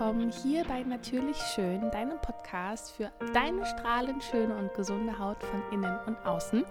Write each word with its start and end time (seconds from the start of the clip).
willkommen 0.00 0.32
hier 0.32 0.64
bei 0.64 0.82
Natürlich 0.82 1.36
Schön, 1.54 1.90
deinem 1.90 2.18
Podcast 2.22 2.92
für 2.92 3.10
deine 3.34 3.66
strahlend 3.66 4.24
schöne 4.24 4.56
und 4.56 4.72
gesunde 4.72 5.18
Haut 5.18 5.36
von 5.42 5.62
innen 5.70 5.94
und 6.06 6.16
außen. 6.24 6.64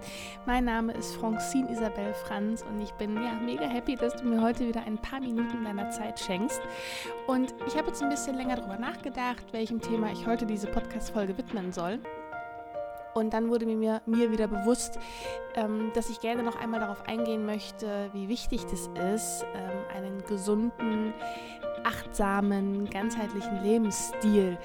Mein 0.47 0.65
Name 0.65 0.93
ist 0.93 1.15
Francine 1.15 1.69
Isabel 1.69 2.11
Franz 2.25 2.63
und 2.63 2.81
ich 2.81 2.91
bin 2.93 3.15
ja 3.17 3.33
mega 3.33 3.65
happy, 3.65 3.95
dass 3.95 4.15
du 4.15 4.23
mir 4.23 4.41
heute 4.41 4.67
wieder 4.67 4.81
ein 4.81 4.97
paar 4.97 5.19
Minuten 5.19 5.63
deiner 5.63 5.91
Zeit 5.91 6.19
schenkst. 6.19 6.59
Und 7.27 7.53
ich 7.67 7.77
habe 7.77 7.89
jetzt 7.89 8.01
ein 8.01 8.09
bisschen 8.09 8.35
länger 8.35 8.55
darüber 8.55 8.77
nachgedacht, 8.77 9.53
welchem 9.53 9.79
Thema 9.79 10.11
ich 10.11 10.25
heute 10.25 10.47
diese 10.47 10.65
Podcast-Folge 10.65 11.37
widmen 11.37 11.71
soll. 11.71 11.99
Und 13.19 13.31
dann 13.33 13.49
wurde 13.49 13.65
mir, 13.65 14.01
mir 14.05 14.31
wieder 14.31 14.47
bewusst, 14.47 14.97
ähm, 15.55 15.91
dass 15.93 16.09
ich 16.09 16.19
gerne 16.21 16.43
noch 16.43 16.55
einmal 16.55 16.79
darauf 16.79 17.07
eingehen 17.07 17.45
möchte, 17.45 18.09
wie 18.13 18.29
wichtig 18.29 18.65
das 18.65 18.89
ist, 19.13 19.45
ähm, 19.53 19.95
einen 19.95 20.23
gesunden, 20.25 21.13
achtsamen, 21.83 22.89
ganzheitlichen 22.89 23.63
Lebensstil 23.63 24.57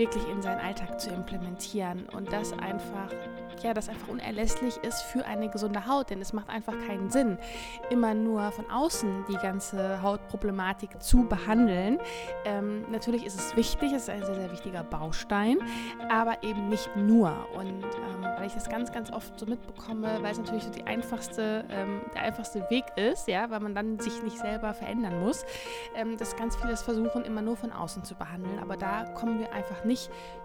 wirklich 0.00 0.26
in 0.30 0.40
seinen 0.40 0.60
Alltag 0.60 0.98
zu 0.98 1.10
implementieren 1.10 2.08
und 2.08 2.32
das 2.32 2.54
einfach 2.54 3.10
ja, 3.62 3.74
das 3.74 3.88
einfach 3.88 4.08
unerlässlich 4.08 4.76
ist 4.78 5.02
für 5.02 5.24
eine 5.26 5.48
gesunde 5.48 5.86
Haut, 5.86 6.10
denn 6.10 6.20
es 6.20 6.32
macht 6.32 6.48
einfach 6.48 6.74
keinen 6.86 7.10
Sinn, 7.10 7.38
immer 7.90 8.14
nur 8.14 8.50
von 8.52 8.70
außen 8.70 9.26
die 9.28 9.36
ganze 9.36 10.02
Hautproblematik 10.02 11.02
zu 11.02 11.24
behandeln. 11.24 11.98
Ähm, 12.44 12.90
natürlich 12.90 13.26
ist 13.26 13.38
es 13.38 13.56
wichtig, 13.56 13.92
es 13.92 14.02
ist 14.02 14.10
ein 14.10 14.24
sehr, 14.24 14.34
sehr 14.34 14.52
wichtiger 14.52 14.82
Baustein, 14.82 15.58
aber 16.08 16.42
eben 16.42 16.68
nicht 16.68 16.88
nur. 16.96 17.34
Und 17.54 17.84
ähm, 17.84 18.22
weil 18.38 18.46
ich 18.46 18.54
das 18.54 18.68
ganz, 18.68 18.92
ganz 18.92 19.12
oft 19.12 19.38
so 19.38 19.46
mitbekomme, 19.46 20.18
weil 20.22 20.32
es 20.32 20.38
natürlich 20.38 20.64
so 20.64 20.70
die 20.70 20.84
einfachste, 20.84 21.64
ähm, 21.68 22.00
der 22.14 22.22
einfachste 22.22 22.68
Weg 22.70 22.84
ist, 22.96 23.28
ja, 23.28 23.50
weil 23.50 23.60
man 23.60 23.74
dann 23.74 23.98
sich 23.98 24.22
nicht 24.22 24.38
selber 24.38 24.72
verändern 24.74 25.20
muss, 25.20 25.44
ähm, 25.94 26.16
dass 26.16 26.36
ganz 26.36 26.56
viele 26.56 26.72
es 26.72 26.82
versuchen, 26.82 27.24
immer 27.24 27.42
nur 27.42 27.56
von 27.56 27.72
außen 27.72 28.04
zu 28.04 28.14
behandeln. 28.14 28.58
Aber 28.60 28.76
da 28.76 29.04
kommen 29.04 29.38
wir 29.38 29.52
einfach 29.52 29.84
nicht 29.84 29.89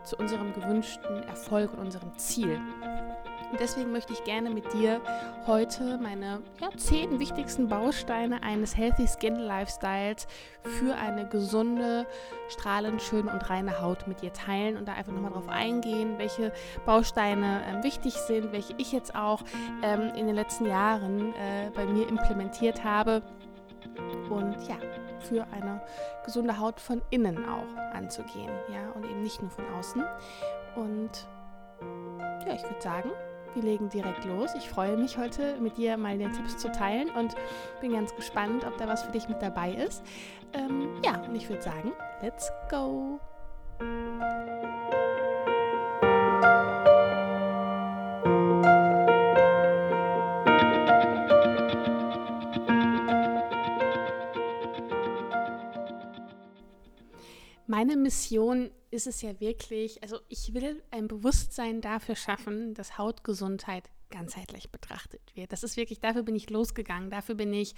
zu 0.03 0.15
unserem 0.17 0.53
gewünschten 0.53 1.23
Erfolg 1.23 1.73
und 1.73 1.79
unserem 1.79 2.17
Ziel. 2.17 2.59
Und 3.51 3.59
deswegen 3.59 3.91
möchte 3.91 4.11
ich 4.11 4.23
gerne 4.23 4.49
mit 4.49 4.73
dir 4.73 4.99
heute 5.45 5.97
meine 5.97 6.41
ja, 6.59 6.69
zehn 6.75 7.19
wichtigsten 7.19 7.69
Bausteine 7.69 8.41
eines 8.43 8.75
Healthy 8.75 9.07
Skin 9.07 9.35
Lifestyles 9.35 10.27
für 10.63 10.95
eine 10.95 11.27
gesunde, 11.29 12.05
strahlend 12.49 13.01
schöne 13.01 13.31
und 13.31 13.49
reine 13.49 13.81
Haut 13.81 14.07
mit 14.07 14.21
dir 14.21 14.33
teilen 14.33 14.77
und 14.77 14.87
da 14.87 14.93
einfach 14.93 15.13
nochmal 15.13 15.31
drauf 15.31 15.47
eingehen, 15.47 16.17
welche 16.17 16.51
Bausteine 16.85 17.61
ähm, 17.67 17.83
wichtig 17.83 18.15
sind, 18.15 18.51
welche 18.51 18.73
ich 18.77 18.91
jetzt 18.91 19.15
auch 19.15 19.41
ähm, 19.83 20.11
in 20.15 20.25
den 20.25 20.35
letzten 20.35 20.65
Jahren 20.65 21.33
äh, 21.35 21.69
bei 21.73 21.85
mir 21.85 22.09
implementiert 22.09 22.83
habe. 22.83 23.21
Und 24.29 24.55
ja, 24.67 24.75
für 25.19 25.45
eine 25.51 25.81
gesunde 26.23 26.59
Haut 26.59 26.79
von 26.79 27.01
innen 27.09 27.37
auch 27.47 27.93
anzugehen, 27.93 28.51
ja, 28.71 28.91
und 28.95 29.05
eben 29.05 29.21
nicht 29.21 29.41
nur 29.41 29.51
von 29.51 29.65
außen. 29.77 30.03
Und 30.75 31.27
ja, 32.47 32.53
ich 32.53 32.63
würde 32.63 32.81
sagen, 32.81 33.11
wir 33.53 33.63
legen 33.63 33.89
direkt 33.89 34.25
los. 34.25 34.51
Ich 34.57 34.69
freue 34.69 34.97
mich 34.97 35.17
heute 35.17 35.57
mit 35.59 35.77
dir 35.77 35.97
mal 35.97 36.17
den 36.17 36.31
Tipps 36.33 36.57
zu 36.57 36.71
teilen 36.71 37.09
und 37.11 37.35
bin 37.81 37.93
ganz 37.93 38.13
gespannt, 38.15 38.65
ob 38.65 38.77
da 38.77 38.87
was 38.87 39.03
für 39.03 39.11
dich 39.11 39.29
mit 39.29 39.41
dabei 39.41 39.71
ist. 39.71 40.03
Ähm, 40.53 40.89
ja, 41.03 41.21
und 41.21 41.35
ich 41.35 41.49
würde 41.49 41.61
sagen, 41.61 41.93
let's 42.21 42.51
go! 42.69 43.19
Meine 57.75 57.97
Mission 57.97 58.71
ist 58.89 59.05
es 59.05 59.21
ja 59.21 59.37
wirklich, 59.41 60.01
also 60.01 60.21
ich 60.29 60.53
will 60.53 60.81
ein 60.91 61.09
Bewusstsein 61.09 61.81
dafür 61.81 62.15
schaffen, 62.15 62.73
dass 62.73 62.97
Hautgesundheit 62.97 63.91
ganzheitlich 64.09 64.71
betrachtet 64.71 65.19
wird. 65.35 65.51
Das 65.51 65.61
ist 65.61 65.75
wirklich, 65.75 65.99
dafür 65.99 66.23
bin 66.23 66.37
ich 66.37 66.49
losgegangen, 66.49 67.09
dafür 67.09 67.35
bin 67.35 67.51
ich, 67.51 67.75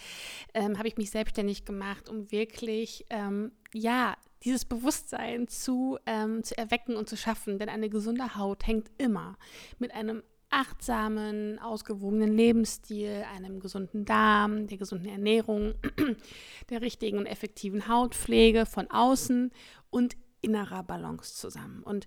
ähm, 0.54 0.78
habe 0.78 0.88
ich 0.88 0.98
mich 0.98 1.10
selbstständig 1.10 1.66
gemacht, 1.66 2.10
um 2.10 2.32
wirklich, 2.32 3.08
ähm, 3.10 3.54
ja, 3.74 4.16
dieses 4.44 4.66
Bewusstsein 4.66 5.48
zu, 5.48 5.98
ähm, 6.06 6.44
zu 6.44 6.56
erwecken 6.56 6.96
und 6.96 7.10
zu 7.10 7.18
schaffen. 7.18 7.58
Denn 7.58 7.68
eine 7.68 7.90
gesunde 7.90 8.36
Haut 8.36 8.68
hängt 8.68 8.92
immer 9.00 9.36
mit 9.80 9.96
einem 9.96 10.22
achtsamen, 10.50 11.60
ausgewogenen 11.60 12.36
Lebensstil, 12.36 13.26
einem 13.36 13.60
gesunden 13.60 14.06
Darm, 14.06 14.68
der 14.68 14.78
gesunden 14.78 15.10
Ernährung, 15.10 15.76
der 16.70 16.82
richtigen 16.82 17.18
und 17.18 17.26
effektiven 17.26 17.88
Hautpflege 17.88 18.66
von 18.66 18.90
außen 18.90 19.52
und 19.90 20.16
innerer 20.42 20.84
Balance 20.84 21.36
zusammen. 21.36 21.84
Und 21.84 22.06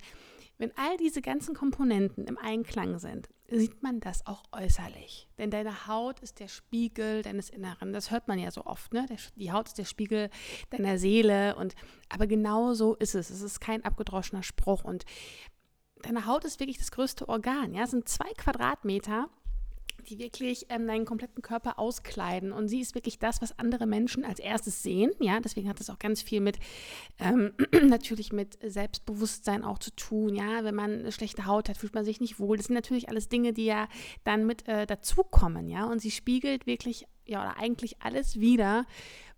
wenn 0.60 0.76
all 0.76 0.96
diese 0.98 1.22
ganzen 1.22 1.54
Komponenten 1.54 2.26
im 2.26 2.36
Einklang 2.36 2.98
sind, 2.98 3.30
sieht 3.48 3.82
man 3.82 3.98
das 3.98 4.26
auch 4.26 4.42
äußerlich. 4.52 5.26
Denn 5.38 5.50
deine 5.50 5.86
Haut 5.86 6.20
ist 6.20 6.38
der 6.38 6.48
Spiegel 6.48 7.22
deines 7.22 7.50
Inneren. 7.50 7.92
Das 7.92 8.10
hört 8.10 8.28
man 8.28 8.38
ja 8.38 8.50
so 8.50 8.66
oft, 8.66 8.92
ne? 8.92 9.06
Die 9.36 9.52
Haut 9.52 9.68
ist 9.68 9.78
der 9.78 9.86
Spiegel 9.86 10.30
deiner 10.68 10.98
Seele. 10.98 11.56
Und 11.56 11.74
aber 12.08 12.26
genau 12.26 12.74
so 12.74 12.94
ist 12.94 13.14
es. 13.14 13.30
Es 13.30 13.40
ist 13.40 13.60
kein 13.60 13.84
abgedroschener 13.84 14.42
Spruch. 14.42 14.84
Und 14.84 15.04
deine 16.02 16.26
Haut 16.26 16.44
ist 16.44 16.60
wirklich 16.60 16.78
das 16.78 16.90
größte 16.90 17.28
Organ. 17.28 17.74
Ja, 17.74 17.84
es 17.84 17.90
sind 17.90 18.08
zwei 18.08 18.32
Quadratmeter 18.36 19.28
die 20.08 20.18
wirklich 20.18 20.66
ähm, 20.68 20.86
deinen 20.86 21.04
kompletten 21.04 21.42
Körper 21.42 21.78
auskleiden. 21.78 22.52
Und 22.52 22.68
sie 22.68 22.80
ist 22.80 22.94
wirklich 22.94 23.18
das, 23.18 23.42
was 23.42 23.58
andere 23.58 23.86
Menschen 23.86 24.24
als 24.24 24.38
erstes 24.38 24.82
sehen. 24.82 25.12
Ja, 25.20 25.40
deswegen 25.40 25.68
hat 25.68 25.80
das 25.80 25.90
auch 25.90 25.98
ganz 25.98 26.22
viel 26.22 26.40
mit 26.40 26.58
ähm, 27.18 27.52
natürlich 27.82 28.32
mit 28.32 28.58
Selbstbewusstsein 28.62 29.64
auch 29.64 29.78
zu 29.78 29.94
tun. 29.94 30.34
Ja, 30.34 30.64
wenn 30.64 30.74
man 30.74 31.00
eine 31.00 31.12
schlechte 31.12 31.46
Haut 31.46 31.68
hat, 31.68 31.76
fühlt 31.76 31.94
man 31.94 32.04
sich 32.04 32.20
nicht 32.20 32.38
wohl. 32.38 32.56
Das 32.56 32.66
sind 32.66 32.74
natürlich 32.74 33.08
alles 33.08 33.28
Dinge, 33.28 33.52
die 33.52 33.66
ja 33.66 33.88
dann 34.24 34.46
mit 34.46 34.66
äh, 34.68 34.86
dazukommen. 34.86 35.68
Ja, 35.68 35.86
und 35.86 36.00
sie 36.00 36.10
spiegelt 36.10 36.66
wirklich 36.66 37.06
ja 37.26 37.42
oder 37.42 37.58
eigentlich 37.58 38.02
alles 38.02 38.40
wieder, 38.40 38.86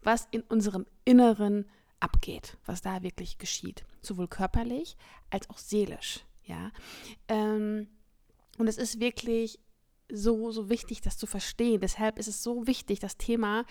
was 0.03 0.29
in 0.31 0.43
unserem 0.43 0.87
Inneren 1.05 1.67
abgeht, 2.01 2.57
was 2.67 2.83
da 2.83 3.03
wirklich 3.03 3.39
geschieht, 3.39 3.85
sowohl 4.01 4.27
körperlich 4.27 4.97
als 5.31 5.49
auch 5.51 5.59
seelisch. 5.59 6.25
Ja, 6.45 6.73
ähm, 7.29 7.89
und 8.59 8.69
es 8.69 8.79
ist 8.79 9.01
wirklich 9.01 9.59
so, 10.13 10.51
so 10.51 10.69
wichtig, 10.69 11.01
das 11.01 11.17
zu 11.17 11.27
verstehen. 11.27 11.81
Deshalb 11.81 12.19
ist 12.19 12.29
es 12.29 12.43
so 12.43 12.67
wichtig, 12.67 13.01
das 13.01 13.17
Thema 13.17 13.65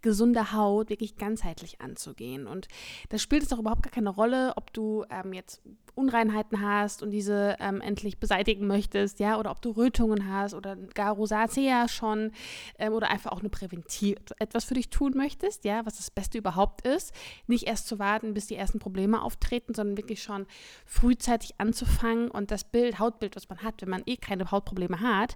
gesunde 0.00 0.52
Haut 0.52 0.90
wirklich 0.90 1.16
ganzheitlich 1.16 1.80
anzugehen. 1.80 2.46
Und 2.46 2.68
da 3.08 3.18
spielt 3.18 3.42
es 3.42 3.48
doch 3.48 3.58
überhaupt 3.58 3.82
gar 3.82 3.92
keine 3.92 4.10
Rolle, 4.10 4.52
ob 4.56 4.72
du 4.72 5.04
ähm, 5.10 5.32
jetzt 5.32 5.60
Unreinheiten 5.98 6.62
hast 6.62 7.02
und 7.02 7.10
diese 7.10 7.56
ähm, 7.58 7.80
endlich 7.80 8.20
beseitigen 8.20 8.68
möchtest, 8.68 9.18
ja, 9.18 9.38
oder 9.38 9.50
ob 9.50 9.60
du 9.60 9.70
Rötungen 9.70 10.32
hast 10.32 10.54
oder 10.54 10.76
gar 10.76 11.14
Rosacea 11.14 11.88
schon 11.88 12.30
ähm, 12.78 12.92
oder 12.92 13.10
einfach 13.10 13.32
auch 13.32 13.40
eine 13.40 13.48
Präventiv 13.48 14.16
etwas 14.38 14.64
für 14.64 14.74
dich 14.74 14.90
tun 14.90 15.14
möchtest, 15.16 15.64
ja, 15.64 15.84
was 15.84 15.96
das 15.96 16.12
Beste 16.12 16.38
überhaupt 16.38 16.86
ist. 16.86 17.12
Nicht 17.48 17.64
erst 17.64 17.88
zu 17.88 17.98
warten, 17.98 18.32
bis 18.32 18.46
die 18.46 18.54
ersten 18.54 18.78
Probleme 18.78 19.20
auftreten, 19.20 19.74
sondern 19.74 19.96
wirklich 19.96 20.22
schon 20.22 20.46
frühzeitig 20.86 21.54
anzufangen 21.58 22.30
und 22.30 22.52
das 22.52 22.62
Bild, 22.62 23.00
Hautbild, 23.00 23.34
was 23.34 23.48
man 23.48 23.62
hat, 23.64 23.82
wenn 23.82 23.90
man 23.90 24.02
eh 24.06 24.16
keine 24.16 24.52
Hautprobleme 24.52 25.00
hat, 25.00 25.34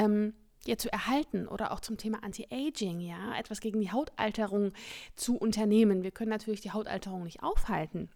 ähm, 0.00 0.34
ja, 0.66 0.76
zu 0.76 0.92
erhalten 0.92 1.46
oder 1.46 1.72
auch 1.72 1.80
zum 1.80 1.96
Thema 1.96 2.22
Anti-Aging, 2.22 3.00
ja, 3.00 3.36
etwas 3.38 3.60
gegen 3.60 3.80
die 3.80 3.92
Hautalterung 3.92 4.72
zu 5.14 5.36
unternehmen. 5.36 6.02
Wir 6.02 6.10
können 6.10 6.30
natürlich 6.30 6.60
die 6.60 6.72
Hautalterung 6.72 7.24
nicht 7.24 7.42
aufhalten. 7.42 8.10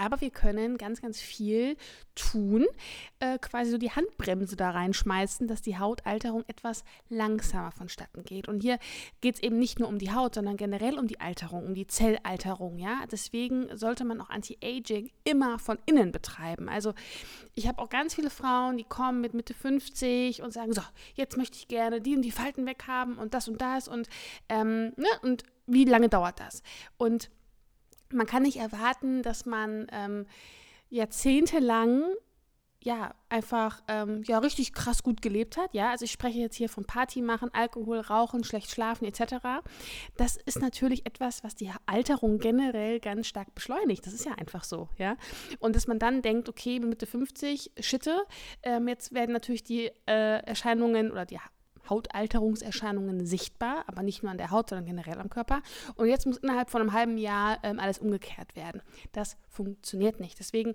Aber 0.00 0.22
wir 0.22 0.30
können 0.30 0.78
ganz, 0.78 1.02
ganz 1.02 1.20
viel 1.20 1.76
tun, 2.14 2.64
äh, 3.18 3.38
quasi 3.38 3.70
so 3.70 3.76
die 3.76 3.90
Handbremse 3.90 4.56
da 4.56 4.70
reinschmeißen, 4.70 5.46
dass 5.46 5.60
die 5.60 5.78
Hautalterung 5.78 6.42
etwas 6.46 6.84
langsamer 7.10 7.70
vonstatten 7.70 8.24
geht. 8.24 8.48
Und 8.48 8.62
hier 8.62 8.78
geht 9.20 9.34
es 9.34 9.42
eben 9.42 9.58
nicht 9.58 9.78
nur 9.78 9.88
um 9.88 9.98
die 9.98 10.10
Haut, 10.10 10.36
sondern 10.36 10.56
generell 10.56 10.98
um 10.98 11.06
die 11.06 11.20
Alterung, 11.20 11.66
um 11.66 11.74
die 11.74 11.86
Zellalterung. 11.86 12.78
Ja? 12.78 13.04
Deswegen 13.12 13.76
sollte 13.76 14.06
man 14.06 14.22
auch 14.22 14.30
Anti-Aging 14.30 15.10
immer 15.24 15.58
von 15.58 15.78
innen 15.84 16.12
betreiben. 16.12 16.70
Also 16.70 16.94
ich 17.54 17.68
habe 17.68 17.82
auch 17.82 17.90
ganz 17.90 18.14
viele 18.14 18.30
Frauen, 18.30 18.78
die 18.78 18.84
kommen 18.84 19.20
mit 19.20 19.34
Mitte 19.34 19.52
50 19.52 20.40
und 20.40 20.54
sagen, 20.54 20.72
so, 20.72 20.80
jetzt 21.14 21.36
möchte 21.36 21.58
ich 21.58 21.68
gerne 21.68 22.00
die 22.00 22.16
und 22.16 22.22
die 22.22 22.30
Falten 22.30 22.64
weghaben 22.64 23.18
und 23.18 23.34
das 23.34 23.48
und 23.48 23.60
das 23.60 23.86
und, 23.86 24.08
ähm, 24.48 24.94
ne? 24.96 25.08
und 25.20 25.42
wie 25.66 25.84
lange 25.84 26.08
dauert 26.08 26.40
das? 26.40 26.62
Und 26.96 27.30
man 28.12 28.26
kann 28.26 28.42
nicht 28.42 28.58
erwarten, 28.58 29.22
dass 29.22 29.46
man 29.46 29.86
ähm, 29.92 30.26
jahrzehntelang 30.88 32.04
ja, 32.82 33.14
einfach 33.28 33.82
ähm, 33.88 34.22
ja, 34.24 34.38
richtig 34.38 34.72
krass 34.72 35.02
gut 35.02 35.20
gelebt 35.20 35.58
hat. 35.58 35.74
Ja, 35.74 35.90
also 35.90 36.06
ich 36.06 36.12
spreche 36.12 36.38
jetzt 36.38 36.56
hier 36.56 36.70
von 36.70 36.86
Party 36.86 37.20
machen, 37.20 37.50
Alkohol, 37.52 38.00
Rauchen, 38.00 38.42
schlecht 38.42 38.70
schlafen 38.70 39.04
etc. 39.04 39.34
Das 40.16 40.38
ist 40.46 40.60
natürlich 40.60 41.04
etwas, 41.04 41.44
was 41.44 41.54
die 41.54 41.70
Alterung 41.84 42.38
generell 42.38 42.98
ganz 42.98 43.26
stark 43.26 43.54
beschleunigt. 43.54 44.06
Das 44.06 44.14
ist 44.14 44.24
ja 44.24 44.32
einfach 44.32 44.64
so, 44.64 44.88
ja. 44.96 45.16
Und 45.58 45.76
dass 45.76 45.86
man 45.88 45.98
dann 45.98 46.22
denkt, 46.22 46.48
okay, 46.48 46.80
Mitte 46.80 47.06
50, 47.06 47.72
Schitte, 47.80 48.22
ähm, 48.62 48.88
jetzt 48.88 49.12
werden 49.12 49.32
natürlich 49.32 49.62
die 49.62 49.90
äh, 50.06 50.42
Erscheinungen 50.46 51.12
oder 51.12 51.26
die 51.26 51.38
Hautalterungserscheinungen 51.90 53.26
sichtbar, 53.26 53.84
aber 53.86 54.02
nicht 54.02 54.22
nur 54.22 54.30
an 54.32 54.38
der 54.38 54.50
Haut, 54.50 54.70
sondern 54.70 54.86
generell 54.86 55.18
am 55.18 55.28
Körper. 55.28 55.62
Und 55.96 56.08
jetzt 56.08 56.26
muss 56.26 56.38
innerhalb 56.38 56.70
von 56.70 56.80
einem 56.80 56.92
halben 56.92 57.18
Jahr 57.18 57.58
ähm, 57.62 57.78
alles 57.78 57.98
umgekehrt 57.98 58.56
werden. 58.56 58.82
Das 59.12 59.36
funktioniert 59.48 60.20
nicht. 60.20 60.38
Deswegen 60.38 60.74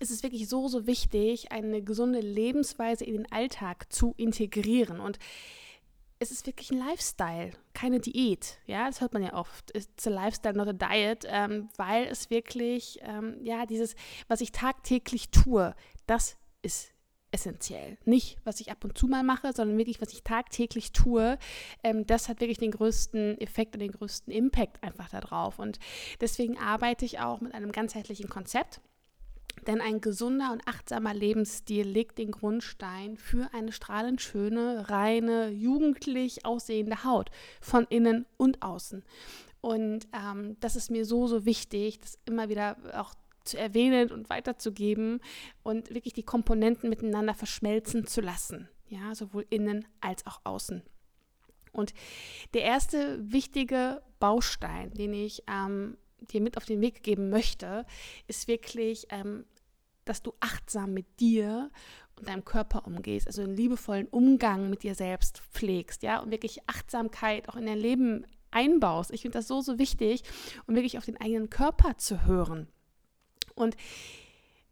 ist 0.00 0.10
es 0.10 0.22
wirklich 0.22 0.48
so, 0.48 0.68
so 0.68 0.86
wichtig, 0.86 1.52
eine 1.52 1.82
gesunde 1.82 2.20
Lebensweise 2.20 3.04
in 3.04 3.14
den 3.14 3.32
Alltag 3.32 3.92
zu 3.92 4.14
integrieren. 4.16 5.00
Und 5.00 5.18
es 6.18 6.30
ist 6.30 6.46
wirklich 6.46 6.70
ein 6.70 6.78
Lifestyle, 6.78 7.50
keine 7.74 8.00
Diät. 8.00 8.58
Ja, 8.66 8.86
das 8.86 9.00
hört 9.00 9.12
man 9.12 9.22
ja 9.22 9.34
oft. 9.34 9.74
It's 9.76 10.06
a 10.06 10.10
lifestyle, 10.10 10.54
not 10.54 10.68
a 10.68 10.72
diet, 10.72 11.24
ähm, 11.28 11.68
weil 11.76 12.06
es 12.06 12.30
wirklich, 12.30 12.98
ähm, 13.02 13.38
ja, 13.42 13.66
dieses, 13.66 13.94
was 14.28 14.40
ich 14.40 14.52
tagtäglich 14.52 15.30
tue, 15.30 15.74
das 16.06 16.36
ist 16.62 16.92
essentiell. 17.36 17.98
Nicht, 18.06 18.38
was 18.44 18.60
ich 18.60 18.70
ab 18.70 18.82
und 18.82 18.96
zu 18.96 19.08
mal 19.08 19.22
mache, 19.22 19.52
sondern 19.52 19.76
wirklich, 19.76 20.00
was 20.00 20.14
ich 20.14 20.22
tagtäglich 20.22 20.92
tue. 20.92 21.38
Ähm, 21.82 22.06
das 22.06 22.30
hat 22.30 22.40
wirklich 22.40 22.56
den 22.58 22.70
größten 22.70 23.38
Effekt 23.42 23.74
und 23.74 23.80
den 23.80 23.92
größten 23.92 24.32
Impact 24.32 24.82
einfach 24.82 25.10
darauf. 25.10 25.58
Und 25.58 25.78
deswegen 26.22 26.56
arbeite 26.56 27.04
ich 27.04 27.20
auch 27.20 27.42
mit 27.42 27.54
einem 27.54 27.72
ganzheitlichen 27.72 28.30
Konzept. 28.30 28.80
Denn 29.66 29.82
ein 29.82 30.00
gesunder 30.00 30.52
und 30.52 30.66
achtsamer 30.66 31.12
Lebensstil 31.12 31.86
legt 31.86 32.18
den 32.18 32.30
Grundstein 32.30 33.16
für 33.16 33.52
eine 33.52 33.72
strahlend 33.72 34.22
schöne, 34.22 34.88
reine, 34.88 35.48
jugendlich 35.50 36.46
aussehende 36.46 37.04
Haut 37.04 37.30
von 37.60 37.86
innen 37.90 38.24
und 38.38 38.62
außen. 38.62 39.04
Und 39.60 40.06
ähm, 40.12 40.56
das 40.60 40.76
ist 40.76 40.90
mir 40.90 41.04
so, 41.04 41.26
so 41.26 41.44
wichtig, 41.44 41.98
das 42.00 42.18
immer 42.24 42.48
wieder 42.48 42.76
auch 42.94 43.14
zu 43.46 43.58
erwähnen 43.58 44.10
und 44.10 44.28
weiterzugeben 44.30 45.20
und 45.62 45.94
wirklich 45.94 46.14
die 46.14 46.22
Komponenten 46.22 46.90
miteinander 46.90 47.34
verschmelzen 47.34 48.06
zu 48.06 48.20
lassen. 48.20 48.68
Ja, 48.88 49.14
sowohl 49.14 49.46
innen 49.50 49.86
als 50.00 50.26
auch 50.26 50.40
außen. 50.44 50.82
Und 51.72 51.92
der 52.54 52.62
erste 52.62 53.18
wichtige 53.20 54.02
Baustein, 54.18 54.92
den 54.92 55.12
ich 55.12 55.42
ähm, 55.48 55.98
dir 56.30 56.40
mit 56.40 56.56
auf 56.56 56.64
den 56.64 56.80
Weg 56.80 57.02
geben 57.02 57.28
möchte, 57.28 57.84
ist 58.26 58.48
wirklich, 58.48 59.06
ähm, 59.10 59.44
dass 60.04 60.22
du 60.22 60.32
achtsam 60.40 60.94
mit 60.94 61.20
dir 61.20 61.70
und 62.16 62.28
deinem 62.28 62.44
Körper 62.44 62.86
umgehst, 62.86 63.26
also 63.26 63.42
einen 63.42 63.56
liebevollen 63.56 64.06
Umgang 64.06 64.70
mit 64.70 64.82
dir 64.82 64.94
selbst 64.94 65.42
pflegst, 65.52 66.02
ja, 66.02 66.20
und 66.20 66.30
wirklich 66.30 66.66
Achtsamkeit 66.66 67.48
auch 67.48 67.56
in 67.56 67.66
dein 67.66 67.78
Leben 67.78 68.24
einbaust. 68.50 69.10
Ich 69.10 69.22
finde 69.22 69.38
das 69.38 69.48
so, 69.48 69.60
so 69.60 69.78
wichtig, 69.78 70.22
um 70.66 70.74
wirklich 70.74 70.96
auf 70.96 71.04
den 71.04 71.20
eigenen 71.20 71.50
Körper 71.50 71.98
zu 71.98 72.24
hören. 72.24 72.68
Und 73.56 73.76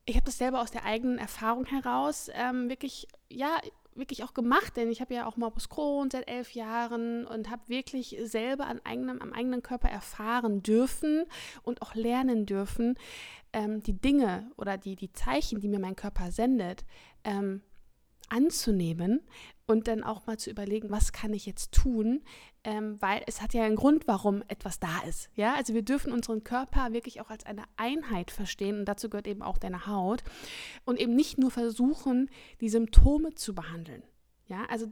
ich 0.06 0.14
habe 0.14 0.26
das 0.26 0.38
selber 0.38 0.60
aus 0.60 0.70
der 0.70 0.84
eigenen 0.84 1.18
Erfahrung 1.18 1.64
heraus 1.64 2.30
ähm, 2.34 2.68
wirklich, 2.68 3.08
ja, 3.28 3.60
wirklich 3.94 4.24
auch 4.24 4.34
gemacht, 4.34 4.76
denn 4.76 4.90
ich 4.90 5.00
habe 5.00 5.14
ja 5.14 5.26
auch 5.26 5.36
Morbus 5.36 5.68
Crohn 5.68 6.10
seit 6.10 6.28
elf 6.28 6.52
Jahren 6.52 7.26
und 7.26 7.50
habe 7.50 7.68
wirklich 7.68 8.16
selber 8.24 8.66
an 8.66 8.80
eigenem, 8.84 9.20
am 9.20 9.32
eigenen 9.32 9.62
Körper 9.62 9.88
erfahren 9.88 10.62
dürfen 10.62 11.24
und 11.62 11.80
auch 11.80 11.94
lernen 11.94 12.46
dürfen, 12.46 12.98
ähm, 13.52 13.82
die 13.82 13.98
Dinge 13.98 14.50
oder 14.56 14.76
die, 14.76 14.96
die 14.96 15.12
Zeichen, 15.12 15.60
die 15.60 15.68
mir 15.68 15.78
mein 15.78 15.96
Körper 15.96 16.32
sendet, 16.32 16.84
ähm, 17.22 17.62
anzunehmen 18.28 19.20
und 19.66 19.86
dann 19.86 20.02
auch 20.02 20.26
mal 20.26 20.38
zu 20.38 20.50
überlegen, 20.50 20.90
was 20.90 21.12
kann 21.12 21.32
ich 21.32 21.46
jetzt 21.46 21.72
tun, 21.72 22.22
ähm, 22.64 23.00
weil 23.00 23.22
es 23.26 23.42
hat 23.42 23.54
ja 23.54 23.64
einen 23.64 23.76
Grund, 23.76 24.08
warum 24.08 24.42
etwas 24.48 24.80
da 24.80 25.00
ist. 25.06 25.30
Ja, 25.34 25.54
also 25.54 25.74
wir 25.74 25.82
dürfen 25.82 26.12
unseren 26.12 26.42
Körper 26.44 26.92
wirklich 26.92 27.20
auch 27.20 27.30
als 27.30 27.46
eine 27.46 27.64
Einheit 27.76 28.30
verstehen 28.30 28.80
und 28.80 28.84
dazu 28.86 29.08
gehört 29.08 29.26
eben 29.26 29.42
auch 29.42 29.58
deine 29.58 29.86
Haut 29.86 30.24
und 30.84 30.98
eben 30.98 31.14
nicht 31.14 31.38
nur 31.38 31.50
versuchen, 31.50 32.30
die 32.60 32.68
Symptome 32.68 33.34
zu 33.34 33.54
behandeln. 33.54 34.02
Ja, 34.46 34.64
also 34.68 34.90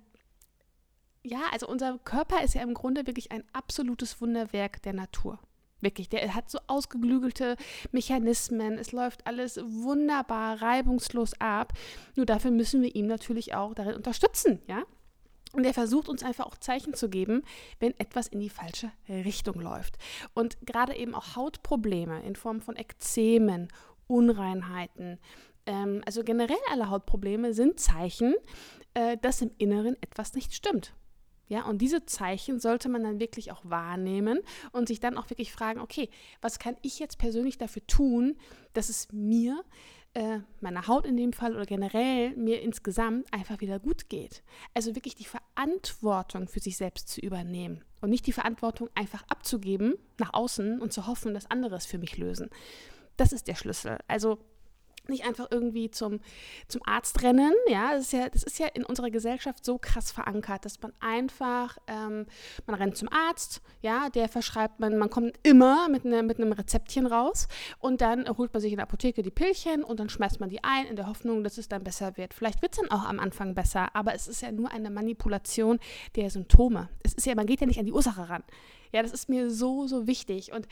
ja, 1.25 1.43
also 1.53 1.69
unser 1.69 1.99
Körper 1.99 2.43
ist 2.43 2.55
ja 2.55 2.63
im 2.63 2.75
Grunde 2.75 3.07
wirklich 3.07 3.31
ein 3.31 3.45
absolutes 3.53 4.21
Wunderwerk 4.21 4.83
der 4.83 4.93
Natur. 4.93 5.39
Wirklich, 5.81 6.09
der 6.09 6.35
hat 6.35 6.49
so 6.49 6.59
ausgeklügelte 6.69 7.57
Mechanismen. 7.91 8.79
Es 8.79 8.93
läuft 8.93 9.27
alles 9.27 9.59
wunderbar, 9.65 10.63
reibungslos 10.63 11.35
ab. 11.41 11.73
Nur 12.15 12.25
dafür 12.27 12.53
müssen 12.53 12.83
wir 12.83 12.95
ihm 12.95 13.07
natürlich 13.07 13.55
auch 13.55 13.75
darin 13.75 13.97
unterstützen, 13.97 14.61
ja? 14.69 14.85
Und 15.53 15.65
er 15.65 15.75
versucht 15.75 16.09
uns 16.09 16.23
einfach 16.23 16.47
auch 16.47 16.57
Zeichen 16.57 16.95
zu 16.95 17.11
geben, 17.11 17.43
wenn 17.79 17.99
etwas 17.99 18.27
in 18.27 18.41
die 18.41 18.49
falsche 18.49 18.91
Richtung 19.09 19.61
läuft. 19.61 19.99
Und 20.35 20.57
gerade 20.67 20.97
eben 20.97 21.15
auch 21.15 21.37
Hautprobleme 21.37 22.23
in 22.23 22.37
Form 22.37 22.61
von 22.61 22.77
Ekzemen, 22.77 23.69
Unreinheiten, 24.07 25.19
ähm, 25.67 26.03
also 26.07 26.25
generell 26.25 26.57
alle 26.71 26.91
Hautprobleme 26.91 27.55
sind 27.55 27.79
Zeichen, 27.79 28.35
äh, 28.95 29.17
dass 29.19 29.43
im 29.43 29.51
Inneren 29.59 29.97
etwas 30.01 30.35
nicht 30.35 30.55
stimmt. 30.55 30.95
Ja, 31.49 31.67
und 31.67 31.83
diese 31.83 32.07
Zeichen 32.07 32.61
sollte 32.61 32.89
man 32.89 33.03
dann 33.03 33.21
wirklich 33.21 33.53
auch 33.53 33.61
wahrnehmen 33.65 34.41
und 34.73 34.89
sich 34.89 35.01
dann 35.01 35.19
auch 35.19 35.29
wirklich 35.29 35.53
fragen, 35.53 35.81
okay, 35.81 36.09
was 36.41 36.59
kann 36.59 36.77
ich 36.81 36.99
jetzt 36.99 37.19
persönlich 37.19 37.59
dafür 37.59 37.87
tun, 37.87 38.39
dass 38.73 38.89
es 38.89 39.13
mir, 39.13 39.61
äh, 39.61 39.63
meiner 40.61 40.89
Haut 40.89 41.07
in 41.07 41.17
dem 41.17 41.33
Fall 41.33 41.55
oder 41.55 41.65
generell 41.65 42.37
mir 42.37 42.61
insgesamt 42.61 43.33
einfach 43.33 43.61
wieder 43.61 43.79
gut 43.79 44.11
geht. 44.11 44.43
Also 44.75 44.95
wirklich 44.95 45.15
die 45.15 45.25
Verantwortung 45.25 46.49
für 46.49 46.61
sich 46.61 46.77
selbst 46.77 47.09
zu 47.09 47.21
übernehmen 47.21 47.83
und 48.03 48.11
nicht 48.11 48.27
die 48.27 48.33
Verantwortung 48.33 48.91
einfach 48.95 49.25
abzugeben 49.29 49.95
nach 50.19 50.35
außen 50.35 50.81
und 50.83 50.93
zu 50.93 51.07
hoffen, 51.07 51.33
dass 51.33 51.51
andere 51.51 51.77
es 51.77 51.87
für 51.87 51.99
mich 51.99 52.19
lösen. 52.19 52.51
Das 53.17 53.33
ist 53.33 53.49
der 53.49 53.55
Schlüssel. 53.55 53.99
Also 54.07 54.39
nicht 55.09 55.25
einfach 55.25 55.49
irgendwie 55.51 55.91
zum, 55.91 56.21
zum 56.69 56.81
Arzt 56.85 57.23
rennen. 57.23 57.53
Ja, 57.69 57.93
das 57.93 58.07
ist 58.07 58.13
ja, 58.13 58.29
das 58.29 58.43
ist 58.43 58.59
ja 58.59 58.67
in 58.69 58.85
unserer 58.85 59.11
Gesellschaft 59.11 59.65
so 59.65 59.79
krass 59.79 60.13
verankert, 60.13 60.65
dass 60.65 60.81
man 60.81 60.93
einfach, 61.01 61.79
ähm, 61.87 62.27
man 62.67 62.77
rennt 62.77 62.97
zum 62.97 63.09
Arzt, 63.11 63.61
ja, 63.81 64.09
der 64.11 64.29
verschreibt, 64.29 64.81
man, 64.81 64.99
man 64.99 65.11
kommt 65.11 65.39
immer 65.43 65.89
mit, 65.89 66.05
ne, 66.05 66.23
mit 66.23 66.39
einem 66.39 66.53
Rezeptchen 66.53 67.07
raus 67.07 67.49
und 67.79 68.01
dann 68.01 68.29
holt 68.37 68.53
man 68.53 68.61
sich 68.61 68.73
in 68.73 68.77
der 68.77 68.87
Apotheke 68.87 69.23
die 69.23 69.31
Pillchen 69.31 69.85
und 69.85 70.01
dann 70.01 70.09
schmeißt 70.09 70.41
man 70.41 70.49
die 70.49 70.63
ein 70.65 70.87
in 70.87 70.97
der 70.97 71.07
Hoffnung, 71.07 71.45
dass 71.45 71.59
es 71.59 71.69
dann 71.69 71.85
besser 71.85 72.17
wird. 72.17 72.35
Vielleicht 72.35 72.63
wird 72.63 72.73
es 72.73 72.81
dann 72.81 72.91
auch 72.91 73.05
am 73.05 73.19
Anfang 73.19 73.55
besser, 73.55 73.95
aber 73.95 74.15
es 74.15 74.29
ist 74.29 74.43
ja 74.43 74.53
nur 74.53 74.71
eine 74.71 74.91
Manipulation 74.91 75.79
der 76.17 76.31
Symptome. 76.31 76.89
Es 77.03 77.15
ist 77.15 77.27
ja, 77.27 77.35
man 77.35 77.47
geht 77.47 77.61
ja 77.61 77.67
nicht 77.67 77.79
an 77.79 77.87
die 77.87 77.93
Ursache 77.93 78.29
ran. 78.29 78.45
Ja, 78.93 79.03
das 79.03 79.13
ist 79.13 79.29
mir 79.29 79.51
so, 79.51 79.87
so 79.87 80.07
wichtig 80.07 80.53
und 80.53 80.69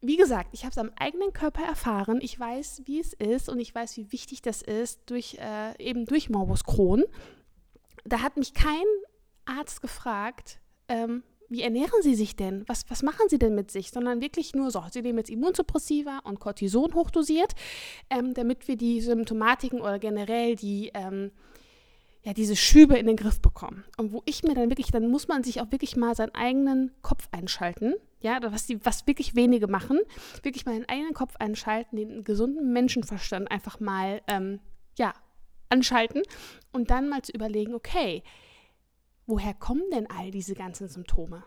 wie 0.00 0.16
gesagt, 0.16 0.50
ich 0.52 0.62
habe 0.62 0.72
es 0.72 0.78
am 0.78 0.92
eigenen 0.96 1.32
Körper 1.32 1.62
erfahren. 1.62 2.20
Ich 2.20 2.38
weiß, 2.38 2.82
wie 2.84 3.00
es 3.00 3.12
ist 3.14 3.48
und 3.48 3.58
ich 3.58 3.74
weiß, 3.74 3.96
wie 3.96 4.12
wichtig 4.12 4.42
das 4.42 4.62
ist, 4.62 5.00
durch, 5.06 5.38
äh, 5.40 5.82
eben 5.82 6.04
durch 6.04 6.30
Morbus 6.30 6.64
Crohn. 6.64 7.04
Da 8.04 8.22
hat 8.22 8.36
mich 8.36 8.54
kein 8.54 8.84
Arzt 9.46 9.80
gefragt, 9.80 10.60
ähm, 10.88 11.22
wie 11.48 11.62
ernähren 11.62 12.02
Sie 12.02 12.14
sich 12.14 12.36
denn? 12.36 12.64
Was, 12.66 12.84
was 12.88 13.02
machen 13.02 13.28
Sie 13.28 13.38
denn 13.38 13.54
mit 13.54 13.70
sich? 13.70 13.90
Sondern 13.90 14.20
wirklich 14.20 14.54
nur 14.54 14.70
so, 14.70 14.82
Sie 14.90 15.02
nehmen 15.02 15.18
jetzt 15.18 15.30
Immunsuppressiva 15.30 16.20
und 16.24 16.40
Cortison 16.40 16.94
hochdosiert, 16.94 17.54
ähm, 18.10 18.34
damit 18.34 18.66
wir 18.68 18.76
die 18.76 19.00
Symptomatiken 19.00 19.80
oder 19.80 19.98
generell 19.98 20.56
die, 20.56 20.90
ähm, 20.94 21.30
ja, 22.24 22.32
diese 22.32 22.56
Schübe 22.56 22.98
in 22.98 23.06
den 23.06 23.16
Griff 23.16 23.40
bekommen. 23.40 23.84
Und 23.96 24.12
wo 24.12 24.22
ich 24.24 24.42
mir 24.42 24.54
dann 24.54 24.70
wirklich, 24.70 24.90
dann 24.90 25.08
muss 25.08 25.28
man 25.28 25.44
sich 25.44 25.60
auch 25.60 25.70
wirklich 25.70 25.96
mal 25.96 26.16
seinen 26.16 26.34
eigenen 26.34 26.90
Kopf 27.00 27.28
einschalten 27.30 27.94
ja, 28.26 28.40
was, 28.42 28.66
die, 28.66 28.84
was 28.84 29.06
wirklich 29.06 29.36
wenige 29.36 29.68
machen, 29.68 30.00
wirklich 30.42 30.66
mal 30.66 30.74
den 30.74 30.88
eigenen 30.88 31.14
Kopf 31.14 31.36
einschalten, 31.36 31.96
den 31.96 32.24
gesunden 32.24 32.72
Menschenverstand 32.72 33.48
einfach 33.50 33.78
mal, 33.78 34.20
ähm, 34.26 34.58
ja, 34.98 35.14
anschalten 35.68 36.22
und 36.72 36.90
dann 36.90 37.08
mal 37.08 37.22
zu 37.22 37.32
überlegen, 37.32 37.74
okay, 37.74 38.24
woher 39.26 39.54
kommen 39.54 39.84
denn 39.92 40.10
all 40.10 40.32
diese 40.32 40.54
ganzen 40.54 40.88
Symptome? 40.88 41.44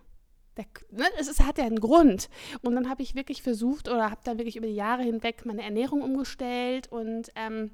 Ne, 0.91 1.05
es 1.17 1.39
hat 1.39 1.57
ja 1.57 1.63
einen 1.63 1.79
Grund. 1.79 2.29
Und 2.61 2.75
dann 2.75 2.89
habe 2.89 3.01
ich 3.01 3.15
wirklich 3.15 3.41
versucht 3.41 3.87
oder 3.87 4.11
habe 4.11 4.19
dann 4.25 4.37
wirklich 4.37 4.57
über 4.57 4.67
die 4.67 4.75
Jahre 4.75 5.03
hinweg 5.03 5.45
meine 5.45 5.63
Ernährung 5.63 6.01
umgestellt 6.01 6.91
und 6.91 7.29
ähm, 7.35 7.71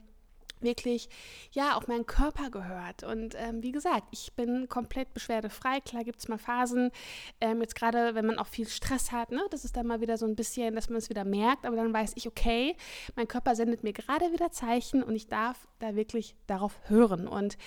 wirklich, 0.66 1.08
ja, 1.52 1.78
auf 1.78 1.88
meinen 1.88 2.06
Körper 2.06 2.50
gehört. 2.50 3.04
Und 3.04 3.36
ähm, 3.38 3.64
wie 3.64 3.72
gesagt, 3.72 4.08
ich 4.12 4.34
bin 4.34 4.68
komplett 4.68 5.14
beschwerdefrei. 5.14 5.80
Klar 5.80 6.04
gibt 6.04 6.20
es 6.20 6.28
mal 6.28 6.38
Phasen, 6.38 6.92
ähm, 7.40 7.62
jetzt 7.62 7.76
gerade, 7.76 8.16
wenn 8.16 8.26
man 8.26 8.38
auch 8.38 8.48
viel 8.48 8.68
Stress 8.68 9.12
hat, 9.14 9.32
ne, 9.32 9.42
das 9.52 9.64
ist 9.64 9.78
dann 9.78 9.88
mal 9.88 10.02
wieder 10.02 10.18
so 10.18 10.26
ein 10.26 10.36
bisschen, 10.36 10.76
dass 10.76 10.90
man 10.90 10.98
es 10.98 11.10
wieder 11.10 11.24
merkt, 11.24 11.66
aber 11.66 11.78
dann 11.78 11.94
weiß 11.94 12.14
ich, 12.16 12.28
okay, 12.28 12.76
mein 13.16 13.28
Körper 13.28 13.56
sendet 13.56 13.84
mir 13.84 13.94
gerade 13.94 14.32
wieder 14.34 14.52
Zeichen 14.52 15.04
und 15.04 15.16
ich 15.16 15.28
darf 15.28 15.68
da 15.80 15.96
wirklich 15.96 16.36
darauf 16.48 16.78
hören. 16.88 17.28
Und 17.28 17.58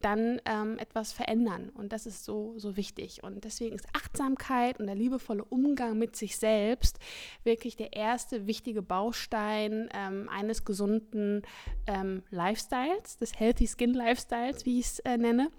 dann 0.00 0.40
ähm, 0.44 0.78
etwas 0.78 1.12
verändern. 1.12 1.70
Und 1.70 1.92
das 1.92 2.06
ist 2.06 2.24
so, 2.24 2.54
so 2.56 2.76
wichtig. 2.76 3.22
Und 3.24 3.44
deswegen 3.44 3.74
ist 3.74 3.88
Achtsamkeit 3.94 4.78
und 4.78 4.86
der 4.86 4.94
liebevolle 4.94 5.44
Umgang 5.44 5.98
mit 5.98 6.14
sich 6.14 6.36
selbst 6.36 6.98
wirklich 7.42 7.76
der 7.76 7.94
erste 7.94 8.46
wichtige 8.46 8.82
Baustein 8.82 9.88
ähm, 9.92 10.28
eines 10.28 10.64
gesunden 10.64 11.42
ähm, 11.86 12.22
Lifestyles, 12.30 13.18
des 13.18 13.38
Healthy 13.38 13.66
Skin 13.66 13.94
Lifestyles, 13.94 14.64
wie 14.66 14.78
ich 14.78 14.86
es 14.86 14.98
äh, 15.00 15.18
nenne. 15.18 15.50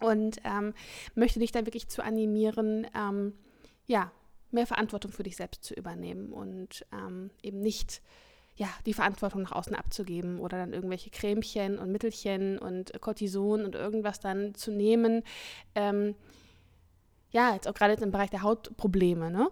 Und 0.00 0.38
ähm, 0.44 0.74
möchte 1.14 1.38
dich 1.38 1.52
da 1.52 1.64
wirklich 1.64 1.88
zu 1.88 2.02
animieren, 2.02 2.86
ähm, 2.94 3.34
ja, 3.86 4.10
mehr 4.50 4.66
Verantwortung 4.66 5.12
für 5.12 5.22
dich 5.22 5.36
selbst 5.36 5.64
zu 5.64 5.74
übernehmen 5.74 6.32
und 6.32 6.84
ähm, 6.92 7.30
eben 7.42 7.60
nicht 7.60 8.02
ja, 8.56 8.68
die 8.86 8.94
Verantwortung 8.94 9.42
nach 9.42 9.52
außen 9.52 9.74
abzugeben 9.74 10.38
oder 10.38 10.58
dann 10.58 10.72
irgendwelche 10.72 11.10
Cremchen 11.10 11.78
und 11.78 11.90
Mittelchen 11.90 12.58
und 12.58 12.92
Cortison 13.00 13.64
und 13.64 13.74
irgendwas 13.74 14.20
dann 14.20 14.54
zu 14.54 14.70
nehmen. 14.70 15.22
Ähm, 15.74 16.14
ja, 17.30 17.52
jetzt 17.54 17.66
auch 17.66 17.74
gerade 17.74 17.94
im 17.94 18.12
Bereich 18.12 18.30
der 18.30 18.42
Hautprobleme, 18.42 19.30
ne? 19.30 19.48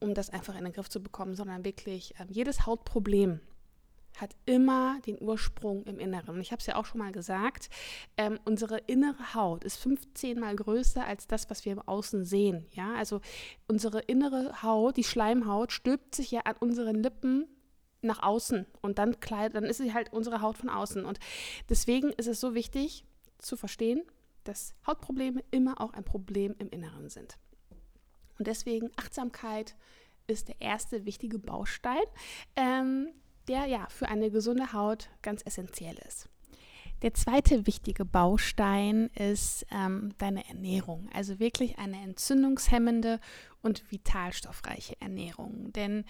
um 0.00 0.14
das 0.14 0.30
einfach 0.30 0.56
in 0.56 0.64
den 0.64 0.72
Griff 0.72 0.88
zu 0.88 1.02
bekommen, 1.02 1.34
sondern 1.34 1.64
wirklich 1.64 2.18
äh, 2.18 2.26
jedes 2.28 2.66
Hautproblem 2.66 3.40
hat 4.18 4.36
immer 4.44 5.00
den 5.06 5.20
Ursprung 5.20 5.84
im 5.84 5.98
Inneren. 5.98 6.34
Und 6.34 6.40
ich 6.40 6.52
habe 6.52 6.60
es 6.60 6.66
ja 6.66 6.76
auch 6.76 6.84
schon 6.84 6.98
mal 6.98 7.12
gesagt, 7.12 7.70
ähm, 8.18 8.38
unsere 8.44 8.78
innere 8.78 9.34
Haut 9.34 9.64
ist 9.64 9.76
15 9.76 10.38
mal 10.38 10.54
größer 10.54 11.06
als 11.06 11.26
das, 11.26 11.48
was 11.48 11.64
wir 11.64 11.72
im 11.72 11.80
Außen 11.80 12.24
sehen. 12.24 12.66
Ja, 12.72 12.94
also 12.94 13.20
unsere 13.68 14.00
innere 14.00 14.62
Haut, 14.62 14.98
die 14.98 15.04
Schleimhaut, 15.04 15.72
stülpt 15.72 16.14
sich 16.14 16.30
ja 16.30 16.42
an 16.42 16.56
unseren 16.60 17.02
Lippen 17.02 17.46
nach 18.02 18.22
außen 18.22 18.66
und 18.80 18.98
dann, 18.98 19.16
dann 19.52 19.64
ist 19.64 19.78
sie 19.78 19.94
halt 19.94 20.12
unsere 20.12 20.40
Haut 20.40 20.58
von 20.58 20.68
außen. 20.68 21.04
Und 21.04 21.18
deswegen 21.68 22.10
ist 22.10 22.26
es 22.26 22.40
so 22.40 22.54
wichtig 22.54 23.04
zu 23.38 23.56
verstehen, 23.56 24.02
dass 24.44 24.74
Hautprobleme 24.86 25.42
immer 25.50 25.80
auch 25.80 25.92
ein 25.92 26.04
Problem 26.04 26.54
im 26.58 26.68
Inneren 26.70 27.08
sind. 27.08 27.38
Und 28.38 28.46
deswegen 28.46 28.90
Achtsamkeit 28.96 29.76
ist 30.26 30.48
der 30.48 30.60
erste 30.60 31.04
wichtige 31.04 31.38
Baustein, 31.38 32.02
ähm, 32.56 33.08
der 33.48 33.66
ja 33.66 33.86
für 33.88 34.08
eine 34.08 34.30
gesunde 34.30 34.72
Haut 34.72 35.10
ganz 35.20 35.42
essentiell 35.44 35.96
ist. 36.06 36.28
Der 37.02 37.14
zweite 37.14 37.66
wichtige 37.66 38.04
Baustein 38.04 39.10
ist 39.16 39.66
ähm, 39.72 40.14
deine 40.18 40.48
Ernährung, 40.48 41.08
also 41.12 41.40
wirklich 41.40 41.78
eine 41.78 42.00
entzündungshemmende 42.00 43.18
und 43.60 43.90
vitalstoffreiche 43.90 45.00
Ernährung. 45.00 45.72
Denn 45.72 46.04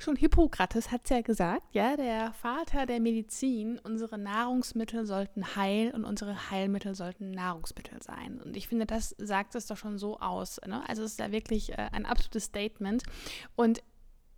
Schon 0.00 0.16
Hippokrates 0.16 0.90
hat 0.90 1.02
es 1.04 1.10
ja 1.10 1.20
gesagt, 1.20 1.62
ja, 1.72 1.94
der 1.94 2.32
Vater 2.32 2.86
der 2.86 3.00
Medizin, 3.00 3.78
unsere 3.84 4.16
Nahrungsmittel 4.16 5.04
sollten 5.04 5.56
heil 5.56 5.92
und 5.94 6.06
unsere 6.06 6.50
Heilmittel 6.50 6.94
sollten 6.94 7.32
Nahrungsmittel 7.32 8.02
sein. 8.02 8.40
Und 8.40 8.56
ich 8.56 8.66
finde, 8.66 8.86
das 8.86 9.14
sagt 9.18 9.54
es 9.56 9.66
doch 9.66 9.76
schon 9.76 9.98
so 9.98 10.18
aus. 10.18 10.58
Ne? 10.66 10.82
Also 10.88 11.02
es 11.02 11.12
ist 11.12 11.20
ja 11.20 11.32
wirklich 11.32 11.72
äh, 11.72 11.90
ein 11.92 12.06
absolutes 12.06 12.44
Statement. 12.44 13.02
Und 13.56 13.82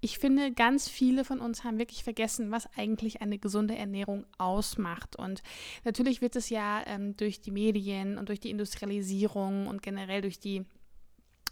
ich 0.00 0.18
finde, 0.18 0.50
ganz 0.50 0.88
viele 0.88 1.24
von 1.24 1.38
uns 1.38 1.62
haben 1.62 1.78
wirklich 1.78 2.02
vergessen, 2.02 2.50
was 2.50 2.68
eigentlich 2.76 3.22
eine 3.22 3.38
gesunde 3.38 3.76
Ernährung 3.76 4.26
ausmacht. 4.38 5.14
Und 5.14 5.44
natürlich 5.84 6.20
wird 6.20 6.34
es 6.34 6.50
ja 6.50 6.82
ähm, 6.86 7.16
durch 7.16 7.40
die 7.40 7.52
Medien 7.52 8.18
und 8.18 8.28
durch 8.28 8.40
die 8.40 8.50
Industrialisierung 8.50 9.68
und 9.68 9.80
generell 9.80 10.22
durch 10.22 10.40
die 10.40 10.66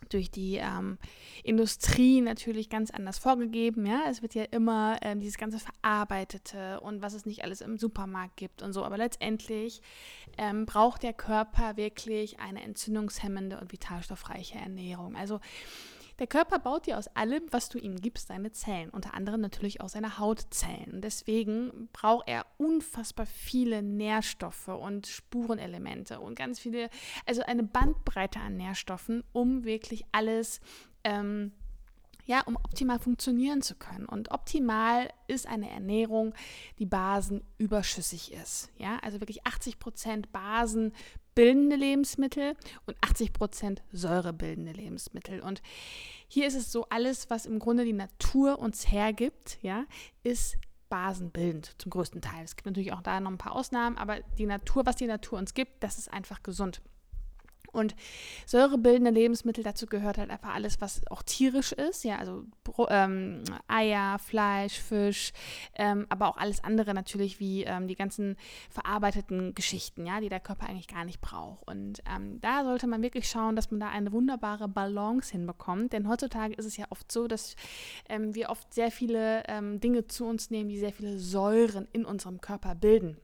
durch 0.09 0.31
die 0.31 0.57
ähm, 0.57 0.99
Industrie 1.45 2.21
natürlich 2.21 2.69
ganz 2.69 2.91
anders 2.91 3.19
vorgegeben. 3.19 3.87
Ja, 3.87 4.03
es 4.09 4.23
wird 4.23 4.35
ja 4.35 4.45
immer 4.45 4.99
ähm, 5.03 5.21
dieses 5.21 5.39
ganze 5.39 5.59
Verarbeitete 5.59 6.81
und 6.81 7.03
was 7.03 7.15
es 7.15 7.27
nicht 7.27 7.45
alles 7.45 7.61
im 7.61 7.79
Supermarkt 7.79 8.37
gibt 8.37 8.63
und 8.63 8.73
so. 8.73 8.85
Aber 8.85 8.97
letztendlich 8.97 9.83
ähm, 10.39 10.67
braucht 10.67 11.03
der 11.03 11.13
Körper 11.13 11.77
wirklich 11.77 12.41
eine 12.41 12.63
entzündungshemmende 12.63 13.61
und 13.61 13.73
vitalstoffreiche 13.73 14.59
Ernährung. 14.59 15.17
Also 15.17 15.41
der 16.21 16.27
Körper 16.27 16.59
baut 16.59 16.87
dir 16.87 16.99
aus 16.99 17.09
allem, 17.17 17.43
was 17.51 17.71
du 17.71 17.79
ihm 17.79 17.97
gibst, 17.97 18.29
seine 18.29 18.53
Zellen, 18.53 18.91
unter 18.91 19.15
anderem 19.15 19.41
natürlich 19.41 19.81
auch 19.81 19.89
seine 19.89 20.19
Hautzellen. 20.19 21.01
Deswegen 21.01 21.89
braucht 21.95 22.29
er 22.29 22.45
unfassbar 22.59 23.25
viele 23.25 23.83
Nährstoffe 23.83 24.69
und 24.69 25.07
Spurenelemente 25.07 26.21
und 26.21 26.35
ganz 26.35 26.61
viele, 26.61 26.91
also 27.27 27.43
eine 27.43 27.63
Bandbreite 27.63 28.39
an 28.39 28.59
Nährstoffen, 28.59 29.25
um 29.33 29.65
wirklich 29.65 30.05
alles 30.13 30.61
ähm, 31.05 31.53
ja, 32.27 32.43
um 32.43 32.55
optimal 32.55 33.01
funktionieren 33.01 33.61
zu 33.61 33.75
können. 33.75 34.07
Und 34.07 34.31
optimal 34.31 35.11
ist 35.27 35.49
eine 35.49 35.69
Ernährung, 35.69 36.33
die 36.79 36.87
basenüberschüssig 36.87 38.33
ist. 38.33 38.71
Ja, 38.79 38.99
also 39.03 39.21
wirklich 39.21 39.47
80 39.47 39.81
Prozent 39.81 40.31
basenbildende 41.35 41.77
Lebensmittel 41.77 42.55
und 42.87 42.97
80 43.01 43.33
Prozent 43.33 43.83
säurebildende 43.93 44.73
Lebensmittel. 44.73 45.41
Und 45.41 45.63
hier 46.29 46.47
ist 46.47 46.55
es 46.55 46.73
so, 46.73 46.87
alles, 46.91 47.31
was 47.31 47.47
im 47.47 47.59
Grunde 47.59 47.85
die 47.85 47.93
Natur 47.93 48.59
uns 48.59 48.91
hergibt, 48.91 49.59
ja, 49.63 49.85
ist 50.23 50.57
basenbildend 50.89 51.75
zum 51.79 51.91
größten 51.91 52.21
Teil. 52.21 52.45
Es 52.45 52.57
gibt 52.57 52.67
natürlich 52.67 52.93
auch 52.93 53.03
da 53.03 53.21
noch 53.21 53.31
ein 53.31 53.39
paar 53.39 53.53
Ausnahmen, 53.53 53.97
aber 53.97 54.21
die 54.39 54.47
Natur, 54.47 54.87
was 54.87 54.97
die 54.97 55.07
Natur 55.07 55.39
uns 55.39 55.55
gibt, 55.55 55.83
das 55.83 55.99
ist 55.99 56.13
einfach 56.13 56.43
gesund. 56.43 56.83
Und 57.73 57.95
säurebildende 58.47 59.11
Lebensmittel, 59.11 59.65
dazu 59.65 59.87
gehört 59.87 60.19
halt 60.19 60.31
einfach 60.31 60.55
alles, 60.55 60.81
was 60.81 61.01
auch 61.11 61.23
tierisch 61.23 61.73
ist, 61.73 62.05
ja, 62.05 62.17
also 62.17 62.45
ähm, 62.89 63.43
Eier, 63.69 64.19
Fleisch, 64.19 64.79
Fisch, 64.81 65.33
ähm, 65.75 66.07
aber 66.09 66.29
auch 66.29 66.37
alles 66.37 66.63
andere 66.65 66.95
natürlich, 66.95 67.41
wie 67.41 67.65
ähm, 67.65 67.89
die 67.89 67.97
ganzen 67.97 68.37
verarbeiteten 68.71 69.55
Geschichten, 69.55 70.07
ja, 70.07 70.21
die 70.21 70.29
der 70.29 70.41
Körper 70.41 70.69
eigentlich 70.69 70.89
gar 70.89 71.05
nicht 71.05 71.21
braucht. 71.21 71.67
Und 71.67 72.03
ähm, 72.15 72.41
da 72.41 72.65
sollte 72.65 72.87
man 72.87 73.03
wirklich 73.03 73.29
schauen, 73.29 73.57
dass 73.57 73.71
man 73.71 73.81
da 73.81 73.89
eine 73.89 74.13
wunderbare 74.13 74.69
Balance 74.69 75.33
hinbekommt, 75.33 75.93
denn 75.93 76.09
heutzutage 76.09 76.55
ist 76.55 76.67
es 76.67 76.77
ja 76.77 76.87
oft 76.91 77.11
so, 77.11 77.29
dass 77.29 77.57
ähm, 78.09 78.35
wir 78.35 78.51
oft 78.51 78.73
sehr 78.75 78.91
viele 78.91 79.45
ähm, 79.47 79.81
Dinge 79.81 80.07
zu 80.07 80.27
uns 80.27 80.51
nehmen, 80.51 80.69
die 80.69 80.79
sehr 80.79 80.93
viele 80.93 81.19
Säuren 81.19 81.89
in 81.93 82.05
unserem 82.05 82.41
Körper 82.41 82.75
bilden. 82.75 83.17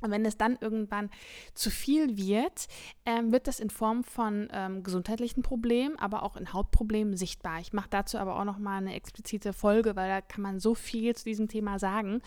Und 0.00 0.10
wenn 0.10 0.24
es 0.24 0.36
dann 0.36 0.58
irgendwann 0.60 1.10
zu 1.54 1.70
viel 1.70 2.16
wird, 2.16 2.66
ähm, 3.04 3.32
wird 3.32 3.46
das 3.46 3.60
in 3.60 3.70
Form 3.70 4.04
von 4.04 4.48
ähm, 4.52 4.82
gesundheitlichen 4.82 5.42
Problemen, 5.42 5.98
aber 5.98 6.22
auch 6.22 6.36
in 6.36 6.52
Hautproblemen 6.52 7.16
sichtbar. 7.16 7.60
Ich 7.60 7.72
mache 7.72 7.90
dazu 7.90 8.18
aber 8.18 8.38
auch 8.38 8.44
noch 8.44 8.58
mal 8.58 8.78
eine 8.78 8.94
explizite 8.94 9.52
Folge, 9.52 9.96
weil 9.96 10.08
da 10.08 10.20
kann 10.20 10.42
man 10.42 10.58
so 10.58 10.74
viel 10.74 11.14
zu 11.14 11.24
diesem 11.24 11.48
Thema 11.48 11.78
sagen. 11.78 12.22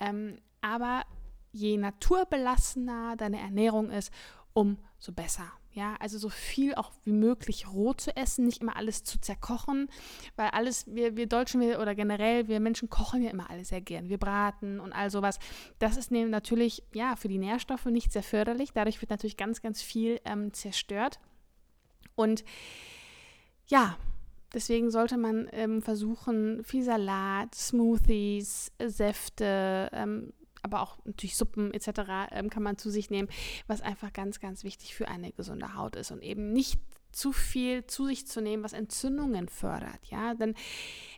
Ähm, 0.00 0.38
aber 0.60 1.04
je 1.52 1.76
naturbelassener 1.76 3.16
deine 3.16 3.40
Ernährung 3.40 3.90
ist, 3.90 4.12
umso 4.52 5.12
besser. 5.14 5.57
Ja, 5.78 5.94
also 6.00 6.18
so 6.18 6.28
viel 6.28 6.74
auch 6.74 6.90
wie 7.04 7.12
möglich 7.12 7.68
roh 7.68 7.92
zu 7.92 8.16
essen, 8.16 8.44
nicht 8.44 8.62
immer 8.62 8.74
alles 8.74 9.04
zu 9.04 9.20
zerkochen, 9.20 9.88
weil 10.34 10.48
alles, 10.48 10.92
wir, 10.92 11.16
wir 11.16 11.28
Deutschen 11.28 11.60
wir, 11.60 11.78
oder 11.78 11.94
generell, 11.94 12.48
wir 12.48 12.58
Menschen 12.58 12.90
kochen 12.90 13.22
ja 13.22 13.30
immer 13.30 13.48
alles 13.48 13.68
sehr 13.68 13.80
gern. 13.80 14.08
Wir 14.08 14.18
braten 14.18 14.80
und 14.80 14.92
all 14.92 15.08
sowas. 15.08 15.38
Das 15.78 15.96
ist 15.96 16.10
natürlich, 16.10 16.82
ja, 16.92 17.14
für 17.14 17.28
die 17.28 17.38
Nährstoffe 17.38 17.84
nicht 17.84 18.12
sehr 18.12 18.24
förderlich. 18.24 18.72
Dadurch 18.72 19.00
wird 19.00 19.10
natürlich 19.10 19.36
ganz, 19.36 19.62
ganz 19.62 19.80
viel 19.80 20.20
ähm, 20.24 20.52
zerstört. 20.52 21.20
Und 22.16 22.42
ja, 23.68 23.96
Deswegen 24.54 24.90
sollte 24.90 25.18
man 25.18 25.46
ähm, 25.52 25.82
versuchen, 25.82 26.64
viel 26.64 26.82
Salat, 26.82 27.54
Smoothies, 27.54 28.72
Säfte, 28.82 29.90
ähm, 29.92 30.32
aber 30.62 30.82
auch 30.82 30.98
natürlich 31.04 31.36
Suppen 31.36 31.72
etc. 31.72 32.30
Ähm, 32.30 32.50
kann 32.50 32.62
man 32.62 32.78
zu 32.78 32.90
sich 32.90 33.10
nehmen, 33.10 33.28
was 33.66 33.80
einfach 33.80 34.12
ganz, 34.12 34.40
ganz 34.40 34.64
wichtig 34.64 34.94
für 34.94 35.08
eine 35.08 35.32
gesunde 35.32 35.74
Haut 35.74 35.96
ist 35.96 36.10
und 36.10 36.22
eben 36.22 36.52
nicht 36.52 36.78
zu 37.12 37.32
viel 37.32 37.86
zu 37.86 38.06
sich 38.06 38.26
zu 38.26 38.40
nehmen, 38.40 38.62
was 38.62 38.72
Entzündungen 38.72 39.48
fördert. 39.48 39.98
Ja, 40.10 40.34
denn 40.34 40.54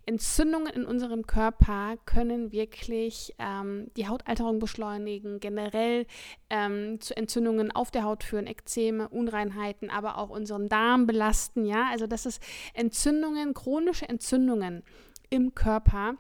Entzündungen 0.07 0.73
in 0.73 0.85
unserem 0.85 1.27
Körper 1.27 1.97
können 2.07 2.53
wirklich 2.53 3.35
ähm, 3.39 3.91
die 3.97 4.09
Hautalterung 4.09 4.59
beschleunigen, 4.59 5.41
generell 5.41 6.07
ähm, 6.49 7.01
zu 7.01 7.17
Entzündungen 7.17 7.71
auf 7.71 7.91
der 7.91 8.05
Haut 8.05 8.25
führen, 8.25 8.47
Ekzeme, 8.47 9.09
Unreinheiten, 9.09 9.91
aber 9.91 10.19
auch 10.19 10.31
unseren 10.31 10.69
Darm 10.69 11.07
belasten. 11.07 11.65
Ja, 11.65 11.89
also 11.91 12.07
das 12.07 12.25
ist 12.25 12.43
Entzündungen, 12.73 13.53
chronische 13.55 14.09
Entzündungen 14.09 14.85
im 15.29 15.55
Körper 15.55 16.15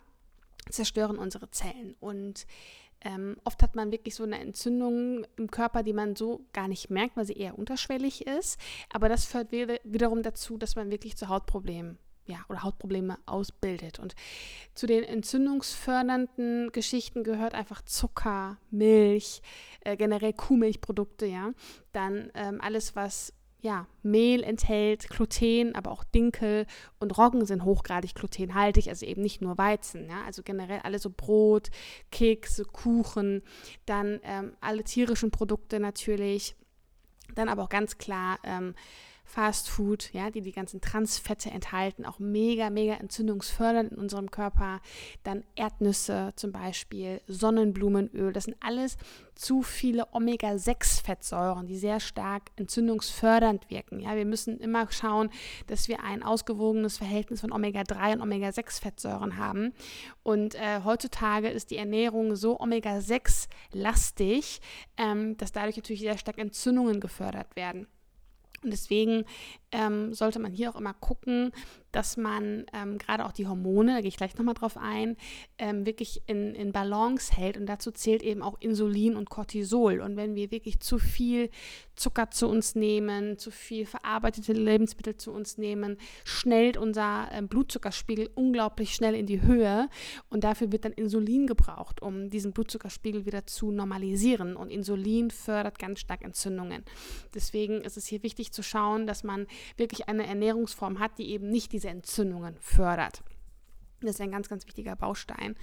zerstören 0.71 1.19
unsere 1.19 1.50
Zellen 1.50 1.97
und 2.00 2.47
ähm, 3.02 3.37
oft 3.45 3.62
hat 3.62 3.76
man 3.76 3.92
wirklich 3.92 4.14
so 4.14 4.25
eine 4.25 4.38
Entzündung 4.38 5.26
im 5.37 5.50
Körper, 5.50 5.83
die 5.83 5.92
man 5.92 6.16
so 6.16 6.45
gar 6.52 6.69
nicht 6.69 6.90
merkt, 6.90 7.16
weil 7.16 7.25
sie 7.25 7.35
eher 7.35 7.59
unterschwellig 7.59 8.26
ist. 8.26 8.61
Aber 8.92 9.09
das 9.09 9.25
führt 9.25 9.52
wiederum 9.52 10.23
dazu, 10.23 10.59
dass 10.59 10.76
man 10.76 10.90
wirklich 10.90 11.16
zu 11.16 11.28
Hautproblemen 11.28 11.99
ja, 12.26 12.38
oder 12.49 12.62
Hautprobleme 12.62 13.19
ausbildet. 13.26 13.99
Und 13.99 14.14
zu 14.75 14.87
den 14.87 15.02
entzündungsfördernden 15.02 16.71
Geschichten 16.73 17.25
gehört 17.25 17.54
einfach 17.54 17.83
Zucker, 17.83 18.59
Milch, 18.71 19.42
äh, 19.80 19.97
generell 19.97 20.33
Kuhmilchprodukte, 20.33 21.26
ja. 21.26 21.52
Dann 21.92 22.30
ähm, 22.35 22.61
alles, 22.61 22.95
was 22.95 23.33
ja, 23.62 23.87
Mehl 24.02 24.43
enthält, 24.43 25.09
Gluten, 25.11 25.75
aber 25.75 25.90
auch 25.90 26.05
Dinkel 26.05 26.67
und 26.99 27.17
Roggen 27.19 27.45
sind 27.45 27.64
hochgradig 27.64 28.14
glutenhaltig, 28.14 28.88
also 28.88 29.05
eben 29.05 29.23
nicht 29.23 29.43
nur 29.43 29.59
Weizen. 29.59 30.09
Ja? 30.09 30.23
Also 30.25 30.43
generell 30.43 30.81
alle 30.83 30.99
so 30.99 31.11
Brot, 31.11 31.71
Kekse, 32.11 32.64
Kuchen, 32.64 33.43
dann 33.87 34.21
ähm, 34.23 34.52
alle 34.61 34.85
tierischen 34.85 35.31
Produkte 35.31 35.79
natürlich, 35.81 36.57
dann 37.35 37.49
aber 37.49 37.64
auch 37.64 37.69
ganz 37.69 37.99
klar 37.99 38.38
ähm, 38.45 38.75
Fast 39.30 39.68
Food, 39.68 40.12
ja, 40.12 40.30
die 40.30 40.40
die 40.40 40.50
ganzen 40.50 40.80
Transfette 40.80 41.50
enthalten, 41.50 42.04
auch 42.04 42.18
mega, 42.18 42.68
mega 42.68 42.94
entzündungsfördernd 42.94 43.92
in 43.92 43.99
unserem 43.99 44.32
Körper. 44.32 44.80
Dann 45.22 45.44
Erdnüsse 45.54 46.32
zum 46.34 46.50
Beispiel, 46.50 47.20
Sonnenblumenöl, 47.28 48.32
das 48.32 48.44
sind 48.44 48.56
alles 48.58 48.96
zu 49.37 49.62
viele 49.62 50.12
Omega-6-Fettsäuren, 50.12 51.68
die 51.68 51.76
sehr 51.76 52.00
stark 52.00 52.50
entzündungsfördernd 52.56 53.70
wirken. 53.70 54.00
Ja, 54.00 54.16
wir 54.16 54.26
müssen 54.26 54.58
immer 54.58 54.90
schauen, 54.90 55.30
dass 55.68 55.87
wir 55.87 56.02
ein 56.02 56.25
ausgewogenes 56.25 56.99
Verhältnis 56.99 57.42
von 57.42 57.52
Omega-3 57.52 58.14
und 58.14 58.22
Omega-6-Fettsäuren 58.22 59.37
haben. 59.37 59.75
Und 60.25 60.56
äh, 60.56 60.80
heutzutage 60.84 61.50
ist 61.50 61.70
die 61.70 61.76
Ernährung 61.76 62.34
so 62.34 62.58
Omega-6-lastig, 62.58 64.60
ähm, 64.96 65.37
dass 65.37 65.52
dadurch 65.52 65.76
natürlich 65.76 66.00
sehr 66.00 66.18
stark 66.18 66.38
Entzündungen 66.38 66.99
gefördert 66.99 67.54
werden. 67.54 67.87
Und 68.62 68.71
deswegen 68.73 69.25
ähm, 69.73 70.12
sollte 70.12 70.39
man 70.39 70.53
hier 70.53 70.71
auch 70.71 70.77
immer 70.77 70.95
gucken, 70.95 71.53
dass 71.93 72.17
man 72.17 72.67
ähm, 72.73 72.99
gerade 72.99 73.25
auch 73.25 73.33
die 73.33 73.47
Hormone, 73.47 73.95
da 73.95 74.00
gehe 74.00 74.09
ich 74.09 74.17
gleich 74.17 74.37
nochmal 74.37 74.55
drauf 74.55 74.77
ein, 74.77 75.17
ähm, 75.59 75.87
wirklich 75.87 76.23
in, 76.27 76.55
in 76.55 76.73
Balance 76.73 77.35
hält. 77.35 77.57
Und 77.57 77.67
dazu 77.67 77.91
zählt 77.91 78.23
eben 78.23 78.43
auch 78.43 78.61
Insulin 78.61 79.17
und 79.17 79.29
Cortisol. 79.29 80.00
Und 80.00 80.17
wenn 80.17 80.35
wir 80.35 80.50
wirklich 80.50 80.81
zu 80.81 80.99
viel 80.99 81.50
Zucker 81.97 82.31
zu 82.31 82.49
uns 82.49 82.75
nehmen, 82.75 83.39
zu 83.39 83.50
viel 83.50 83.87
verarbeitete 83.87 84.53
Lebensmittel 84.53 85.17
zu 85.17 85.33
uns 85.33 85.59
nehmen, 85.59 85.97
schnellt 86.25 86.77
unser 86.77 87.29
ähm, 87.33 87.49
Blutzuckerspiegel 87.49 88.31
unglaublich 88.35 88.95
schnell 88.95 89.15
in 89.15 89.27
die 89.27 89.43
Höhe. 89.43 89.89
Und 90.29 90.45
dafür 90.45 90.71
wird 90.71 90.85
dann 90.85 90.93
Insulin 90.93 91.47
gebraucht, 91.47 92.03
um 92.03 92.31
diesen 92.31 92.53
Blutzuckerspiegel 92.53 93.27
wieder 93.27 93.47
zu 93.47 93.73
normalisieren. 93.73 94.55
Und 94.55 94.71
Insulin 94.71 95.31
fördert 95.31 95.79
ganz 95.79 96.00
stark 96.00 96.23
Entzündungen. 96.23 96.85
Deswegen 97.35 97.83
ist 97.83 97.97
es 97.97 98.07
hier 98.07 98.23
wichtig 98.23 98.53
zu 98.53 98.62
schauen, 98.62 99.09
dass 99.09 99.25
man 99.25 99.47
wirklich 99.76 100.09
eine 100.09 100.26
Ernährungsform 100.26 100.99
hat, 100.99 101.19
die 101.19 101.31
eben 101.31 101.49
nicht 101.49 101.73
diese 101.73 101.88
Entzündungen 101.88 102.57
fördert. 102.61 103.23
Das 104.00 104.12
ist 104.12 104.21
ein 104.21 104.31
ganz, 104.33 104.49
ganz 104.49 104.67
wichtiger 104.67 104.97
Baustein. 104.97 105.57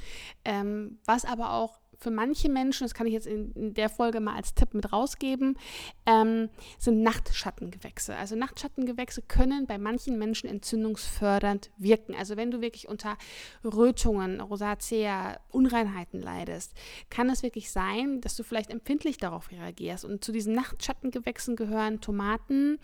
Ähm, 0.45 0.99
was 1.05 1.25
aber 1.25 1.53
auch 1.53 1.79
für 1.99 2.11
manche 2.11 2.49
Menschen, 2.49 2.83
das 2.83 2.93
kann 2.93 3.07
ich 3.07 3.13
jetzt 3.13 3.27
in, 3.27 3.51
in 3.53 3.73
der 3.73 3.89
Folge 3.89 4.19
mal 4.19 4.35
als 4.35 4.53
Tipp 4.53 4.73
mit 4.73 4.91
rausgeben, 4.93 5.57
ähm, 6.05 6.49
sind 6.77 7.01
Nachtschattengewächse. 7.01 8.15
Also 8.15 8.35
Nachtschattengewächse 8.35 9.23
können 9.23 9.65
bei 9.65 9.77
manchen 9.77 10.19
Menschen 10.19 10.47
entzündungsfördernd 10.47 11.71
wirken. 11.77 12.15
Also 12.15 12.37
wenn 12.37 12.51
du 12.51 12.61
wirklich 12.61 12.87
unter 12.87 13.17
Rötungen, 13.63 14.41
Rosacea, 14.41 15.39
Unreinheiten 15.49 16.21
leidest, 16.21 16.73
kann 17.09 17.29
es 17.29 17.41
wirklich 17.41 17.71
sein, 17.71 18.21
dass 18.21 18.35
du 18.35 18.43
vielleicht 18.43 18.69
empfindlich 18.69 19.17
darauf 19.17 19.51
reagierst. 19.51 20.05
Und 20.05 20.23
zu 20.23 20.31
diesen 20.31 20.53
Nachtschattengewächsen 20.53 21.55
gehören 21.55 21.99
Tomaten, 21.99 22.79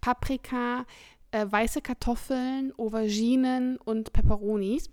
Paprika, 0.00 0.84
äh, 1.30 1.46
weiße 1.48 1.80
Kartoffeln, 1.80 2.72
Auberginen 2.76 3.76
und 3.76 4.12
Peperonis. 4.12 4.90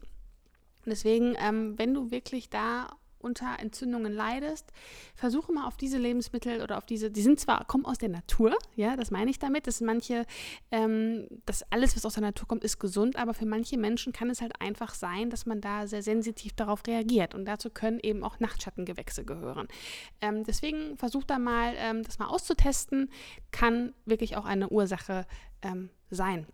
Deswegen, 0.85 1.35
ähm, 1.39 1.77
wenn 1.77 1.93
du 1.95 2.11
wirklich 2.11 2.49
da 2.49 2.95
unter 3.25 3.59
Entzündungen 3.59 4.13
leidest, 4.13 4.71
versuche 5.15 5.51
mal 5.51 5.67
auf 5.67 5.75
diese 5.77 5.97
Lebensmittel 5.97 6.61
oder 6.61 6.77
auf 6.77 6.85
diese, 6.85 7.11
die 7.11 7.21
sind 7.21 7.39
zwar, 7.39 7.65
kommen 7.65 7.85
aus 7.85 7.97
der 7.97 8.09
Natur, 8.09 8.55
ja, 8.75 8.95
das 8.95 9.11
meine 9.11 9.31
ich 9.31 9.39
damit, 9.39 9.67
dass 9.67 9.81
manche, 9.81 10.25
ähm, 10.71 11.27
dass 11.45 11.69
alles, 11.71 11.95
was 11.95 12.05
aus 12.05 12.13
der 12.13 12.23
Natur 12.23 12.47
kommt, 12.47 12.63
ist 12.63 12.79
gesund, 12.79 13.17
aber 13.17 13.33
für 13.33 13.45
manche 13.45 13.77
Menschen 13.77 14.13
kann 14.13 14.29
es 14.29 14.41
halt 14.41 14.61
einfach 14.61 14.93
sein, 14.93 15.29
dass 15.29 15.45
man 15.45 15.59
da 15.59 15.87
sehr 15.87 16.03
sensitiv 16.03 16.53
darauf 16.53 16.85
reagiert 16.87 17.35
und 17.35 17.45
dazu 17.45 17.69
können 17.69 17.99
eben 18.01 18.23
auch 18.23 18.39
Nachtschattengewächse 18.39 19.25
gehören. 19.25 19.67
Ähm, 20.21 20.43
deswegen 20.43 20.97
versuch 20.97 21.23
da 21.23 21.39
mal, 21.39 21.73
ähm, 21.77 22.03
das 22.03 22.19
mal 22.19 22.27
auszutesten, 22.27 23.09
kann 23.51 23.93
wirklich 24.05 24.37
auch 24.37 24.45
eine 24.45 24.69
Ursache 24.69 25.25
ähm, 25.61 25.89
sein. 26.09 26.45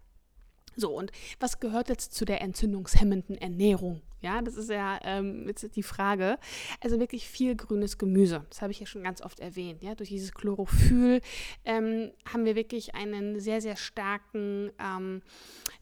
So, 0.75 0.91
und 0.97 1.11
was 1.39 1.59
gehört 1.59 1.89
jetzt 1.89 2.13
zu 2.13 2.25
der 2.25 2.41
entzündungshemmenden 2.41 3.37
Ernährung? 3.37 4.01
Ja, 4.21 4.41
das 4.41 4.55
ist 4.55 4.69
ja 4.69 4.99
ähm, 5.03 5.47
jetzt 5.47 5.75
die 5.75 5.83
Frage. 5.83 6.37
Also 6.79 6.99
wirklich 6.99 7.27
viel 7.27 7.55
grünes 7.55 7.97
Gemüse. 7.97 8.45
Das 8.49 8.61
habe 8.61 8.71
ich 8.71 8.79
ja 8.79 8.85
schon 8.85 9.03
ganz 9.03 9.21
oft 9.21 9.39
erwähnt. 9.39 9.81
Ja, 9.81 9.95
durch 9.95 10.09
dieses 10.09 10.33
Chlorophyll 10.33 11.21
ähm, 11.65 12.11
haben 12.31 12.45
wir 12.45 12.55
wirklich 12.55 12.93
einen 12.93 13.39
sehr, 13.39 13.61
sehr 13.61 13.75
starken 13.75 14.71
ähm, 14.79 15.23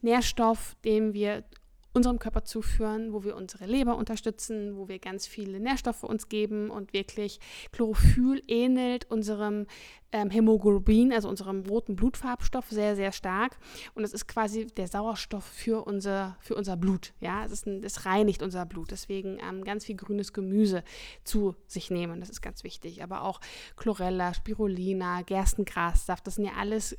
Nährstoff, 0.00 0.74
den 0.84 1.12
wir 1.12 1.44
unserem 1.92 2.18
Körper 2.18 2.44
zuführen, 2.44 3.12
wo 3.12 3.24
wir 3.24 3.36
unsere 3.36 3.66
Leber 3.66 3.96
unterstützen, 3.96 4.76
wo 4.76 4.88
wir 4.88 4.98
ganz 4.98 5.26
viele 5.26 5.58
Nährstoffe 5.60 6.04
uns 6.04 6.28
geben 6.28 6.70
und 6.70 6.92
wirklich 6.92 7.40
Chlorophyll 7.72 8.42
ähnelt 8.46 9.10
unserem 9.10 9.66
ähm, 10.12 10.30
Hämoglobin, 10.30 11.12
also 11.12 11.28
unserem 11.28 11.64
roten 11.66 11.96
Blutfarbstoff, 11.96 12.68
sehr, 12.70 12.96
sehr 12.96 13.12
stark. 13.12 13.58
Und 13.94 14.04
es 14.04 14.12
ist 14.12 14.26
quasi 14.26 14.66
der 14.66 14.88
Sauerstoff 14.88 15.44
für 15.44 15.86
unser, 15.86 16.36
für 16.40 16.54
unser 16.54 16.76
Blut. 16.76 17.12
Ja, 17.20 17.44
es, 17.44 17.52
ist 17.52 17.66
ein, 17.66 17.84
es 17.84 18.06
reinigt 18.06 18.42
unser 18.42 18.66
Blut. 18.66 18.90
Deswegen 18.90 19.38
ähm, 19.38 19.64
ganz 19.64 19.84
viel 19.84 19.96
grünes 19.96 20.32
Gemüse 20.32 20.82
zu 21.24 21.54
sich 21.66 21.90
nehmen. 21.90 22.20
Das 22.20 22.30
ist 22.30 22.40
ganz 22.40 22.64
wichtig. 22.64 23.02
Aber 23.02 23.22
auch 23.22 23.40
Chlorella, 23.76 24.34
Spirulina, 24.34 25.22
Gerstengrassaft, 25.22 26.26
das 26.26 26.36
sind 26.36 26.44
ja 26.44 26.52
alles 26.58 26.96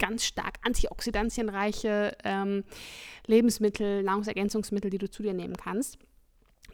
ganz 0.00 0.24
stark 0.24 0.56
antioxidantienreiche 0.62 2.16
ähm, 2.24 2.64
Lebensmittel, 3.26 4.02
Nahrungsergänzungsmittel, 4.02 4.90
die 4.90 4.98
du 4.98 5.08
zu 5.08 5.22
dir 5.22 5.34
nehmen 5.34 5.56
kannst. 5.56 5.98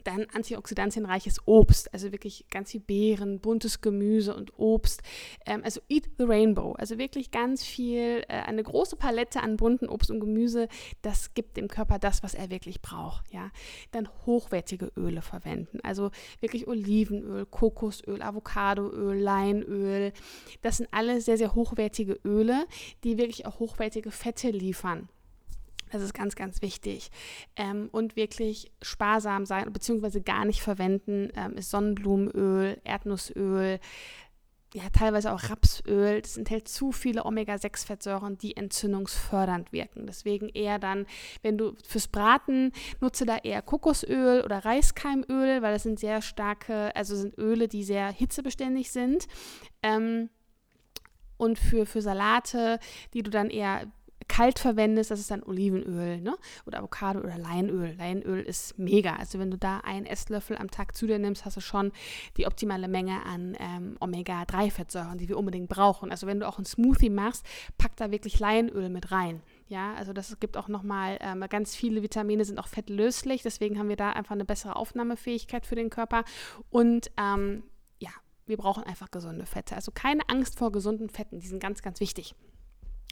Dann 0.03 0.25
antioxidantienreiches 0.33 1.37
Obst, 1.45 1.93
also 1.93 2.11
wirklich 2.11 2.45
ganz 2.49 2.71
viel 2.71 2.81
Beeren, 2.81 3.39
buntes 3.39 3.81
Gemüse 3.81 4.35
und 4.35 4.57
Obst. 4.57 5.01
Ähm, 5.45 5.61
also 5.63 5.81
Eat 5.89 6.09
the 6.17 6.25
Rainbow, 6.25 6.73
also 6.73 6.97
wirklich 6.97 7.31
ganz 7.31 7.63
viel, 7.63 8.23
äh, 8.27 8.41
eine 8.45 8.63
große 8.63 8.95
Palette 8.95 9.41
an 9.41 9.57
bunten 9.57 9.89
Obst 9.89 10.11
und 10.11 10.19
Gemüse. 10.19 10.67
Das 11.01 11.33
gibt 11.33 11.57
dem 11.57 11.67
Körper 11.67 11.99
das, 11.99 12.23
was 12.23 12.33
er 12.33 12.49
wirklich 12.49 12.81
braucht. 12.81 13.31
Ja? 13.33 13.51
Dann 13.91 14.09
hochwertige 14.25 14.91
Öle 14.97 15.21
verwenden, 15.21 15.79
also 15.83 16.11
wirklich 16.39 16.67
Olivenöl, 16.67 17.45
Kokosöl, 17.45 18.21
Avocadoöl, 18.21 19.17
Leinöl. 19.17 20.11
Das 20.61 20.77
sind 20.77 20.89
alle 20.91 21.21
sehr, 21.21 21.37
sehr 21.37 21.55
hochwertige 21.55 22.19
Öle, 22.23 22.65
die 23.03 23.17
wirklich 23.17 23.45
auch 23.45 23.59
hochwertige 23.59 24.11
Fette 24.11 24.49
liefern. 24.49 25.09
Das 25.91 26.01
ist 26.01 26.13
ganz, 26.13 26.35
ganz 26.35 26.61
wichtig. 26.61 27.09
Ähm, 27.55 27.89
und 27.91 28.15
wirklich 28.15 28.71
sparsam 28.81 29.45
sein, 29.45 29.71
beziehungsweise 29.71 30.21
gar 30.21 30.45
nicht 30.45 30.61
verwenden, 30.61 31.29
ähm, 31.35 31.53
ist 31.57 31.69
Sonnenblumenöl, 31.69 32.79
Erdnussöl, 32.83 33.79
ja, 34.73 34.83
teilweise 34.91 35.31
auch 35.31 35.49
Rapsöl. 35.49 36.21
Das 36.21 36.37
enthält 36.37 36.67
zu 36.67 36.91
viele 36.91 37.25
Omega-6-Fettsäuren, 37.25 38.37
die 38.37 38.57
entzündungsfördernd 38.57 39.71
wirken. 39.71 40.05
Deswegen 40.05 40.49
eher 40.49 40.77
dann, 40.77 41.05
wenn 41.41 41.57
du 41.57 41.75
fürs 41.83 42.07
Braten 42.07 42.73
nutze 42.99 43.25
da 43.25 43.37
eher 43.37 43.61
Kokosöl 43.61 44.43
oder 44.43 44.65
Reiskeimöl, 44.65 45.61
weil 45.61 45.73
das 45.73 45.83
sind 45.83 45.99
sehr 45.99 46.21
starke, 46.21 46.95
also 46.95 47.15
sind 47.15 47.37
Öle, 47.37 47.67
die 47.67 47.83
sehr 47.83 48.11
hitzebeständig 48.11 48.91
sind. 48.91 49.27
Ähm, 49.81 50.29
und 51.37 51.59
für, 51.59 51.85
für 51.85 52.01
Salate, 52.01 52.79
die 53.13 53.23
du 53.23 53.29
dann 53.29 53.49
eher 53.49 53.87
kalt 54.27 54.59
verwendest, 54.59 55.11
das 55.11 55.19
ist 55.19 55.31
dann 55.31 55.43
Olivenöl 55.43 56.21
ne? 56.21 56.37
oder 56.65 56.79
Avocado 56.79 57.19
oder 57.19 57.37
Leinöl. 57.37 57.95
Leinöl 57.97 58.41
ist 58.41 58.77
mega. 58.77 59.15
Also 59.15 59.39
wenn 59.39 59.51
du 59.51 59.57
da 59.57 59.79
einen 59.79 60.05
Esslöffel 60.05 60.57
am 60.57 60.69
Tag 60.69 60.95
zu 60.95 61.07
dir 61.07 61.19
nimmst, 61.19 61.45
hast 61.45 61.57
du 61.57 61.61
schon 61.61 61.91
die 62.37 62.45
optimale 62.45 62.87
Menge 62.87 63.25
an 63.25 63.55
ähm, 63.59 63.97
Omega-3-Fettsäuren, 63.99 65.17
die 65.17 65.29
wir 65.29 65.37
unbedingt 65.37 65.69
brauchen. 65.69 66.11
Also 66.11 66.27
wenn 66.27 66.39
du 66.39 66.47
auch 66.47 66.57
einen 66.57 66.65
Smoothie 66.65 67.09
machst, 67.09 67.45
pack 67.77 67.95
da 67.95 68.11
wirklich 68.11 68.39
Leinöl 68.39 68.89
mit 68.89 69.11
rein. 69.11 69.41
Ja, 69.69 69.93
also 69.95 70.13
das 70.13 70.39
gibt 70.39 70.55
auch 70.55 70.69
nochmal, 70.69 71.17
ähm, 71.21 71.43
ganz 71.49 71.75
viele 71.75 72.01
Vitamine 72.01 72.45
sind 72.45 72.57
auch 72.57 72.67
fettlöslich, 72.67 73.43
deswegen 73.43 73.77
haben 73.77 73.89
wir 73.89 73.97
da 73.97 74.11
einfach 74.11 74.31
eine 74.31 74.45
bessere 74.45 74.77
Aufnahmefähigkeit 74.77 75.65
für 75.65 75.75
den 75.75 75.89
Körper. 75.89 76.23
Und 76.69 77.11
ähm, 77.17 77.63
ja, 77.99 78.11
wir 78.45 78.57
brauchen 78.57 78.83
einfach 78.83 79.11
gesunde 79.11 79.45
Fette. 79.45 79.75
Also 79.75 79.91
keine 79.93 80.21
Angst 80.29 80.57
vor 80.57 80.71
gesunden 80.71 81.09
Fetten, 81.09 81.39
die 81.39 81.47
sind 81.47 81.59
ganz, 81.59 81.81
ganz 81.81 81.99
wichtig. 81.99 82.33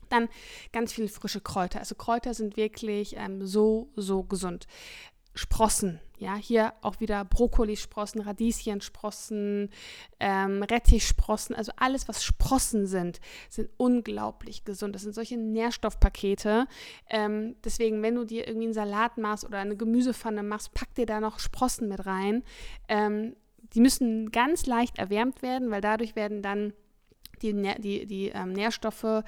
Dann 0.10 0.30
ganz 0.72 0.94
viele 0.94 1.08
frische 1.08 1.42
Kräuter. 1.42 1.80
Also 1.80 1.96
Kräuter 1.96 2.34
sind 2.34 2.58
wirklich 2.58 3.16
ähm, 3.18 3.46
so, 3.46 3.90
so 3.96 4.24
gesund. 4.24 4.68
Sprossen, 5.38 6.00
ja, 6.18 6.36
hier 6.36 6.74
auch 6.82 7.02
wieder 7.02 7.26
Brokkolisprossen, 7.26 8.22
Radieschensprossen, 8.22 9.70
ähm, 10.22 10.64
Rettichsprossen, 10.64 11.54
also 11.56 11.74
alles, 11.76 12.08
was 12.08 12.24
Sprossen 12.24 12.88
sind, 12.88 13.20
sind 13.50 13.70
unglaublich 13.76 14.64
gesund. 14.64 14.96
Das 14.96 15.02
sind 15.02 15.14
solche 15.14 15.36
Nährstoffpakete. 15.38 16.68
Ähm, 17.10 17.56
deswegen, 17.66 18.02
wenn 18.02 18.16
du 18.16 18.24
dir 18.24 18.48
irgendwie 18.48 18.68
einen 18.68 18.74
Salat 18.74 19.18
machst 19.18 19.44
oder 19.44 19.60
eine 19.60 19.76
Gemüsepfanne 19.76 20.42
machst, 20.42 20.74
pack 20.74 20.96
dir 20.96 21.06
da 21.06 21.20
noch 21.20 21.40
Sprossen 21.40 21.90
mit 21.90 22.06
rein. 22.06 22.44
Ähm, 22.88 23.36
die 23.74 23.82
müssen 23.82 24.32
ganz 24.32 24.66
leicht 24.66 24.98
erwärmt 24.98 25.42
werden, 25.42 25.70
weil 25.70 25.82
dadurch 25.82 26.16
werden 26.16 26.42
dann 26.42 26.74
die, 27.42 27.54
die, 27.80 28.06
die 28.06 28.28
ähm, 28.30 28.54
Nährstoffe 28.54 29.24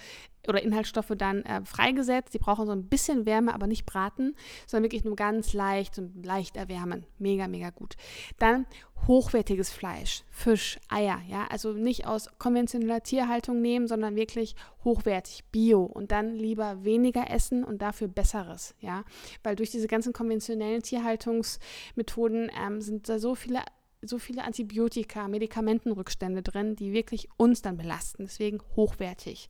oder 0.48 0.64
Inhaltsstoffe 0.64 1.14
dann 1.18 1.44
äh, 1.44 1.64
freigesetzt. 1.66 2.34
Die 2.34 2.40
brauchen 2.40 2.66
so 2.66 2.72
ein 2.72 2.88
bisschen 2.88 3.26
Wärme, 3.26 3.54
aber 3.54 3.68
nicht 3.68 3.86
braten, 3.86 4.36
sondern 4.66 4.86
wirklich 4.86 5.04
nur 5.04 5.16
ganz 5.16 5.54
leicht, 5.54 5.96
so 5.96 6.10
leicht 6.24 6.56
erwärmen. 6.56 7.06
Mega, 7.20 7.48
mega 7.48 7.70
gut. 7.70 7.96
Dann 8.40 8.66
hochwertiges 9.06 9.70
Fleisch, 9.70 10.24
Fisch, 10.32 10.80
Eier, 10.90 11.22
ja, 11.30 11.46
also 11.50 11.72
nicht 11.72 12.08
aus 12.08 12.30
konventioneller 12.40 13.04
Tierhaltung 13.04 13.62
nehmen, 13.62 13.88
sondern 13.88 14.16
wirklich 14.16 14.56
hochwertig, 14.84 15.46
bio 15.52 15.84
und 15.84 16.12
dann 16.12 16.36
lieber 16.36 16.84
weniger 16.84 17.30
essen 17.30 17.64
und 17.64 17.82
dafür 17.82 18.08
besseres, 18.08 18.74
ja, 18.80 19.04
weil 19.44 19.56
durch 19.56 19.70
diese 19.70 19.88
ganzen 19.88 20.14
konventionellen 20.14 20.82
Tierhaltungsmethoden 20.82 22.52
ähm, 22.60 22.82
sind 22.82 23.08
da 23.08 23.20
so 23.20 23.36
viele 23.36 23.60
so 24.02 24.20
viele 24.20 24.44
Antibiotika, 24.44 25.28
Medikamentenrückstände 25.28 26.44
drin, 26.44 26.76
die 26.76 26.94
wirklich 26.94 27.30
uns 27.38 27.62
dann 27.62 27.78
belasten. 27.78 28.26
Deswegen 28.26 28.60
hochwertig. 28.76 29.50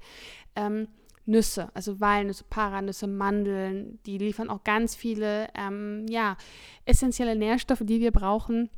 Ähm, 0.55 0.87
Nüsse, 1.27 1.69
also 1.73 1.99
Walnüsse, 1.99 2.45
Paranüsse, 2.49 3.05
Mandeln, 3.05 3.99
die 4.05 4.17
liefern 4.17 4.49
auch 4.49 4.63
ganz 4.63 4.95
viele 4.95 5.49
ähm, 5.55 6.05
ja, 6.09 6.37
essentielle 6.85 7.35
Nährstoffe, 7.35 7.83
die 7.83 7.99
wir 7.99 8.11
brauchen. 8.11 8.69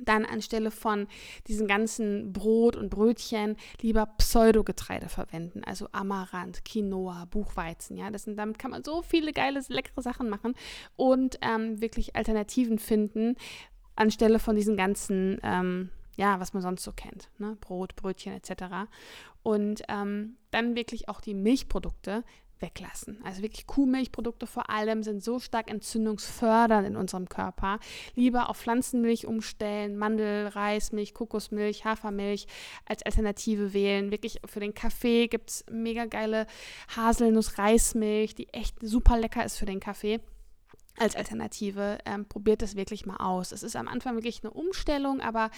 Dann 0.00 0.24
anstelle 0.24 0.70
von 0.70 1.06
diesen 1.48 1.68
ganzen 1.68 2.32
Brot 2.32 2.76
und 2.76 2.88
Brötchen 2.88 3.56
lieber 3.82 4.06
Pseudogetreide 4.06 5.10
verwenden, 5.10 5.62
also 5.64 5.86
Amaranth, 5.92 6.64
Quinoa, 6.64 7.26
Buchweizen. 7.26 7.98
Ja, 7.98 8.10
das 8.10 8.22
sind, 8.24 8.38
damit 8.38 8.58
kann 8.58 8.70
man 8.70 8.82
so 8.82 9.02
viele 9.02 9.34
geile, 9.34 9.60
leckere 9.68 10.00
Sachen 10.00 10.30
machen 10.30 10.54
und 10.96 11.38
ähm, 11.42 11.82
wirklich 11.82 12.16
Alternativen 12.16 12.78
finden, 12.78 13.36
anstelle 13.96 14.38
von 14.38 14.56
diesen 14.56 14.76
ganzen, 14.76 15.38
ähm, 15.42 15.90
ja, 16.16 16.40
was 16.40 16.52
man 16.52 16.62
sonst 16.62 16.82
so 16.82 16.92
kennt, 16.92 17.30
ne? 17.38 17.56
Brot, 17.60 17.96
Brötchen 17.96 18.34
etc. 18.34 18.90
Und 19.42 19.82
ähm, 19.88 20.36
dann 20.50 20.76
wirklich 20.76 21.08
auch 21.08 21.20
die 21.20 21.34
Milchprodukte 21.34 22.24
weglassen. 22.62 23.18
Also 23.24 23.42
wirklich 23.42 23.66
Kuhmilchprodukte 23.66 24.46
vor 24.46 24.70
allem 24.70 25.02
sind 25.02 25.22
so 25.22 25.38
stark 25.40 25.70
entzündungsfördernd 25.70 26.86
in 26.86 26.96
unserem 26.96 27.28
Körper. 27.28 27.80
Lieber 28.14 28.48
auf 28.48 28.58
Pflanzenmilch 28.58 29.26
umstellen, 29.26 29.98
Mandel, 29.98 30.46
Reismilch, 30.46 31.12
Kokosmilch, 31.12 31.84
Hafermilch 31.84 32.46
als 32.86 33.02
Alternative 33.02 33.74
wählen. 33.74 34.10
Wirklich 34.10 34.40
für 34.46 34.60
den 34.60 34.74
Kaffee 34.74 35.26
gibt 35.26 35.50
es 35.50 35.64
mega 35.70 36.06
geile 36.06 36.46
Haselnuss-Reismilch, 36.96 38.34
die 38.34 38.48
echt 38.50 38.76
super 38.80 39.18
lecker 39.18 39.44
ist 39.44 39.58
für 39.58 39.66
den 39.66 39.80
Kaffee 39.80 40.20
als 40.98 41.16
Alternative. 41.16 41.98
Ähm, 42.04 42.26
probiert 42.26 42.62
das 42.62 42.76
wirklich 42.76 43.06
mal 43.06 43.16
aus. 43.16 43.52
Es 43.52 43.62
ist 43.62 43.76
am 43.76 43.88
Anfang 43.88 44.14
wirklich 44.14 44.42
eine 44.42 44.52
Umstellung, 44.52 45.20
aber 45.20 45.50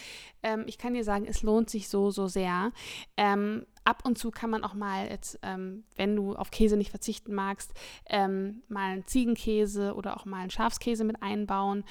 ähm, 0.42 0.64
ich 0.66 0.78
kann 0.78 0.94
dir 0.94 1.04
sagen, 1.04 1.26
es 1.26 1.42
lohnt 1.42 1.70
sich 1.70 1.88
so, 1.88 2.10
so 2.10 2.26
sehr. 2.28 2.72
Ähm, 3.16 3.66
ab 3.84 4.02
und 4.04 4.18
zu 4.18 4.30
kann 4.30 4.50
man 4.50 4.64
auch 4.64 4.74
mal 4.74 5.08
jetzt, 5.08 5.38
ähm, 5.42 5.84
wenn 5.96 6.16
du 6.16 6.34
auf 6.34 6.50
Käse 6.50 6.76
nicht 6.76 6.90
verzichten 6.90 7.34
magst, 7.34 7.72
ähm, 8.06 8.62
mal 8.68 8.92
einen 8.92 9.06
Ziegenkäse 9.06 9.94
oder 9.94 10.16
auch 10.16 10.24
mal 10.24 10.40
einen 10.40 10.50
Schafskäse 10.50 11.04
mit 11.04 11.22
einbauen. 11.22 11.84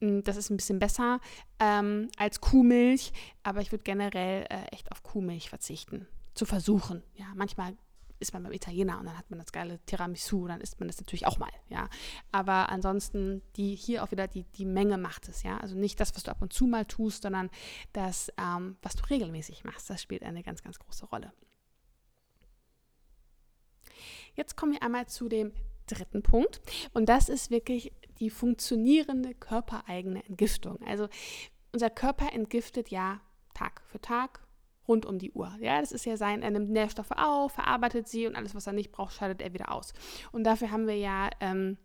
Hm, 0.00 0.22
das 0.24 0.36
ist 0.36 0.50
ein 0.50 0.56
bisschen 0.56 0.78
besser 0.78 1.20
ähm, 1.58 2.08
als 2.16 2.40
Kuhmilch, 2.40 3.12
aber 3.42 3.60
ich 3.60 3.72
würde 3.72 3.84
generell 3.84 4.46
äh, 4.50 4.66
echt 4.72 4.90
auf 4.92 5.02
Kuhmilch 5.02 5.48
verzichten 5.48 6.06
zu 6.34 6.44
versuchen. 6.44 7.02
Ja, 7.14 7.26
manchmal 7.34 7.76
ist 8.18 8.32
man 8.32 8.42
beim 8.42 8.52
Italiener 8.52 8.98
und 8.98 9.06
dann 9.06 9.18
hat 9.18 9.30
man 9.30 9.38
das 9.38 9.52
geile 9.52 9.78
Tiramisu, 9.86 10.46
dann 10.46 10.60
isst 10.60 10.80
man 10.80 10.88
das 10.88 10.98
natürlich 10.98 11.26
auch 11.26 11.38
mal, 11.38 11.50
ja. 11.68 11.88
Aber 12.32 12.68
ansonsten, 12.68 13.42
die 13.56 13.74
hier 13.74 14.02
auch 14.02 14.10
wieder 14.10 14.26
die, 14.26 14.44
die 14.44 14.64
Menge 14.64 14.98
macht 14.98 15.28
es, 15.28 15.42
ja. 15.42 15.58
Also 15.58 15.76
nicht 15.76 16.00
das, 16.00 16.14
was 16.14 16.22
du 16.22 16.30
ab 16.30 16.40
und 16.40 16.52
zu 16.52 16.66
mal 16.66 16.84
tust, 16.84 17.22
sondern 17.22 17.50
das, 17.92 18.32
ähm, 18.38 18.76
was 18.82 18.96
du 18.96 19.04
regelmäßig 19.04 19.64
machst, 19.64 19.90
das 19.90 20.02
spielt 20.02 20.22
eine 20.22 20.42
ganz, 20.42 20.62
ganz 20.62 20.78
große 20.78 21.06
Rolle. 21.06 21.32
Jetzt 24.34 24.56
kommen 24.56 24.72
wir 24.72 24.82
einmal 24.82 25.06
zu 25.06 25.28
dem 25.28 25.52
dritten 25.86 26.22
Punkt 26.22 26.60
und 26.92 27.08
das 27.08 27.28
ist 27.28 27.50
wirklich 27.50 27.92
die 28.18 28.30
funktionierende 28.30 29.34
körpereigene 29.34 30.24
Entgiftung. 30.24 30.78
Also 30.86 31.08
unser 31.72 31.90
Körper 31.90 32.32
entgiftet 32.32 32.90
ja 32.90 33.20
Tag 33.54 33.82
für 33.86 34.00
Tag, 34.00 34.45
rund 34.88 35.06
um 35.06 35.18
die 35.18 35.32
Uhr. 35.32 35.52
Ja, 35.60 35.80
das 35.80 35.92
ist 35.92 36.06
ja 36.06 36.16
sein, 36.16 36.42
er 36.42 36.50
nimmt 36.50 36.70
Nährstoffe 36.70 37.12
auf, 37.12 37.52
verarbeitet 37.52 38.08
sie 38.08 38.26
und 38.26 38.36
alles, 38.36 38.54
was 38.54 38.66
er 38.66 38.72
nicht 38.72 38.92
braucht, 38.92 39.14
scheidet 39.14 39.42
er 39.42 39.52
wieder 39.52 39.72
aus. 39.72 39.92
Und 40.32 40.44
dafür 40.44 40.70
haben 40.70 40.86
wir 40.86 40.96
ja 40.96 41.30
ähm, 41.40 41.76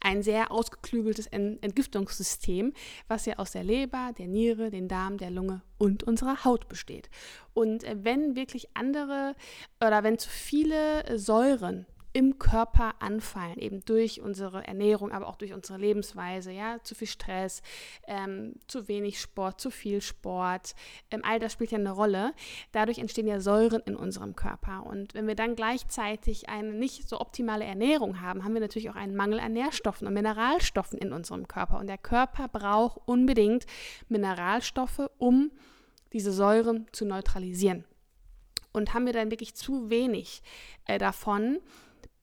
ein 0.00 0.22
sehr 0.22 0.50
ausgeklügeltes 0.50 1.26
Entgiftungssystem, 1.26 2.72
was 3.08 3.26
ja 3.26 3.36
aus 3.36 3.52
der 3.52 3.64
Leber, 3.64 4.12
der 4.16 4.28
Niere, 4.28 4.70
den 4.70 4.88
Darm, 4.88 5.18
der 5.18 5.30
Lunge 5.30 5.62
und 5.76 6.02
unserer 6.04 6.44
Haut 6.44 6.68
besteht. 6.68 7.10
Und 7.54 7.84
äh, 7.84 7.96
wenn 8.02 8.36
wirklich 8.36 8.68
andere 8.74 9.34
oder 9.84 10.02
wenn 10.04 10.18
zu 10.18 10.28
viele 10.28 11.18
Säuren 11.18 11.86
im 12.18 12.40
Körper 12.40 12.94
anfallen, 12.98 13.58
eben 13.58 13.84
durch 13.84 14.20
unsere 14.20 14.66
Ernährung, 14.66 15.12
aber 15.12 15.28
auch 15.28 15.36
durch 15.36 15.52
unsere 15.52 15.78
Lebensweise, 15.78 16.50
ja, 16.50 16.82
zu 16.82 16.96
viel 16.96 17.06
Stress, 17.06 17.62
ähm, 18.08 18.54
zu 18.66 18.88
wenig 18.88 19.20
Sport, 19.20 19.60
zu 19.60 19.70
viel 19.70 20.00
Sport, 20.00 20.74
ähm, 21.12 21.20
all 21.22 21.38
das 21.38 21.52
spielt 21.52 21.70
ja 21.70 21.78
eine 21.78 21.92
Rolle. 21.92 22.32
Dadurch 22.72 22.98
entstehen 22.98 23.28
ja 23.28 23.38
Säuren 23.38 23.82
in 23.86 23.94
unserem 23.94 24.34
Körper 24.34 24.84
und 24.84 25.14
wenn 25.14 25.28
wir 25.28 25.36
dann 25.36 25.54
gleichzeitig 25.54 26.48
eine 26.48 26.72
nicht 26.72 27.08
so 27.08 27.20
optimale 27.20 27.64
Ernährung 27.64 28.20
haben, 28.20 28.42
haben 28.42 28.54
wir 28.54 28.60
natürlich 28.60 28.90
auch 28.90 28.96
einen 28.96 29.14
Mangel 29.14 29.38
an 29.38 29.52
Nährstoffen 29.52 30.08
und 30.08 30.14
Mineralstoffen 30.14 30.98
in 30.98 31.12
unserem 31.12 31.46
Körper 31.46 31.78
und 31.78 31.86
der 31.86 31.98
Körper 31.98 32.48
braucht 32.48 33.00
unbedingt 33.06 33.64
Mineralstoffe, 34.08 35.08
um 35.18 35.52
diese 36.12 36.32
Säuren 36.32 36.88
zu 36.90 37.04
neutralisieren. 37.04 37.84
Und 38.72 38.92
haben 38.92 39.06
wir 39.06 39.12
dann 39.12 39.30
wirklich 39.30 39.54
zu 39.54 39.88
wenig 39.88 40.42
äh, 40.84 40.98
davon, 40.98 41.60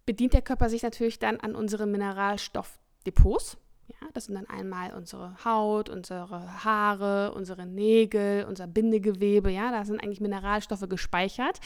bedient 0.05 0.33
der 0.33 0.41
Körper 0.41 0.69
sich 0.69 0.83
natürlich 0.83 1.19
dann 1.19 1.39
an 1.39 1.55
unsere 1.55 1.85
Mineralstoffdepots. 1.85 3.57
Ja, 3.87 4.07
das 4.13 4.25
sind 4.25 4.35
dann 4.35 4.49
einmal 4.49 4.93
unsere 4.93 5.35
Haut, 5.45 5.89
unsere 5.89 6.63
Haare, 6.63 7.33
unsere 7.33 7.67
Nägel, 7.67 8.45
unser 8.45 8.65
Bindegewebe. 8.65 9.51
Ja, 9.51 9.71
da 9.71 9.85
sind 9.85 10.01
eigentlich 10.01 10.21
Mineralstoffe 10.21 10.89
gespeichert, 10.89 11.59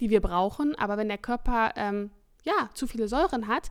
die 0.00 0.10
wir 0.10 0.20
brauchen. 0.20 0.74
Aber 0.74 0.96
wenn 0.96 1.08
der 1.08 1.18
Körper 1.18 1.72
ähm, 1.76 2.10
ja, 2.44 2.70
zu 2.74 2.86
viele 2.86 3.06
Säuren 3.06 3.46
hat, 3.46 3.70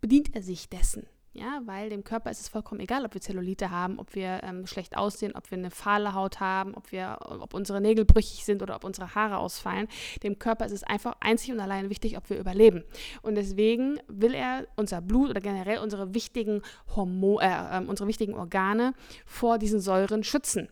bedient 0.00 0.34
er 0.34 0.42
sich 0.42 0.68
dessen. 0.68 1.06
Ja, 1.36 1.60
weil 1.64 1.90
dem 1.90 2.04
Körper 2.04 2.30
ist 2.30 2.40
es 2.40 2.48
vollkommen 2.48 2.80
egal, 2.80 3.04
ob 3.04 3.12
wir 3.12 3.20
Zellulite 3.20 3.72
haben, 3.72 3.98
ob 3.98 4.14
wir 4.14 4.40
ähm, 4.44 4.68
schlecht 4.68 4.96
aussehen, 4.96 5.32
ob 5.34 5.50
wir 5.50 5.58
eine 5.58 5.72
fahle 5.72 6.14
Haut 6.14 6.38
haben, 6.38 6.74
ob, 6.74 6.92
wir, 6.92 7.18
ob 7.40 7.54
unsere 7.54 7.80
Nägel 7.80 8.04
brüchig 8.04 8.44
sind 8.44 8.62
oder 8.62 8.76
ob 8.76 8.84
unsere 8.84 9.16
Haare 9.16 9.38
ausfallen. 9.38 9.88
Dem 10.22 10.38
Körper 10.38 10.64
ist 10.64 10.70
es 10.70 10.84
einfach 10.84 11.16
einzig 11.18 11.50
und 11.50 11.58
allein 11.58 11.90
wichtig, 11.90 12.16
ob 12.16 12.30
wir 12.30 12.38
überleben. 12.38 12.84
Und 13.22 13.34
deswegen 13.34 13.98
will 14.06 14.32
er 14.32 14.68
unser 14.76 15.00
Blut 15.00 15.30
oder 15.30 15.40
generell 15.40 15.78
unsere 15.78 16.14
wichtigen, 16.14 16.62
Hormo 16.94 17.40
äh, 17.40 17.46
äh, 17.48 17.84
unsere 17.84 18.08
wichtigen 18.08 18.34
Organe 18.34 18.94
vor 19.26 19.58
diesen 19.58 19.80
Säuren 19.80 20.22
schützen. 20.22 20.68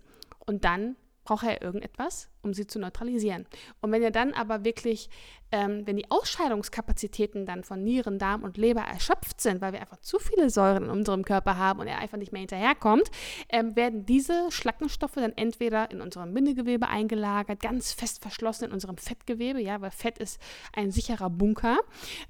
Und 0.46 0.64
dann 0.64 0.94
braucht 1.24 1.46
er 1.46 1.62
irgendetwas, 1.62 2.28
um 2.42 2.52
sie 2.52 2.66
zu 2.66 2.78
neutralisieren. 2.78 3.46
Und 3.80 3.92
wenn 3.92 4.02
er 4.02 4.10
dann 4.10 4.32
aber 4.32 4.64
wirklich, 4.64 5.08
ähm, 5.52 5.86
wenn 5.86 5.96
die 5.96 6.10
Ausscheidungskapazitäten 6.10 7.46
dann 7.46 7.62
von 7.62 7.82
Nieren, 7.82 8.18
Darm 8.18 8.42
und 8.42 8.56
Leber 8.56 8.82
erschöpft 8.82 9.40
sind, 9.40 9.60
weil 9.60 9.72
wir 9.72 9.80
einfach 9.80 10.00
zu 10.00 10.18
viele 10.18 10.50
Säuren 10.50 10.84
in 10.84 10.90
unserem 10.90 11.24
Körper 11.24 11.56
haben 11.56 11.80
und 11.80 11.86
er 11.86 11.98
einfach 11.98 12.18
nicht 12.18 12.32
mehr 12.32 12.40
hinterherkommt, 12.40 13.10
ähm, 13.48 13.76
werden 13.76 14.04
diese 14.04 14.50
Schlackenstoffe 14.50 15.14
dann 15.14 15.32
entweder 15.36 15.90
in 15.90 16.00
unserem 16.00 16.34
Bindegewebe 16.34 16.88
eingelagert, 16.88 17.60
ganz 17.60 17.92
fest 17.92 18.22
verschlossen 18.22 18.66
in 18.66 18.72
unserem 18.72 18.96
Fettgewebe, 18.96 19.60
ja, 19.60 19.80
weil 19.80 19.90
Fett 19.90 20.18
ist 20.18 20.40
ein 20.72 20.90
sicherer 20.90 21.30
Bunker. 21.30 21.78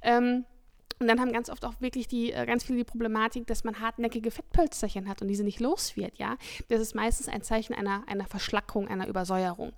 Ähm, 0.03 0.45
und 1.03 1.09
dann 1.09 1.21
haben 1.21 1.33
ganz 1.33 1.51
oft 1.51 1.65
auch 1.65 1.75
wirklich 1.81 2.09
die, 2.09 2.33
äh, 2.33 2.47
ganz 2.47 2.65
viele 2.65 2.79
die 2.79 2.85
Problematik, 2.85 3.47
dass 3.47 3.65
man 3.65 3.81
hartnäckige 3.81 4.31
Fettpölzerchen 4.31 5.09
hat 5.09 5.21
und 5.21 5.29
diese 5.29 5.45
nicht 5.45 5.61
los 5.61 5.97
wird, 5.97 6.17
ja. 6.19 6.37
Das 6.69 6.81
ist 6.81 6.95
meistens 6.95 7.29
ein 7.29 7.43
Zeichen 7.43 7.75
einer, 7.75 8.05
einer 8.07 8.27
Verschlackung, 8.27 8.89
einer 8.89 9.09
Übersäuerung. 9.09 9.73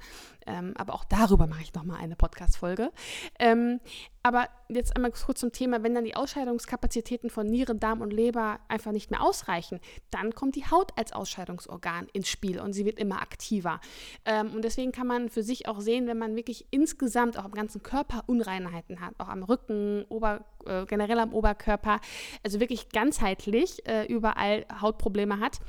Ähm, 0.47 0.75
aber 0.77 0.95
auch 0.95 1.05
darüber 1.05 1.47
mache 1.47 1.63
ich 1.63 1.75
nochmal 1.75 2.01
eine 2.01 2.17
Podcast-Folge. 2.17 2.93
Ähm, 3.39 3.81
aber 4.23 4.49
jetzt 4.69 4.97
einmal 4.97 5.13
kurz 5.13 5.41
zum 5.41 5.53
Thema, 5.53 5.83
wenn 5.83 5.95
dann 5.95 6.05
die 6.05 6.17
Ausscheidungskapazitäten 6.17 7.29
von 7.29 7.47
Niere, 7.47 7.75
Darm 7.75 8.01
und 8.01 8.13
Leber 8.13 8.59
einfach 8.69 8.93
nicht 8.93 9.11
mehr 9.11 9.23
ausreichen, 9.23 9.81
dann 10.11 10.35
kommt 10.35 10.57
die 10.57 10.65
Haut 10.65 10.93
als 10.97 11.13
Ausscheidungsorgan 11.13 12.09
ins 12.13 12.29
Spiel 12.29 12.59
und 12.61 12.73
sie 12.73 12.85
wird 12.85 12.99
immer 12.99 13.21
aktiver. 13.21 13.81
Ähm, 14.25 14.53
und 14.55 14.65
deswegen 14.65 14.93
kann 14.93 15.07
man 15.07 15.29
für 15.29 15.43
sich 15.43 15.69
auch 15.69 15.81
sehen, 15.81 16.07
wenn 16.07 16.19
man 16.19 16.37
wirklich 16.37 16.67
insgesamt 16.71 17.39
auch 17.39 17.45
am 17.45 17.53
ganzen 17.53 17.83
Körper 17.83 18.25
Unreinheiten 18.27 19.01
hat, 19.01 19.15
auch 19.19 19.29
am 19.29 19.43
Rücken, 19.43 20.05
Ober, 20.09 20.45
äh, 20.67 20.87
generell 20.87 21.19
am 21.19 21.35
Oberkörper, 21.35 22.01
also 22.43 22.61
wirklich 22.61 22.89
ganzheitlich 22.89 23.87
äh, 23.87 24.07
überall 24.07 24.65
Hautprobleme 24.81 25.39
hat, 25.39 25.61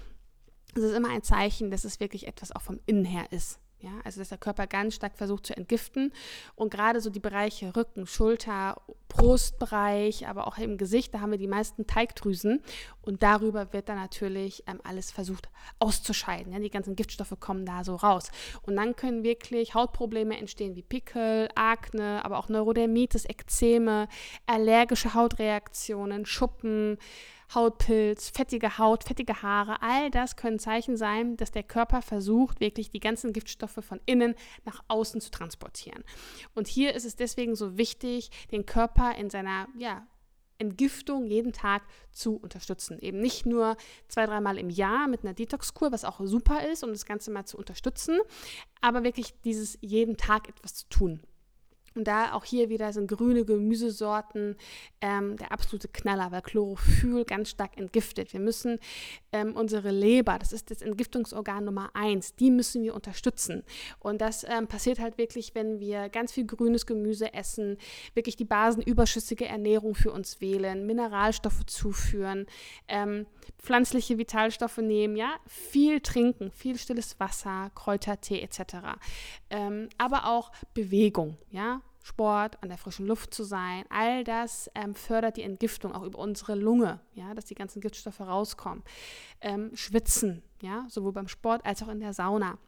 es 0.76 0.84
ist 0.84 0.96
immer 0.96 1.10
ein 1.10 1.24
Zeichen, 1.24 1.72
dass 1.72 1.86
es 1.86 2.00
wirklich 2.00 2.28
etwas 2.28 2.52
auch 2.54 2.62
vom 2.62 2.80
Innen 2.86 3.06
her 3.06 3.26
ist. 3.32 3.60
Ja, 3.80 3.92
also 4.04 4.20
dass 4.20 4.30
der 4.30 4.38
Körper 4.38 4.68
ganz 4.68 4.96
stark 4.96 5.18
versucht 5.18 5.46
zu 5.46 5.56
entgiften. 5.56 6.12
Und 6.56 6.72
gerade 6.72 7.02
so 7.02 7.10
die 7.10 7.20
Bereiche 7.20 7.76
Rücken, 7.76 8.08
Schulter, 8.08 8.82
Brustbereich, 9.10 10.28
aber 10.28 10.48
auch 10.48 10.58
im 10.58 10.78
Gesicht, 10.78 11.14
da 11.14 11.20
haben 11.20 11.32
wir 11.32 11.38
die 11.38 11.48
meisten 11.48 11.86
Teigdrüsen. 11.86 12.62
Und 13.02 13.22
darüber 13.22 13.74
wird 13.74 13.90
dann 13.90 13.98
natürlich 13.98 14.64
ähm, 14.68 14.80
alles 14.84 15.12
versucht 15.12 15.50
auszuscheiden. 15.80 16.52
Ja, 16.54 16.60
die 16.60 16.70
ganzen 16.70 16.96
Giftstoffe 16.96 17.38
kommen 17.40 17.66
da 17.66 17.84
so 17.84 17.96
raus. 17.96 18.32
Und 18.64 18.76
dann 18.76 18.96
können 18.96 19.24
wirklich 19.24 19.76
Hautprobleme 19.76 20.38
entstehen 20.38 20.76
wie 20.76 20.82
Pickel, 20.82 21.50
Akne, 21.56 22.24
aber 22.24 22.40
auch 22.40 22.50
Neurodermitis, 22.50 23.26
Ekzeme, 23.26 24.08
allergische 24.48 25.14
Hautreaktionen, 25.14 26.26
Schuppen. 26.26 26.98
Hautpilz, 27.54 28.30
fettige 28.30 28.78
Haut, 28.78 29.04
fettige 29.04 29.42
Haare, 29.42 29.82
all 29.82 30.10
das 30.12 30.36
können 30.36 30.60
Zeichen 30.60 30.98
sein, 30.98 31.38
dass 31.38 31.52
der 31.52 31.64
Körper 31.64 32.02
versucht, 32.02 32.60
wirklich 32.60 32.90
die 32.90 33.00
ganzen 33.00 33.34
Giftstoffe 33.34 33.80
von 33.82 34.02
innen 34.06 34.36
nach 34.64 34.84
außen 34.88 35.22
zu 35.22 35.32
transportieren. 35.32 36.04
Und 36.54 36.68
hier 36.68 36.94
ist 36.96 37.06
es 37.06 37.16
deswegen 37.16 37.56
so 37.56 37.78
wichtig, 37.78 38.32
den 38.52 38.66
Körper 38.66 39.16
in 39.16 39.30
seiner 39.30 39.68
ja, 39.78 40.06
Entgiftung 40.58 41.26
jeden 41.26 41.54
Tag 41.54 41.84
zu 42.12 42.38
unterstützen. 42.38 43.00
Eben 43.00 43.20
nicht 43.20 43.46
nur 43.46 43.76
zwei, 44.08 44.26
dreimal 44.26 44.58
im 44.58 44.70
Jahr 44.70 45.08
mit 45.08 45.24
einer 45.24 45.34
Detox-Kur, 45.34 45.92
was 45.92 46.06
auch 46.06 46.22
super 46.24 46.66
ist, 46.68 46.84
um 46.84 46.92
das 46.92 47.06
Ganze 47.06 47.32
mal 47.32 47.46
zu 47.46 47.58
unterstützen, 47.58 48.20
aber 48.82 49.04
wirklich 49.04 49.34
dieses 49.42 49.78
jeden 49.82 50.18
Tag 50.18 50.48
etwas 50.48 50.76
zu 50.76 50.90
tun. 50.90 51.22
Und 51.96 52.08
da 52.10 52.34
auch 52.34 52.44
hier 52.44 52.70
wieder 52.70 52.92
sind 52.92 53.08
grüne 53.08 53.46
Gemüsesorten 53.46 54.58
ähm, 55.00 55.38
der 55.38 55.54
absolute 55.54 55.88
Knaller, 55.88 56.32
weil 56.32 56.42
Chlorophyll 56.42 57.24
ganz 57.26 57.50
stark 57.50 57.78
entgiftet. 57.78 58.34
Wir 58.34 58.42
müssen 58.42 58.80
ähm, 59.32 59.56
unsere 59.56 59.92
Leber, 59.92 60.38
das 60.38 60.52
ist 60.52 60.72
das 60.72 60.82
Entgiftungsorgan 60.82 61.64
Nummer 61.64 61.92
eins, 61.94 62.36
die 62.36 62.52
müssen 62.52 62.84
wir 62.84 62.94
unterstützen. 62.94 63.64
Und 64.00 64.20
das 64.20 64.44
ähm, 64.44 64.68
passiert 64.68 65.00
halt 65.00 65.18
wirklich, 65.18 65.56
wenn 65.56 65.80
wir 65.80 66.10
ganz 66.10 66.34
viel 66.34 66.46
grünes 66.46 66.86
Gemüse 66.86 67.34
essen, 67.34 67.78
wirklich 68.14 68.36
die 68.36 68.46
basenüberschüssige 68.46 69.46
Ernährung 69.46 69.96
für 69.96 70.12
uns 70.12 70.42
wählen, 70.42 70.86
Mineralstoffe 70.86 71.66
zuführen, 71.66 72.46
ähm, 72.90 73.26
pflanzliche 73.58 74.18
Vitalstoffe 74.18 74.78
nehmen, 74.78 75.16
ja, 75.16 75.36
viel 75.48 76.02
trinken, 76.02 76.52
viel 76.52 76.78
stilles 76.78 77.20
Wasser, 77.22 77.72
Kräutertee 77.74 78.42
etc. 78.42 78.76
Ähm, 79.50 79.88
aber 79.98 80.28
auch 80.28 80.52
Bewegung, 80.74 81.38
ja, 81.52 81.82
Sport, 82.06 82.62
an 82.62 82.70
der 82.70 82.78
frischen 82.78 83.08
Luft 83.08 83.34
zu 83.34 83.44
sein, 83.44 83.84
all 83.90 84.24
das 84.24 84.70
ähm, 84.76 84.94
fördert 84.94 85.38
die 85.38 85.42
Entgiftung 85.42 85.92
auch 85.92 86.04
über 86.04 86.20
unsere 86.20 86.54
Lunge, 86.54 87.00
ja, 87.16 87.34
dass 87.34 87.46
die 87.46 87.56
ganzen 87.56 87.82
Giftstoffe 87.82 88.22
rauskommen. 88.22 88.84
Ähm, 89.42 89.72
Schwitzen, 89.76 90.44
ja, 90.62 90.86
sowohl 90.88 91.14
beim 91.14 91.28
Sport 91.28 91.66
als 91.66 91.82
auch 91.82 91.88
in 91.88 92.00
der 92.00 92.14
Sauna 92.14 92.60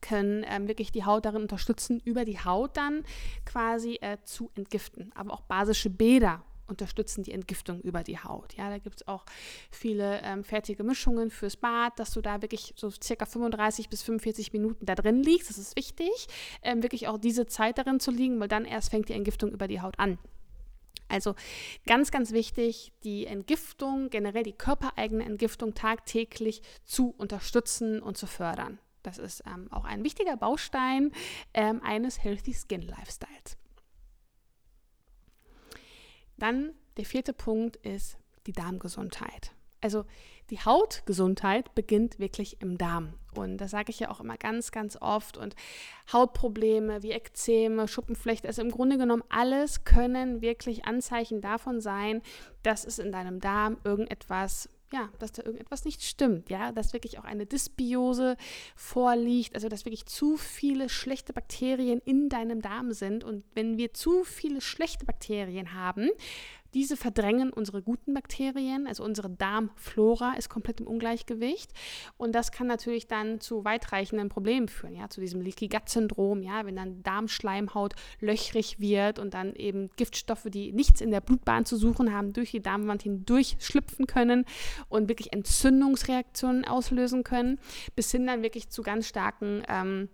können 0.00 0.46
ähm, 0.48 0.66
wirklich 0.66 0.92
die 0.92 1.04
Haut 1.04 1.26
darin 1.26 1.42
unterstützen, 1.42 2.00
über 2.06 2.24
die 2.24 2.38
Haut 2.38 2.78
dann 2.78 3.04
quasi 3.44 3.98
äh, 4.00 4.16
zu 4.24 4.50
entgiften. 4.54 5.12
Aber 5.14 5.34
auch 5.34 5.42
basische 5.42 5.90
Bäder 5.90 6.42
unterstützen 6.66 7.22
die 7.22 7.32
Entgiftung 7.32 7.80
über 7.80 8.02
die 8.02 8.18
Haut. 8.18 8.54
Ja, 8.56 8.70
da 8.70 8.78
gibt 8.78 8.96
es 8.96 9.08
auch 9.08 9.24
viele 9.70 10.20
ähm, 10.22 10.44
fertige 10.44 10.84
Mischungen 10.84 11.30
fürs 11.30 11.56
Bad, 11.56 11.98
dass 11.98 12.12
du 12.12 12.20
da 12.20 12.42
wirklich 12.42 12.74
so 12.76 12.90
circa 12.90 13.26
35 13.26 13.88
bis 13.88 14.02
45 14.02 14.52
Minuten 14.52 14.86
da 14.86 14.94
drin 14.94 15.22
liegst. 15.22 15.50
Das 15.50 15.58
ist 15.58 15.76
wichtig, 15.76 16.26
ähm, 16.62 16.82
wirklich 16.82 17.08
auch 17.08 17.18
diese 17.18 17.46
Zeit 17.46 17.78
darin 17.78 18.00
zu 18.00 18.10
liegen, 18.10 18.40
weil 18.40 18.48
dann 18.48 18.64
erst 18.64 18.90
fängt 18.90 19.08
die 19.08 19.14
Entgiftung 19.14 19.50
über 19.50 19.68
die 19.68 19.80
Haut 19.80 19.98
an. 19.98 20.18
Also 21.08 21.34
ganz, 21.86 22.10
ganz 22.10 22.32
wichtig, 22.32 22.92
die 23.04 23.26
Entgiftung, 23.26 24.10
generell 24.10 24.42
die 24.42 24.52
körpereigene 24.52 25.24
Entgiftung 25.24 25.74
tagtäglich 25.74 26.62
zu 26.84 27.14
unterstützen 27.16 28.00
und 28.00 28.16
zu 28.16 28.26
fördern. 28.26 28.78
Das 29.02 29.18
ist 29.18 29.42
ähm, 29.46 29.70
auch 29.70 29.84
ein 29.84 30.02
wichtiger 30.02 30.36
Baustein 30.36 31.12
ähm, 31.52 31.82
eines 31.84 32.24
Healthy 32.24 32.54
Skin 32.54 32.82
Lifestyles. 32.82 33.58
Dann 36.44 36.74
der 36.98 37.06
vierte 37.06 37.32
Punkt 37.32 37.76
ist 37.76 38.18
die 38.46 38.52
Darmgesundheit. 38.52 39.52
Also 39.80 40.04
die 40.50 40.60
Hautgesundheit 40.60 41.74
beginnt 41.74 42.18
wirklich 42.18 42.60
im 42.60 42.76
Darm. 42.76 43.14
Und 43.34 43.56
das 43.56 43.70
sage 43.70 43.88
ich 43.88 44.00
ja 44.00 44.10
auch 44.10 44.20
immer 44.20 44.36
ganz, 44.36 44.70
ganz 44.70 44.98
oft. 45.00 45.38
Und 45.38 45.56
Hautprobleme 46.12 47.02
wie 47.02 47.12
Ekzeme, 47.12 47.88
Schuppenflechte, 47.88 48.46
also 48.46 48.60
im 48.60 48.70
Grunde 48.70 48.98
genommen 48.98 49.24
alles 49.30 49.84
können 49.84 50.42
wirklich 50.42 50.84
Anzeichen 50.84 51.40
davon 51.40 51.80
sein, 51.80 52.20
dass 52.62 52.84
es 52.84 52.98
in 52.98 53.10
deinem 53.10 53.40
Darm 53.40 53.78
irgendetwas 53.82 54.68
ja, 54.92 55.10
dass 55.18 55.32
da 55.32 55.42
irgendetwas 55.42 55.84
nicht 55.84 56.02
stimmt, 56.02 56.50
ja, 56.50 56.72
dass 56.72 56.92
wirklich 56.92 57.18
auch 57.18 57.24
eine 57.24 57.46
Dysbiose 57.46 58.36
vorliegt, 58.76 59.54
also 59.54 59.68
dass 59.68 59.84
wirklich 59.84 60.06
zu 60.06 60.36
viele 60.36 60.88
schlechte 60.88 61.32
Bakterien 61.32 62.00
in 62.04 62.28
deinem 62.28 62.62
Darm 62.62 62.92
sind. 62.92 63.24
Und 63.24 63.44
wenn 63.54 63.76
wir 63.76 63.92
zu 63.94 64.24
viele 64.24 64.60
schlechte 64.60 65.04
Bakterien 65.04 65.74
haben, 65.74 66.10
diese 66.74 66.96
verdrängen 66.96 67.52
unsere 67.52 67.82
guten 67.82 68.14
Bakterien, 68.14 68.86
also 68.86 69.04
unsere 69.04 69.30
Darmflora 69.30 70.34
ist 70.36 70.48
komplett 70.48 70.80
im 70.80 70.86
Ungleichgewicht. 70.86 71.72
Und 72.16 72.34
das 72.34 72.52
kann 72.52 72.66
natürlich 72.66 73.06
dann 73.06 73.40
zu 73.40 73.64
weitreichenden 73.64 74.28
Problemen 74.28 74.68
führen, 74.68 74.94
ja, 74.94 75.08
zu 75.08 75.20
diesem 75.20 75.40
Leaky 75.40 75.68
Gut 75.68 75.88
Syndrom, 75.88 76.42
ja, 76.42 76.66
wenn 76.66 76.76
dann 76.76 77.02
Darmschleimhaut 77.02 77.94
löchrig 78.20 78.80
wird 78.80 79.18
und 79.18 79.34
dann 79.34 79.54
eben 79.54 79.90
Giftstoffe, 79.96 80.46
die 80.48 80.72
nichts 80.72 81.00
in 81.00 81.10
der 81.10 81.20
Blutbahn 81.20 81.64
zu 81.64 81.76
suchen 81.76 82.12
haben, 82.12 82.32
durch 82.32 82.50
die 82.50 82.62
Darmwand 82.62 83.02
hindurch 83.02 83.56
schlüpfen 83.60 84.06
können 84.06 84.44
und 84.88 85.08
wirklich 85.08 85.32
Entzündungsreaktionen 85.32 86.64
auslösen 86.64 87.24
können, 87.24 87.58
bis 87.94 88.10
hin 88.10 88.26
dann 88.26 88.42
wirklich 88.42 88.68
zu 88.70 88.82
ganz 88.82 89.06
starken 89.06 89.62
ähm, 89.68 90.08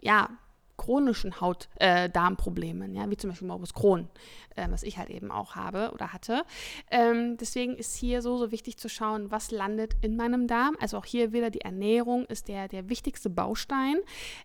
ja, 0.00 0.28
chronischen 0.76 1.40
Haut-Darmproblemen, 1.40 2.94
äh, 2.94 2.98
ja, 2.98 3.10
wie 3.10 3.16
zum 3.16 3.30
Beispiel 3.30 3.48
Morbus 3.48 3.74
Crohn, 3.74 4.08
äh, 4.56 4.66
was 4.70 4.82
ich 4.82 4.98
halt 4.98 5.10
eben 5.10 5.30
auch 5.30 5.54
habe 5.54 5.90
oder 5.92 6.12
hatte. 6.12 6.44
Ähm, 6.90 7.36
deswegen 7.36 7.76
ist 7.76 7.96
hier 7.96 8.22
so, 8.22 8.36
so 8.36 8.50
wichtig 8.50 8.78
zu 8.78 8.88
schauen, 8.88 9.30
was 9.30 9.50
landet 9.50 9.94
in 10.02 10.16
meinem 10.16 10.46
Darm. 10.46 10.76
Also 10.80 10.98
auch 10.98 11.06
hier 11.06 11.32
wieder 11.32 11.50
die 11.50 11.60
Ernährung 11.60 12.26
ist 12.26 12.48
der, 12.48 12.68
der 12.68 12.88
wichtigste 12.88 13.30
Baustein. 13.30 13.96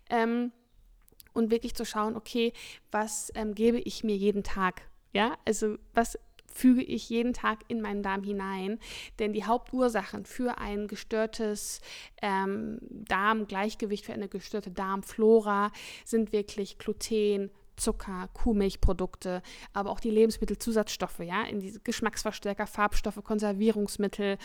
Ähm, 0.10 0.52
und 1.34 1.52
wirklich 1.52 1.76
zu 1.76 1.86
schauen, 1.86 2.16
okay, 2.16 2.54
was 2.92 3.32
ähm, 3.36 3.54
gebe 3.54 3.80
ich 3.80 4.04
mir 4.04 4.16
jeden 4.16 4.44
Tag? 4.44 4.82
Ja, 5.14 5.38
also 5.46 5.78
was 5.94 6.18
füge 6.54 6.82
ich 6.82 7.10
jeden 7.10 7.34
Tag 7.34 7.60
in 7.68 7.82
meinen 7.82 8.04
Darm 8.04 8.24
hinein. 8.24 8.80
Denn 9.20 9.34
die 9.34 9.46
Hauptursachen 9.46 10.26
für 10.26 10.58
ein 10.58 10.88
gestörtes 10.88 11.82
ähm, 12.22 12.80
Darmgleichgewicht, 12.82 14.06
für 14.06 14.14
eine 14.14 14.30
gestörte 14.30 14.72
Darmflora 14.72 15.72
sind 16.06 16.32
wirklich 16.32 16.78
Gluten, 16.78 17.52
Zucker, 17.80 18.30
Kuhmilchprodukte, 18.34 19.42
aber 19.74 19.90
auch 19.90 20.00
die 20.00 20.12
Lebensmittelzusatzstoffe, 20.12 21.20
ja, 21.20 21.44
in 21.44 21.60
diese 21.60 21.80
Geschmacksverstärker, 21.80 22.68
Farbstoffe, 22.68 23.24
Konservierungsmittel, 23.24 24.38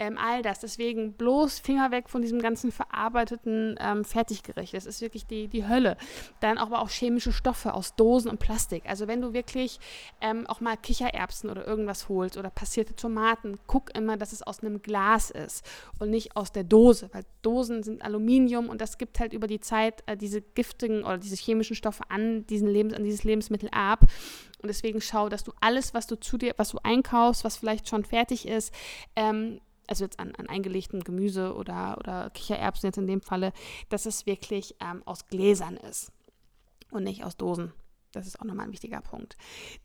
ähm, 0.00 0.18
all 0.18 0.42
das. 0.42 0.58
Deswegen 0.58 1.12
bloß 1.12 1.60
Finger 1.60 1.92
weg 1.92 2.08
von 2.08 2.22
diesem 2.22 2.40
ganzen 2.40 2.72
verarbeiteten 2.72 3.76
ähm, 3.78 4.04
Fertiggericht. 4.04 4.74
Das 4.74 4.86
ist 4.86 5.02
wirklich 5.02 5.26
die, 5.26 5.46
die 5.46 5.68
Hölle. 5.68 5.96
Dann 6.40 6.58
aber 6.58 6.80
auch 6.80 6.88
chemische 6.88 7.32
Stoffe 7.32 7.74
aus 7.74 7.94
Dosen 7.94 8.30
und 8.30 8.40
Plastik. 8.40 8.84
Also 8.88 9.06
wenn 9.06 9.20
du 9.20 9.34
wirklich 9.34 9.78
ähm, 10.22 10.46
auch 10.46 10.60
mal 10.60 10.76
Kichererbsen 10.76 11.50
oder 11.50 11.66
irgendwas 11.66 12.08
holst 12.08 12.38
oder 12.38 12.48
passierte 12.48 12.96
Tomaten, 12.96 13.58
guck 13.66 13.94
immer, 13.96 14.16
dass 14.16 14.32
es 14.32 14.42
aus 14.42 14.60
einem 14.60 14.80
Glas 14.80 15.30
ist 15.30 15.64
und 15.98 16.10
nicht 16.10 16.34
aus 16.34 16.50
der 16.50 16.64
Dose, 16.64 17.10
weil 17.12 17.24
Dosen 17.42 17.82
sind 17.82 18.02
Aluminium 18.02 18.70
und 18.70 18.80
das 18.80 18.96
gibt 18.96 19.20
halt 19.20 19.34
über 19.34 19.46
die 19.46 19.60
Zeit 19.60 20.02
äh, 20.06 20.16
diese 20.16 20.40
giftigen 20.40 21.04
oder 21.04 21.18
diese 21.18 21.36
chemischen 21.36 21.76
Stoffe 21.76 22.04
an 22.08 22.46
diesen 22.46 22.68
Lebens, 22.68 22.94
an 22.94 23.04
dieses 23.04 23.24
Lebensmittel 23.24 23.68
ab. 23.70 24.06
Und 24.62 24.68
deswegen 24.68 25.00
schau, 25.00 25.28
dass 25.28 25.44
du 25.44 25.52
alles, 25.60 25.94
was 25.94 26.06
du 26.06 26.16
zu 26.16 26.38
dir, 26.38 26.54
was 26.56 26.70
du 26.70 26.78
einkaufst, 26.82 27.44
was 27.44 27.56
vielleicht 27.56 27.88
schon 27.88 28.04
fertig 28.04 28.46
ist, 28.46 28.74
ähm, 29.16 29.60
also 29.90 30.04
jetzt 30.04 30.20
an, 30.20 30.34
an 30.36 30.48
eingelegtem 30.48 31.02
Gemüse 31.02 31.54
oder, 31.54 31.98
oder 31.98 32.30
Kichererbsen 32.30 32.88
jetzt 32.88 32.98
in 32.98 33.06
dem 33.06 33.20
Falle, 33.20 33.52
dass 33.88 34.06
es 34.06 34.24
wirklich 34.24 34.76
ähm, 34.80 35.02
aus 35.04 35.26
Gläsern 35.26 35.76
ist 35.76 36.12
und 36.90 37.04
nicht 37.04 37.24
aus 37.24 37.36
Dosen. 37.36 37.72
Das 38.12 38.26
ist 38.26 38.40
auch 38.40 38.44
nochmal 38.44 38.66
ein 38.66 38.72
wichtiger 38.72 39.00
Punkt. 39.00 39.36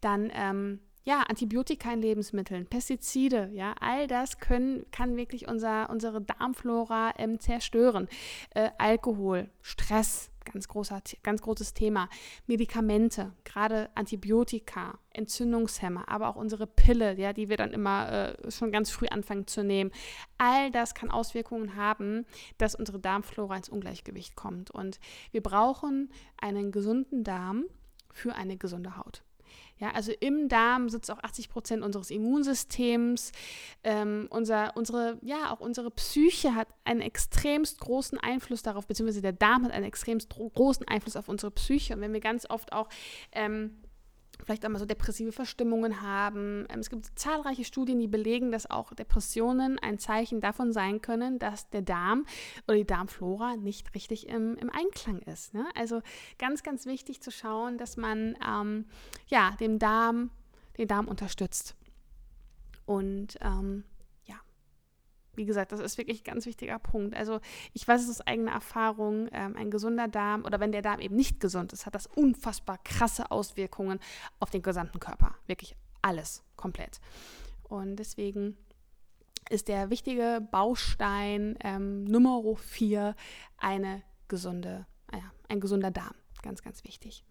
Dann 0.02 0.32
ähm, 0.34 0.80
ja, 1.06 1.22
Antibiotika 1.22 1.94
in 1.94 2.02
Lebensmitteln, 2.02 2.66
Pestizide, 2.66 3.52
ja, 3.54 3.76
all 3.80 4.08
das 4.08 4.40
können, 4.40 4.86
kann 4.92 5.16
wirklich 5.16 5.48
unser, 5.48 5.90
unsere 5.92 6.20
Darmflora 6.20 7.14
ähm, 7.18 7.40
zerstören. 7.40 8.10
Äh, 8.56 8.72
Alkohol, 8.80 9.48
Stress, 9.62 10.32
ganz, 10.52 10.68
großer, 10.68 11.02
ganz 11.22 11.44
großes 11.44 11.76
Thema. 11.76 12.10
Medikamente, 12.48 13.34
gerade 13.44 13.90
Antibiotika, 13.94 14.98
Entzündungshemmer, 15.12 16.10
aber 16.10 16.28
auch 16.28 16.38
unsere 16.38 16.66
Pille, 16.66 17.16
ja, 17.20 17.34
die 17.34 17.50
wir 17.50 17.58
dann 17.58 17.72
immer 17.72 18.12
äh, 18.12 18.52
schon 18.52 18.72
ganz 18.72 18.90
früh 18.90 19.08
anfangen 19.08 19.46
zu 19.46 19.64
nehmen. 19.64 19.92
All 20.40 20.72
das 20.72 20.96
kann 20.96 21.12
Auswirkungen 21.12 21.76
haben, 21.76 22.26
dass 22.58 22.74
unsere 22.74 23.00
Darmflora 23.00 23.58
ins 23.58 23.70
Ungleichgewicht 23.70 24.36
kommt. 24.36 24.72
Und 24.72 25.00
wir 25.32 25.44
brauchen 25.44 26.10
einen 26.42 26.72
gesunden 26.72 27.24
Darm 27.24 27.66
für 28.12 28.34
eine 28.34 28.58
gesunde 28.58 28.98
Haut. 28.98 29.24
Ja, 29.78 29.92
also 29.92 30.14
im 30.20 30.48
Darm 30.48 30.90
sitzt 30.90 31.12
auch 31.12 31.22
80 31.22 31.50
Prozent 31.50 31.84
unseres 31.84 32.10
Immunsystems. 32.10 33.34
Ähm, 33.84 34.28
unser, 34.30 34.76
unsere, 34.78 35.18
ja, 35.22 35.52
auch 35.52 35.60
unsere 35.60 35.92
Psyche 35.92 36.56
hat 36.56 36.70
einen 36.86 37.02
extremst 37.02 37.80
großen 37.82 38.18
Einfluss 38.18 38.64
darauf, 38.64 38.88
beziehungsweise 38.88 39.22
der 39.22 39.34
Darm 39.34 39.66
hat 39.66 39.74
einen 39.74 39.86
extremst 39.86 40.30
großen 40.30 40.88
Einfluss 40.88 41.18
auf 41.18 41.28
unsere 41.28 41.52
Psyche. 41.52 41.94
Und 41.94 42.02
wenn 42.02 42.14
wir 42.14 42.22
ganz 42.22 42.50
oft 42.50 42.72
auch 42.72 42.88
ähm, 43.34 43.78
vielleicht 44.44 44.66
einmal 44.66 44.80
so 44.80 44.86
depressive 44.86 45.32
Verstimmungen 45.32 46.02
haben. 46.02 46.66
Ähm, 46.70 46.80
es 46.80 46.90
gibt 46.90 47.08
zahlreiche 47.18 47.64
Studien, 47.64 48.00
die 48.00 48.08
belegen, 48.08 48.52
dass 48.52 48.70
auch 48.70 48.94
Depressionen 48.94 49.80
ein 49.80 50.00
Zeichen 50.00 50.42
davon 50.42 50.74
sein 50.74 51.02
können, 51.02 51.40
dass 51.40 51.70
der 51.70 51.82
Darm 51.82 52.26
oder 52.68 52.78
die 52.78 52.86
Darmflora 52.86 53.56
nicht 53.58 53.94
richtig 53.96 54.28
im, 54.28 54.56
im 54.58 54.70
Einklang 54.70 55.20
ist. 55.20 55.54
Ne? 55.54 55.66
Also 55.76 56.02
ganz, 56.38 56.64
ganz 56.64 56.86
wichtig 56.86 57.22
zu 57.22 57.32
schauen, 57.32 57.78
dass 57.78 57.98
man 57.98 58.38
ähm, 58.46 58.86
ja, 59.28 59.52
dem 59.60 59.80
Darm, 59.80 60.32
den 60.78 60.88
Darm 60.88 61.08
unterstützt. 61.08 61.76
Und 62.86 63.38
ähm, 63.42 63.84
wie 65.38 65.46
gesagt, 65.46 65.72
das 65.72 65.80
ist 65.80 65.98
wirklich 65.98 66.22
ein 66.22 66.34
ganz 66.34 66.46
wichtiger 66.46 66.80
Punkt. 66.80 67.16
Also 67.16 67.40
ich 67.74 67.88
weiß 67.88 68.04
es 68.04 68.10
aus 68.10 68.22
eigener 68.22 68.52
Erfahrung, 68.52 69.28
ähm, 69.32 69.56
ein 69.56 69.72
gesunder 69.72 70.08
Darm 70.08 70.44
oder 70.46 70.60
wenn 70.60 70.72
der 70.72 70.82
Darm 70.82 71.00
eben 71.00 71.16
nicht 71.16 71.40
gesund 71.40 71.74
ist, 71.74 71.86
hat 71.86 71.96
das 71.96 72.08
unfassbar 72.08 72.80
krasse 72.84 73.32
Auswirkungen 73.32 74.00
auf 74.40 74.50
den 74.50 74.62
gesamten 74.62 75.00
Körper. 75.00 75.36
Wirklich 75.48 75.76
alles 76.02 76.44
komplett. 76.56 77.00
Und 77.64 77.98
deswegen 77.98 78.58
ist 79.50 79.68
der 79.68 79.90
wichtige 79.90 80.48
Baustein 80.52 81.58
ähm, 81.64 82.04
Nummer 82.06 82.42
vier 82.58 83.16
eine 83.58 84.04
gesunde, 84.28 84.86
äh, 85.12 85.20
ein 85.50 85.60
gesunder 85.60 85.92
Darm. 85.92 86.16
Ganz, 86.42 86.62
ganz 86.62 86.84
wichtig. 86.84 87.24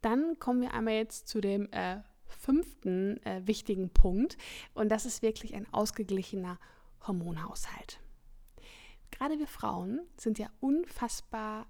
Dann 0.00 0.38
kommen 0.38 0.60
wir 0.60 0.74
einmal 0.74 0.94
jetzt 0.94 1.28
zu 1.28 1.40
dem 1.40 1.70
äh, 1.72 1.98
fünften 2.26 3.24
äh, 3.24 3.42
wichtigen 3.46 3.90
Punkt 3.90 4.36
und 4.74 4.90
das 4.90 5.06
ist 5.06 5.22
wirklich 5.22 5.54
ein 5.54 5.66
ausgeglichener 5.72 6.58
Hormonhaushalt. 7.06 8.00
Gerade 9.10 9.38
wir 9.38 9.46
Frauen 9.46 10.00
sind 10.16 10.38
ja 10.38 10.48
unfassbar 10.60 11.66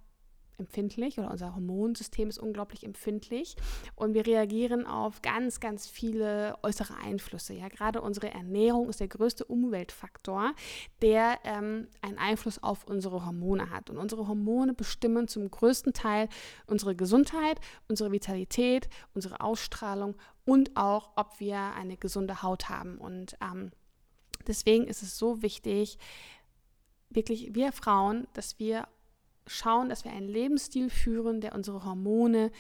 empfindlich 0.59 1.19
oder 1.19 1.31
unser 1.31 1.55
Hormonsystem 1.55 2.29
ist 2.29 2.39
unglaublich 2.39 2.85
empfindlich 2.85 3.57
und 3.97 4.15
wir 4.15 4.27
reagieren 4.27 4.87
auf 4.87 5.23
ganz, 5.23 5.61
ganz 5.61 5.87
viele 5.87 6.57
äußere 6.63 6.95
Einflüsse. 6.97 7.55
Ja, 7.55 7.69
gerade 7.69 8.01
unsere 8.01 8.31
Ernährung 8.33 8.89
ist 8.89 9.01
der 9.01 9.09
größte 9.09 9.45
Umweltfaktor, 9.45 10.55
der 11.03 11.39
ähm, 11.45 11.89
einen 12.03 12.19
Einfluss 12.19 12.63
auf 12.63 12.85
unsere 12.85 13.25
Hormone 13.25 13.71
hat. 13.71 13.91
Und 13.91 13.99
unsere 13.99 14.29
Hormone 14.29 14.75
bestimmen 14.75 15.29
zum 15.29 15.51
größten 15.51 15.93
Teil 15.93 16.29
unsere 16.67 16.95
Gesundheit, 16.95 17.61
unsere 17.89 18.13
Vitalität, 18.13 18.89
unsere 19.15 19.41
Ausstrahlung 19.41 20.15
und 20.45 20.77
auch, 20.77 21.11
ob 21.17 21.41
wir 21.41 21.59
eine 21.59 21.97
gesunde 21.97 22.43
Haut 22.43 22.69
haben. 22.69 22.99
Und 22.99 23.37
ähm, 23.41 23.73
Deswegen 24.47 24.87
ist 24.87 25.03
es 25.03 25.19
so 25.19 25.43
wichtig, 25.43 25.99
wirklich 27.11 27.55
wir 27.55 27.73
Frauen, 27.73 28.27
dass 28.33 28.59
wir 28.59 28.89
schauen, 29.47 29.89
dass 29.89 30.05
wir 30.05 30.13
einen 30.13 30.29
Lebensstil 30.29 30.91
führen, 30.91 31.41
der 31.41 31.55
unsere 31.55 31.85
Hormone 31.85 32.51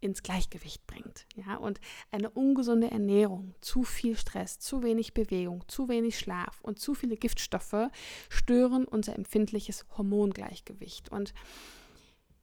ins 0.00 0.22
Gleichgewicht 0.22 0.86
bringt. 0.86 1.26
Ja, 1.34 1.56
und 1.56 1.80
eine 2.10 2.30
ungesunde 2.30 2.90
Ernährung, 2.90 3.54
zu 3.60 3.84
viel 3.84 4.16
Stress, 4.16 4.58
zu 4.58 4.82
wenig 4.82 5.14
Bewegung, 5.14 5.64
zu 5.68 5.88
wenig 5.88 6.18
Schlaf 6.18 6.60
und 6.60 6.78
zu 6.78 6.94
viele 6.94 7.16
Giftstoffe 7.16 7.88
stören 8.28 8.84
unser 8.84 9.14
empfindliches 9.14 9.86
Hormongleichgewicht. 9.96 11.10
Und 11.10 11.32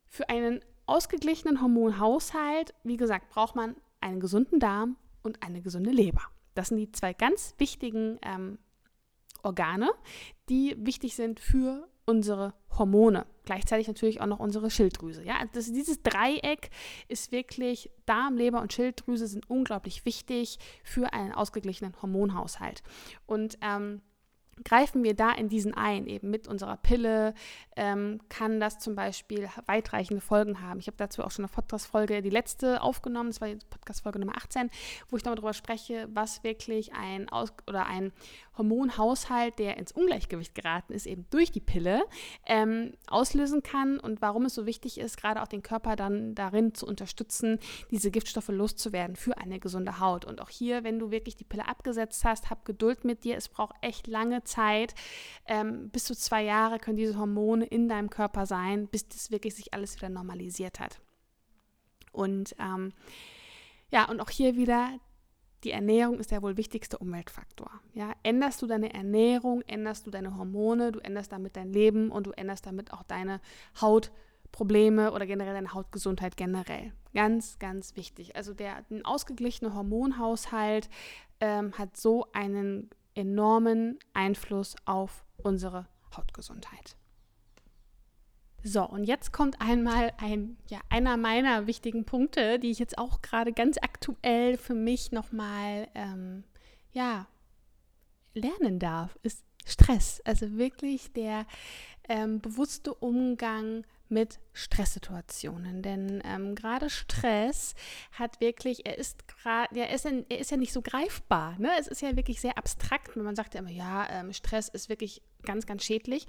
für 0.07 0.27
einen 0.29 0.61
ausgeglichenen 0.87 1.61
Hormonhaushalt, 1.61 2.73
wie 2.83 2.97
gesagt, 2.97 3.29
braucht 3.29 3.55
man 3.55 3.75
einen 4.01 4.19
gesunden 4.19 4.59
Darm 4.59 4.97
und 5.21 5.43
eine 5.43 5.61
gesunde 5.61 5.91
Leber. 5.91 6.23
Das 6.55 6.69
sind 6.69 6.77
die 6.77 6.91
zwei 6.91 7.13
ganz 7.13 7.53
wichtigen 7.59 8.19
ähm, 8.23 8.57
Organe, 9.43 9.91
die 10.49 10.75
wichtig 10.77 11.15
sind 11.15 11.39
für 11.39 11.87
unsere 12.05 12.53
Hormone. 12.77 13.25
Gleichzeitig 13.45 13.87
natürlich 13.87 14.21
auch 14.21 14.27
noch 14.27 14.39
unsere 14.39 14.69
Schilddrüse. 14.69 15.23
Ja, 15.23 15.35
das, 15.53 15.71
dieses 15.71 16.01
Dreieck 16.03 16.69
ist 17.07 17.31
wirklich, 17.31 17.89
Darm, 18.05 18.37
Leber 18.37 18.61
und 18.61 18.73
Schilddrüse 18.73 19.27
sind 19.27 19.49
unglaublich 19.49 20.05
wichtig 20.05 20.57
für 20.83 21.13
einen 21.13 21.33
ausgeglichenen 21.33 21.93
Hormonhaushalt. 22.01 22.83
Und 23.25 23.57
ähm, 23.61 24.01
greifen 24.63 25.03
wir 25.03 25.15
da 25.15 25.31
in 25.31 25.49
diesen 25.49 25.73
ein, 25.73 26.07
eben 26.07 26.29
mit 26.29 26.47
unserer 26.47 26.77
Pille, 26.77 27.33
ähm, 27.75 28.19
kann 28.29 28.59
das 28.59 28.79
zum 28.79 28.95
Beispiel 28.95 29.49
weitreichende 29.65 30.21
Folgen 30.21 30.61
haben. 30.61 30.79
Ich 30.79 30.87
habe 30.87 30.97
dazu 30.97 31.23
auch 31.23 31.31
schon 31.31 31.45
eine 31.45 31.51
Podcast-Folge, 31.51 32.21
die 32.21 32.29
letzte 32.29 32.81
aufgenommen, 32.81 33.29
das 33.29 33.41
war 33.41 33.47
die 33.47 33.57
Podcast-Folge 33.69 34.19
Nummer 34.19 34.35
18, 34.35 34.69
wo 35.09 35.17
ich 35.17 35.23
darüber 35.23 35.53
spreche, 35.53 36.07
was 36.13 36.43
wirklich 36.43 36.93
ein 36.93 37.29
Aus 37.29 37.53
oder 37.67 37.85
ein 37.85 38.11
Hormonhaushalt, 38.57 39.57
der 39.59 39.77
ins 39.77 39.91
Ungleichgewicht 39.91 40.53
geraten 40.53 40.93
ist, 40.93 41.05
eben 41.05 41.25
durch 41.29 41.51
die 41.51 41.61
Pille, 41.61 42.03
ähm, 42.45 42.93
auslösen 43.07 43.63
kann 43.63 43.99
und 43.99 44.21
warum 44.21 44.45
es 44.45 44.53
so 44.53 44.65
wichtig 44.65 44.99
ist, 44.99 45.17
gerade 45.17 45.41
auch 45.41 45.47
den 45.47 45.63
Körper 45.63 45.95
dann 45.95 46.35
darin 46.35 46.73
zu 46.73 46.85
unterstützen, 46.85 47.59
diese 47.89 48.11
Giftstoffe 48.11 48.49
loszuwerden 48.49 49.15
für 49.15 49.37
eine 49.37 49.59
gesunde 49.59 49.99
Haut. 49.99 50.25
Und 50.25 50.41
auch 50.41 50.49
hier, 50.49 50.83
wenn 50.83 50.99
du 50.99 51.11
wirklich 51.11 51.35
die 51.35 51.43
Pille 51.43 51.67
abgesetzt 51.67 52.23
hast, 52.25 52.49
hab 52.49 52.65
Geduld 52.65 53.05
mit 53.05 53.23
dir. 53.23 53.37
Es 53.37 53.49
braucht 53.49 53.75
echt 53.81 54.07
lange 54.07 54.40
Zeit. 54.43 54.95
Ähm, 55.45 55.89
bis 55.89 56.05
zu 56.05 56.15
zwei 56.15 56.43
Jahre 56.43 56.79
können 56.79 56.97
diese 56.97 57.17
Hormone 57.17 57.65
in 57.65 57.87
deinem 57.87 58.09
Körper 58.09 58.45
sein, 58.45 58.87
bis 58.87 59.07
das 59.07 59.31
wirklich 59.31 59.55
sich 59.55 59.73
alles 59.73 59.95
wieder 59.95 60.09
normalisiert 60.09 60.79
hat. 60.79 60.99
Und 62.11 62.55
ähm, 62.59 62.93
ja, 63.89 64.09
und 64.09 64.19
auch 64.19 64.29
hier 64.29 64.55
wieder 64.55 64.99
die 65.63 65.71
Ernährung 65.71 66.19
ist 66.19 66.31
der 66.31 66.41
wohl 66.41 66.57
wichtigste 66.57 66.97
Umweltfaktor. 66.97 67.69
Ja, 67.93 68.13
änderst 68.23 68.61
du 68.61 68.67
deine 68.67 68.93
Ernährung, 68.93 69.61
änderst 69.67 70.07
du 70.07 70.11
deine 70.11 70.35
Hormone, 70.35 70.91
du 70.91 70.99
änderst 70.99 71.31
damit 71.31 71.55
dein 71.55 71.71
Leben 71.71 72.09
und 72.09 72.25
du 72.27 72.31
änderst 72.31 72.65
damit 72.65 72.91
auch 72.93 73.03
deine 73.03 73.39
Hautprobleme 73.79 75.11
oder 75.11 75.27
generell 75.27 75.53
deine 75.53 75.73
Hautgesundheit 75.73 76.35
generell. 76.35 76.93
Ganz, 77.13 77.59
ganz 77.59 77.95
wichtig. 77.95 78.35
Also 78.35 78.53
der 78.53 78.83
ein 78.89 79.05
ausgeglichener 79.05 79.75
Hormonhaushalt 79.75 80.89
ähm, 81.39 81.73
hat 81.77 81.95
so 81.95 82.25
einen 82.33 82.89
enormen 83.15 83.99
Einfluss 84.13 84.75
auf 84.85 85.25
unsere 85.37 85.87
Hautgesundheit. 86.15 86.95
So, 88.63 88.87
und 88.87 89.05
jetzt 89.05 89.33
kommt 89.33 89.59
einmal 89.59 90.13
ein, 90.17 90.57
ja, 90.69 90.79
einer 90.89 91.17
meiner 91.17 91.65
wichtigen 91.65 92.05
Punkte, 92.05 92.59
die 92.59 92.69
ich 92.69 92.77
jetzt 92.77 92.97
auch 92.97 93.21
gerade 93.21 93.53
ganz 93.53 93.77
aktuell 93.81 94.57
für 94.57 94.75
mich 94.75 95.11
nochmal, 95.11 95.87
ähm, 95.95 96.43
ja, 96.91 97.27
lernen 98.33 98.77
darf, 98.77 99.17
ist 99.23 99.43
Stress. 99.65 100.21
Also 100.25 100.57
wirklich 100.57 101.11
der 101.13 101.45
ähm, 102.07 102.39
bewusste 102.39 102.93
Umgang 102.93 103.83
mit 104.11 104.39
Stresssituationen. 104.53 105.81
Denn 105.81 106.21
ähm, 106.25 106.55
gerade 106.55 106.89
Stress 106.89 107.73
hat 108.11 108.39
wirklich, 108.39 108.85
er 108.85 108.97
ist 108.97 109.27
gerade, 109.27 109.79
er 109.79 109.93
ist, 109.93 110.05
er 110.05 110.39
ist 110.39 110.51
ja 110.51 110.57
nicht 110.57 110.73
so 110.73 110.81
greifbar. 110.81 111.57
Ne? 111.57 111.69
Es 111.79 111.87
ist 111.87 112.01
ja 112.01 112.15
wirklich 112.15 112.41
sehr 112.41 112.57
abstrakt. 112.57 113.15
Man 113.15 113.35
sagt 113.35 113.53
ja 113.53 113.61
immer, 113.61 113.71
ja, 113.71 114.07
ähm, 114.09 114.33
Stress 114.33 114.67
ist 114.69 114.89
wirklich 114.89 115.21
ganz, 115.43 115.65
ganz 115.65 115.83
schädlich 115.83 116.27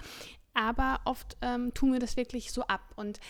aber 0.54 1.00
oft 1.04 1.36
ähm, 1.40 1.72
tun 1.74 1.92
wir 1.92 2.00
das 2.00 2.16
wirklich 2.16 2.52
so 2.52 2.62
ab. 2.62 2.92
Und 2.96 3.20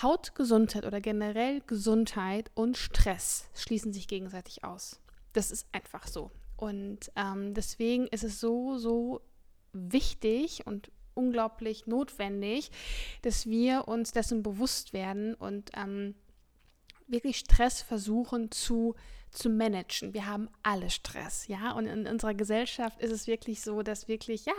Hautgesundheit 0.00 0.86
oder 0.86 1.00
generell 1.00 1.60
Gesundheit 1.66 2.50
und 2.54 2.76
Stress 2.76 3.48
schließen 3.54 3.92
sich 3.92 4.08
gegenseitig 4.08 4.64
aus. 4.64 5.00
Das 5.32 5.50
ist 5.50 5.66
einfach 5.72 6.06
so. 6.06 6.30
Und 6.56 7.10
ähm, 7.16 7.54
deswegen 7.54 8.06
ist 8.06 8.24
es 8.24 8.40
so, 8.40 8.78
so 8.78 9.20
wichtig 9.72 10.66
und 10.66 10.90
unglaublich 11.14 11.86
notwendig, 11.86 12.70
dass 13.22 13.46
wir 13.46 13.88
uns 13.88 14.12
dessen 14.12 14.42
bewusst 14.42 14.92
werden 14.92 15.34
und 15.34 15.70
ähm, 15.76 16.14
wirklich 17.06 17.38
Stress 17.38 17.82
versuchen 17.82 18.50
zu 18.50 18.94
zu 19.32 19.48
managen. 19.48 20.14
Wir 20.14 20.26
haben 20.26 20.48
alle 20.62 20.90
Stress, 20.90 21.48
ja. 21.48 21.72
Und 21.72 21.86
in 21.86 22.06
unserer 22.06 22.34
Gesellschaft 22.34 23.00
ist 23.00 23.10
es 23.10 23.26
wirklich 23.26 23.62
so, 23.62 23.82
dass 23.82 24.06
wirklich, 24.06 24.44
ja, 24.44 24.52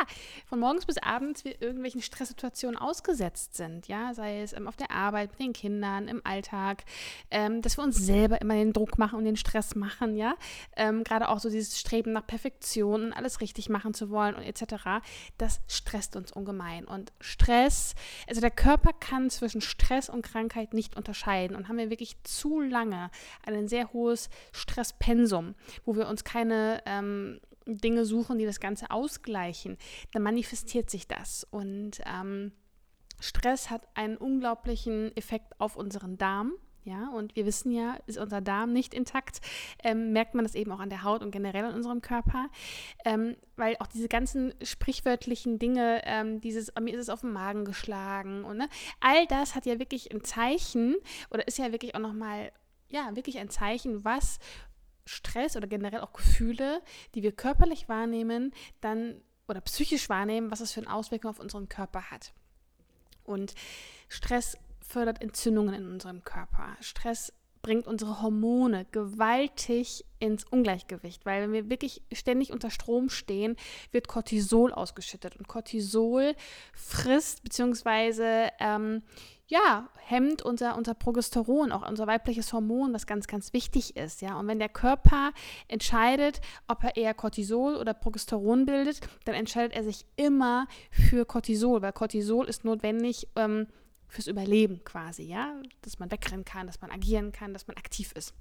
von 0.45 0.59
morgens 0.59 0.85
bis 0.85 0.97
abends 0.97 1.45
wir 1.45 1.61
irgendwelchen 1.61 2.01
Stresssituationen 2.01 2.77
ausgesetzt 2.77 3.55
sind, 3.55 3.87
ja. 3.87 4.13
Sei 4.13 4.41
es 4.41 4.53
ähm, 4.53 4.67
auf 4.67 4.75
der 4.75 4.91
Arbeit, 4.91 5.31
mit 5.31 5.39
den 5.39 5.53
Kindern, 5.53 6.07
im 6.07 6.21
Alltag, 6.25 6.83
ähm, 7.29 7.61
dass 7.61 7.77
wir 7.77 7.83
uns 7.83 7.97
selber 7.97 8.41
immer 8.41 8.55
den 8.55 8.73
Druck 8.73 8.97
machen 8.97 9.19
und 9.19 9.25
den 9.25 9.37
Stress 9.37 9.75
machen, 9.75 10.17
ja. 10.17 10.35
Ähm, 10.75 11.03
Gerade 11.03 11.29
auch 11.29 11.39
so 11.39 11.49
dieses 11.49 11.79
Streben 11.79 12.13
nach 12.13 12.25
Perfektion 12.25 13.05
und 13.05 13.13
alles 13.13 13.41
richtig 13.41 13.69
machen 13.69 13.93
zu 13.93 14.09
wollen 14.09 14.35
und 14.35 14.43
etc. 14.43 15.03
Das 15.37 15.61
stresst 15.67 16.15
uns 16.15 16.31
ungemein. 16.31 16.85
Und 16.85 17.13
Stress, 17.19 17.93
also 18.27 18.41
der 18.41 18.51
Körper 18.51 18.91
kann 18.91 19.29
zwischen 19.29 19.61
Stress 19.61 20.09
und 20.09 20.23
Krankheit 20.23 20.73
nicht 20.73 20.97
unterscheiden. 20.97 21.55
Und 21.55 21.67
haben 21.67 21.77
wir 21.77 21.91
wirklich 21.91 22.15
zu 22.23 22.59
lange 22.59 23.11
ein 23.45 23.67
sehr 23.67 23.93
hohes 23.93 24.29
Stresspensum, 24.63 25.55
wo 25.85 25.95
wir 25.95 26.07
uns 26.07 26.23
keine 26.23 26.81
ähm, 26.85 27.39
Dinge 27.65 28.05
suchen, 28.05 28.37
die 28.37 28.45
das 28.45 28.59
Ganze 28.59 28.91
ausgleichen, 28.91 29.77
dann 30.11 30.23
manifestiert 30.23 30.89
sich 30.89 31.07
das. 31.07 31.45
Und 31.49 32.01
ähm, 32.05 32.51
Stress 33.19 33.69
hat 33.69 33.87
einen 33.93 34.17
unglaublichen 34.17 35.15
Effekt 35.15 35.59
auf 35.59 35.75
unseren 35.75 36.17
Darm. 36.17 36.53
Ja, 36.85 37.07
und 37.11 37.37
wir 37.37 37.45
wissen 37.45 37.71
ja, 37.71 37.97
ist 38.07 38.17
unser 38.17 38.41
Darm 38.41 38.73
nicht 38.73 38.93
intakt, 38.93 39.39
ähm, 39.85 40.11
merkt 40.11 40.35
man 40.35 40.43
das 40.43 40.53
eben 40.53 40.69
auch 40.73 40.81
an 40.81 40.89
der 40.89 41.03
Haut 41.03 41.23
und 41.23 41.31
generell 41.31 41.63
an 41.63 41.75
unserem 41.75 42.01
Körper. 42.01 42.49
Ähm, 43.05 43.37
weil 43.55 43.77
auch 43.79 43.87
diese 43.87 44.09
ganzen 44.09 44.53
sprichwörtlichen 44.61 45.59
Dinge, 45.59 46.01
ähm, 46.03 46.41
dieses, 46.41 46.73
mir 46.77 46.93
ist 46.93 47.03
es 47.03 47.09
auf 47.09 47.21
den 47.21 47.31
Magen 47.31 47.63
geschlagen 47.63 48.43
und 48.43 48.57
ne, 48.57 48.67
all 48.99 49.25
das 49.27 49.55
hat 49.55 49.65
ja 49.65 49.79
wirklich 49.79 50.13
ein 50.13 50.25
Zeichen 50.25 50.97
oder 51.29 51.47
ist 51.47 51.57
ja 51.57 51.71
wirklich 51.71 51.95
auch 51.95 52.01
nochmal, 52.01 52.51
ja, 52.89 53.15
wirklich 53.15 53.39
ein 53.39 53.49
Zeichen, 53.49 54.03
was 54.03 54.39
Stress 55.05 55.55
oder 55.55 55.67
generell 55.67 56.01
auch 56.01 56.13
Gefühle, 56.13 56.81
die 57.15 57.23
wir 57.23 57.31
körperlich 57.31 57.89
wahrnehmen, 57.89 58.53
dann 58.81 59.21
oder 59.47 59.61
psychisch 59.61 60.09
wahrnehmen, 60.09 60.51
was 60.51 60.61
es 60.61 60.71
für 60.71 60.81
eine 60.81 60.93
Auswirkung 60.93 61.29
auf 61.29 61.39
unseren 61.39 61.67
Körper 61.67 62.11
hat. 62.11 62.33
Und 63.23 63.53
Stress 64.07 64.57
fördert 64.81 65.21
Entzündungen 65.21 65.73
in 65.73 65.87
unserem 65.87 66.23
Körper. 66.23 66.77
Stress 66.79 67.33
bringt 67.61 67.87
unsere 67.87 68.21
Hormone 68.21 68.85
gewaltig 68.91 70.05
ins 70.19 70.43
Ungleichgewicht, 70.43 71.25
weil 71.25 71.43
wenn 71.43 71.53
wir 71.53 71.69
wirklich 71.69 72.01
ständig 72.11 72.51
unter 72.51 72.69
Strom 72.69 73.09
stehen, 73.09 73.55
wird 73.91 74.09
Cortisol 74.09 74.73
ausgeschüttet 74.73 75.37
und 75.37 75.47
Cortisol 75.47 76.35
frisst 76.73 77.41
bzw. 77.43 78.49
Ähm, 78.59 79.01
ja, 79.47 79.89
hemmt 80.05 80.41
unser, 80.41 80.77
unser 80.77 80.93
Progesteron, 80.93 81.71
auch 81.71 81.87
unser 81.87 82.07
weibliches 82.07 82.53
Hormon, 82.53 82.93
was 82.93 83.05
ganz, 83.05 83.27
ganz 83.27 83.53
wichtig 83.53 83.95
ist. 83.95 84.21
Ja? 84.21 84.39
Und 84.39 84.47
wenn 84.47 84.59
der 84.59 84.69
Körper 84.69 85.31
entscheidet, 85.67 86.41
ob 86.67 86.83
er 86.83 86.95
eher 86.95 87.13
Cortisol 87.13 87.75
oder 87.75 87.93
Progesteron 87.93 88.65
bildet, 88.65 89.01
dann 89.25 89.35
entscheidet 89.35 89.75
er 89.75 89.83
sich 89.83 90.05
immer 90.15 90.67
für 90.91 91.25
Cortisol, 91.25 91.81
weil 91.81 91.93
Cortisol 91.93 92.47
ist 92.47 92.63
notwendig, 92.63 93.27
ähm, 93.35 93.67
fürs 94.13 94.27
Überleben 94.27 94.83
quasi, 94.83 95.23
ja, 95.23 95.55
dass 95.81 95.99
man 95.99 96.11
wegrennen 96.11 96.45
kann, 96.45 96.67
dass 96.67 96.81
man 96.81 96.91
agieren 96.91 97.31
kann, 97.31 97.51
dass 97.51 97.67
man 97.67 97.77
aktiv 97.77 98.11
ist. 98.13 98.33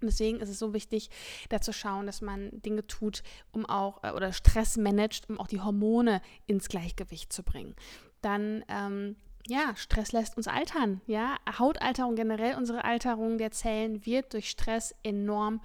Und 0.00 0.06
deswegen 0.06 0.40
ist 0.40 0.48
es 0.48 0.58
so 0.58 0.72
wichtig, 0.72 1.10
da 1.50 1.60
zu 1.60 1.72
schauen, 1.72 2.06
dass 2.06 2.22
man 2.22 2.50
Dinge 2.62 2.86
tut, 2.86 3.22
um 3.52 3.66
auch, 3.66 4.02
äh, 4.02 4.12
oder 4.12 4.32
Stress 4.32 4.76
managt, 4.76 5.28
um 5.28 5.38
auch 5.38 5.48
die 5.48 5.60
Hormone 5.60 6.22
ins 6.46 6.68
Gleichgewicht 6.68 7.32
zu 7.32 7.42
bringen. 7.42 7.74
Dann, 8.22 8.64
ähm, 8.68 9.16
ja, 9.46 9.74
Stress 9.76 10.12
lässt 10.12 10.36
uns 10.36 10.48
altern, 10.48 11.00
ja. 11.06 11.36
Hautalterung, 11.58 12.14
generell 12.14 12.56
unsere 12.56 12.84
Alterung 12.84 13.38
der 13.38 13.50
Zellen 13.50 14.04
wird 14.06 14.32
durch 14.32 14.50
Stress 14.50 14.94
enorm 15.02 15.60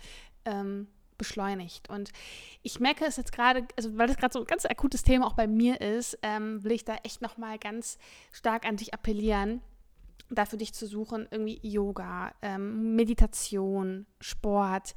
ähm, 0.45 0.87
beschleunigt. 1.17 1.89
Und 1.89 2.11
ich 2.61 2.79
merke 2.79 3.05
es 3.05 3.17
jetzt 3.17 3.31
gerade, 3.31 3.67
also 3.77 3.97
weil 3.97 4.07
das 4.07 4.17
gerade 4.17 4.33
so 4.33 4.39
ein 4.39 4.45
ganz 4.45 4.65
akutes 4.65 5.03
Thema 5.03 5.27
auch 5.27 5.33
bei 5.33 5.47
mir 5.47 5.81
ist, 5.81 6.17
ähm, 6.21 6.63
will 6.63 6.71
ich 6.71 6.85
da 6.85 6.95
echt 7.03 7.21
nochmal 7.21 7.57
ganz 7.57 7.97
stark 8.31 8.65
an 8.65 8.77
dich 8.77 8.93
appellieren, 8.93 9.61
dafür 10.29 10.59
dich 10.59 10.73
zu 10.73 10.87
suchen, 10.87 11.27
irgendwie 11.29 11.59
Yoga, 11.61 12.33
ähm, 12.41 12.95
Meditation, 12.95 14.05
Sport, 14.19 14.95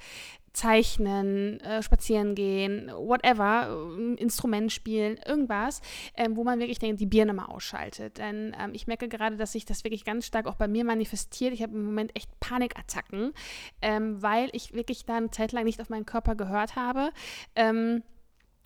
Zeichnen, 0.58 1.60
äh, 1.60 1.84
spazieren 1.84 2.34
gehen, 2.34 2.90
whatever, 2.92 3.68
äh, 3.96 4.14
Instrument 4.14 4.72
spielen, 4.72 5.16
irgendwas, 5.24 5.80
ähm, 6.16 6.36
wo 6.36 6.42
man 6.42 6.58
wirklich 6.58 6.80
denkt, 6.80 7.00
die 7.00 7.06
Birne 7.06 7.32
mal 7.32 7.44
ausschaltet. 7.44 8.18
Denn 8.18 8.56
ähm, 8.60 8.72
ich 8.72 8.88
merke 8.88 9.08
gerade, 9.08 9.36
dass 9.36 9.52
sich 9.52 9.64
das 9.64 9.84
wirklich 9.84 10.04
ganz 10.04 10.26
stark 10.26 10.48
auch 10.48 10.56
bei 10.56 10.66
mir 10.66 10.84
manifestiert. 10.84 11.54
Ich 11.54 11.62
habe 11.62 11.74
im 11.74 11.84
Moment 11.84 12.16
echt 12.16 12.28
Panikattacken, 12.40 13.34
ähm, 13.82 14.20
weil 14.20 14.48
ich 14.52 14.74
wirklich 14.74 15.04
da 15.04 15.18
eine 15.18 15.30
Zeit 15.30 15.52
lang 15.52 15.64
nicht 15.64 15.80
auf 15.80 15.90
meinen 15.90 16.06
Körper 16.06 16.34
gehört 16.34 16.74
habe. 16.74 17.10
Ähm, 17.54 18.02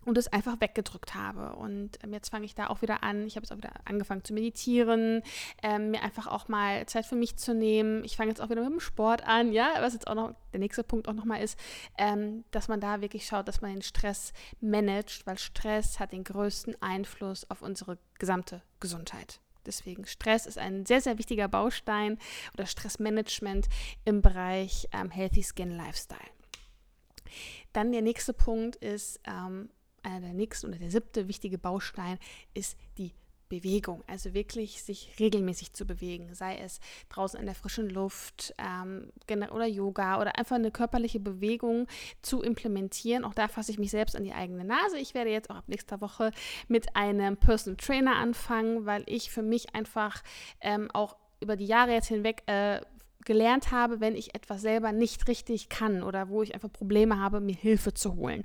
und 0.04 0.18
es 0.18 0.28
einfach 0.28 0.60
weggedrückt 0.60 1.14
habe. 1.14 1.54
Und 1.56 1.98
ähm, 2.02 2.12
jetzt 2.12 2.30
fange 2.30 2.44
ich 2.44 2.54
da 2.54 2.68
auch 2.68 2.82
wieder 2.82 3.02
an. 3.02 3.26
Ich 3.26 3.36
habe 3.36 3.44
jetzt 3.44 3.52
auch 3.52 3.56
wieder 3.56 3.72
angefangen 3.84 4.24
zu 4.24 4.32
meditieren, 4.32 5.22
ähm, 5.62 5.90
mir 5.92 6.02
einfach 6.02 6.26
auch 6.26 6.48
mal 6.48 6.86
Zeit 6.86 7.06
für 7.06 7.16
mich 7.16 7.36
zu 7.36 7.54
nehmen. 7.54 8.04
Ich 8.04 8.16
fange 8.16 8.30
jetzt 8.30 8.40
auch 8.40 8.50
wieder 8.50 8.62
mit 8.62 8.72
dem 8.72 8.80
Sport 8.80 9.26
an, 9.26 9.52
ja, 9.52 9.70
was 9.80 9.94
jetzt 9.94 10.08
auch 10.08 10.14
noch 10.14 10.34
der 10.52 10.60
nächste 10.60 10.84
Punkt 10.84 11.08
auch 11.08 11.14
nochmal 11.14 11.42
ist, 11.42 11.58
ähm, 11.98 12.44
dass 12.50 12.68
man 12.68 12.80
da 12.80 13.00
wirklich 13.00 13.26
schaut, 13.26 13.48
dass 13.48 13.60
man 13.60 13.72
den 13.72 13.82
Stress 13.82 14.32
managt, 14.60 15.26
weil 15.26 15.38
Stress 15.38 16.00
hat 16.00 16.12
den 16.12 16.24
größten 16.24 16.80
Einfluss 16.80 17.48
auf 17.50 17.62
unsere 17.62 17.98
gesamte 18.18 18.62
Gesundheit. 18.80 19.40
Deswegen 19.64 20.06
Stress 20.06 20.46
ist 20.46 20.58
ein 20.58 20.86
sehr, 20.86 21.00
sehr 21.00 21.18
wichtiger 21.18 21.46
Baustein 21.48 22.18
oder 22.54 22.66
Stressmanagement 22.66 23.68
im 24.04 24.20
Bereich 24.20 24.88
ähm, 24.92 25.10
Healthy 25.10 25.44
Skin 25.44 25.70
Lifestyle. 25.70 26.18
Dann 27.72 27.92
der 27.92 28.02
nächste 28.02 28.32
Punkt 28.32 28.76
ist 28.76 29.20
ähm, 29.24 29.70
einer 30.02 30.20
der 30.20 30.34
nächsten 30.34 30.68
oder 30.68 30.78
der 30.78 30.90
siebte 30.90 31.28
wichtige 31.28 31.58
Baustein 31.58 32.18
ist 32.54 32.76
die 32.98 33.12
Bewegung, 33.52 34.02
also 34.06 34.32
wirklich 34.32 34.82
sich 34.82 35.12
regelmäßig 35.20 35.74
zu 35.74 35.84
bewegen, 35.84 36.34
sei 36.34 36.56
es 36.56 36.80
draußen 37.10 37.38
in 37.38 37.44
der 37.44 37.54
frischen 37.54 37.90
Luft 37.90 38.54
ähm, 38.56 39.12
oder 39.28 39.66
Yoga 39.66 40.18
oder 40.22 40.38
einfach 40.38 40.56
eine 40.56 40.70
körperliche 40.70 41.20
Bewegung 41.20 41.86
zu 42.22 42.40
implementieren. 42.40 43.26
Auch 43.26 43.34
da 43.34 43.48
fasse 43.48 43.70
ich 43.70 43.78
mich 43.78 43.90
selbst 43.90 44.16
an 44.16 44.24
die 44.24 44.32
eigene 44.32 44.64
Nase. 44.64 44.96
Ich 44.98 45.12
werde 45.12 45.30
jetzt 45.30 45.50
auch 45.50 45.56
ab 45.56 45.64
nächster 45.66 46.00
Woche 46.00 46.30
mit 46.68 46.96
einem 46.96 47.36
Personal 47.36 47.76
Trainer 47.76 48.16
anfangen, 48.16 48.86
weil 48.86 49.04
ich 49.04 49.30
für 49.30 49.42
mich 49.42 49.74
einfach 49.74 50.22
ähm, 50.62 50.90
auch 50.94 51.16
über 51.40 51.56
die 51.56 51.66
Jahre 51.66 51.92
jetzt 51.92 52.08
hinweg 52.08 52.44
äh, 52.46 52.80
gelernt 53.24 53.70
habe, 53.70 54.00
wenn 54.00 54.14
ich 54.14 54.34
etwas 54.34 54.60
selber 54.62 54.92
nicht 54.92 55.28
richtig 55.28 55.68
kann 55.68 56.02
oder 56.02 56.28
wo 56.28 56.42
ich 56.42 56.54
einfach 56.54 56.72
Probleme 56.72 57.18
habe, 57.18 57.40
mir 57.40 57.54
Hilfe 57.54 57.94
zu 57.94 58.16
holen. 58.16 58.44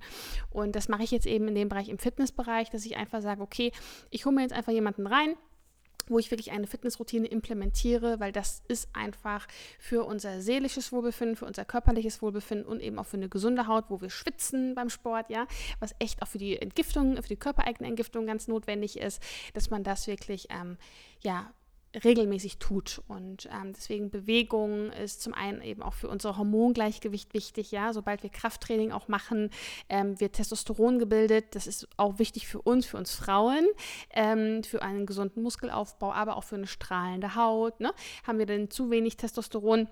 Und 0.50 0.76
das 0.76 0.88
mache 0.88 1.04
ich 1.04 1.12
jetzt 1.12 1.26
eben 1.26 1.48
in 1.48 1.56
dem 1.56 1.70
Bereich 1.70 1.90
im 1.90 2.00
Fitnessbereich, 2.00 2.70
dass 2.70 2.86
ich 2.86 2.98
einfach 2.98 3.22
sage, 3.22 3.42
okay, 3.42 3.72
ich 4.10 4.26
hole 4.26 4.36
mir 4.36 4.42
jetzt 4.42 4.54
einfach 4.54 4.72
jemanden 4.72 5.08
rein, 5.08 5.36
wo 6.10 6.20
ich 6.20 6.32
wirklich 6.32 6.52
eine 6.52 6.68
Fitnessroutine 6.68 7.28
implementiere, 7.28 8.20
weil 8.20 8.32
das 8.32 8.64
ist 8.68 8.90
einfach 8.94 9.48
für 9.80 10.06
unser 10.06 10.42
seelisches 10.42 10.92
Wohlbefinden, 10.92 11.36
für 11.36 11.46
unser 11.46 11.66
körperliches 11.66 12.22
Wohlbefinden 12.22 12.66
und 12.66 12.82
eben 12.82 12.98
auch 13.00 13.06
für 13.06 13.18
eine 13.18 13.30
gesunde 13.30 13.68
Haut, 13.68 13.86
wo 13.90 14.02
wir 14.02 14.10
schwitzen 14.10 14.76
beim 14.76 14.90
Sport, 14.90 15.30
ja, 15.30 15.48
was 15.80 15.96
echt 16.00 16.22
auch 16.22 16.28
für 16.28 16.38
die 16.38 16.58
Entgiftung, 16.62 17.16
für 17.18 17.28
die 17.28 17.36
körpereigene 17.36 17.90
Entgiftung 17.90 18.26
ganz 18.26 18.48
notwendig 18.48 18.98
ist, 19.00 19.22
dass 19.54 19.70
man 19.70 19.84
das 19.84 20.08
wirklich, 20.08 20.48
ähm, 20.50 20.78
ja, 21.22 21.52
regelmäßig 22.04 22.58
tut. 22.58 23.02
Und 23.08 23.48
ähm, 23.52 23.74
deswegen 23.74 24.10
Bewegung 24.10 24.92
ist 24.92 25.22
zum 25.22 25.34
einen 25.34 25.62
eben 25.62 25.82
auch 25.82 25.94
für 25.94 26.08
unser 26.08 26.38
Hormongleichgewicht 26.38 27.34
wichtig. 27.34 27.72
Ja, 27.72 27.94
sobald 27.94 28.24
wir 28.24 28.30
Krafttraining 28.30 28.92
auch 28.92 29.08
machen, 29.08 29.50
ähm, 29.90 30.20
wird 30.20 30.34
Testosteron 30.34 31.00
gebildet. 31.00 31.56
Das 31.56 31.68
ist 31.68 31.88
auch 31.98 32.20
wichtig 32.20 32.48
für 32.48 32.62
uns, 32.62 32.86
für 32.86 32.98
uns 32.98 33.14
Frauen, 33.14 33.68
ähm, 34.12 34.64
für 34.64 34.82
einen 34.82 35.06
gesunden 35.06 35.44
Muskelaufbau, 35.44 36.12
aber 36.14 36.38
auch 36.38 36.44
für 36.44 36.56
eine 36.56 36.68
strahlende 36.68 37.36
Haut. 37.36 37.80
Ne? 37.80 37.94
Haben 38.26 38.40
wir 38.40 38.46
denn 38.46 38.70
zu 38.70 38.90
wenig 38.90 39.18
Testosteron? 39.18 39.88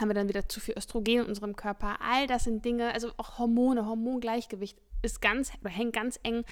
haben 0.00 0.10
wir 0.10 0.14
dann 0.14 0.28
wieder 0.28 0.48
zu 0.48 0.60
viel 0.60 0.74
Östrogen 0.76 1.22
in 1.22 1.26
unserem 1.26 1.56
Körper. 1.56 1.96
All 2.00 2.28
das 2.28 2.44
sind 2.44 2.64
Dinge, 2.64 2.92
also 2.94 3.10
auch 3.16 3.38
Hormone, 3.38 3.84
Hormongleichgewicht 3.86 4.78
ist 5.02 5.20
ganz 5.20 5.52
hängt 5.64 5.92
ganz 5.92 6.18
eng 6.22 6.44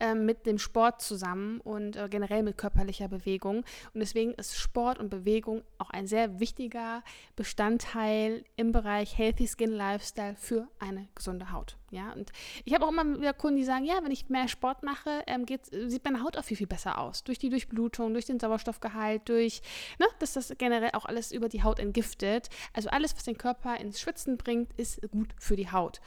äh, 0.00 0.14
mit 0.14 0.46
dem 0.46 0.58
Sport 0.58 1.00
zusammen 1.00 1.60
und 1.60 1.96
äh, 1.96 2.08
generell 2.08 2.42
mit 2.42 2.58
körperlicher 2.58 3.08
Bewegung. 3.08 3.58
Und 3.94 4.00
deswegen 4.00 4.32
ist 4.34 4.56
Sport 4.56 4.98
und 4.98 5.10
Bewegung 5.10 5.62
auch 5.78 5.90
ein 5.90 6.06
sehr 6.06 6.40
wichtiger 6.40 7.02
Bestandteil 7.36 8.44
im 8.56 8.72
Bereich 8.72 9.16
Healthy 9.16 9.46
Skin 9.46 9.72
Lifestyle 9.72 10.36
für 10.36 10.68
eine 10.78 11.08
gesunde 11.14 11.52
Haut. 11.52 11.76
Ja, 11.92 12.12
und 12.12 12.32
ich 12.64 12.72
habe 12.72 12.86
auch 12.86 12.90
immer 12.90 13.20
wieder 13.20 13.34
Kunden, 13.34 13.58
die 13.58 13.64
sagen, 13.64 13.84
ja, 13.84 14.02
wenn 14.02 14.10
ich 14.10 14.30
mehr 14.30 14.48
Sport 14.48 14.82
mache, 14.82 15.22
ähm, 15.26 15.44
sieht 15.70 16.04
meine 16.04 16.22
Haut 16.22 16.38
auch 16.38 16.44
viel, 16.44 16.56
viel 16.56 16.66
besser 16.66 16.98
aus. 16.98 17.22
Durch 17.22 17.38
die 17.38 17.50
Durchblutung, 17.50 18.14
durch 18.14 18.24
den 18.24 18.40
Sauerstoffgehalt, 18.40 19.28
durch, 19.28 19.60
ne, 19.98 20.06
dass 20.18 20.32
das 20.32 20.54
generell 20.56 20.92
auch 20.94 21.04
alles 21.04 21.32
über 21.32 21.50
die 21.50 21.62
Haut 21.62 21.78
entgiftet. 21.78 22.48
Also 22.72 22.88
alles, 22.88 23.14
was 23.14 23.24
den 23.24 23.36
Körper 23.36 23.78
ins 23.78 24.00
Schwitzen 24.00 24.38
bringt, 24.38 24.72
ist 24.78 25.02
gut 25.10 25.34
für 25.38 25.54
die 25.54 25.70
Haut. 25.70 26.00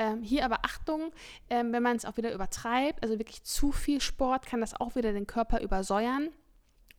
Ähm, 0.00 0.22
hier 0.22 0.46
aber 0.46 0.64
Achtung, 0.64 1.12
ähm, 1.50 1.74
wenn 1.74 1.82
man 1.82 1.94
es 1.94 2.06
auch 2.06 2.16
wieder 2.16 2.32
übertreibt, 2.32 3.02
also 3.02 3.18
wirklich 3.18 3.44
zu 3.44 3.70
viel 3.70 4.00
Sport, 4.00 4.46
kann 4.46 4.62
das 4.62 4.80
auch 4.80 4.94
wieder 4.94 5.12
den 5.12 5.26
Körper 5.26 5.60
übersäuern. 5.60 6.30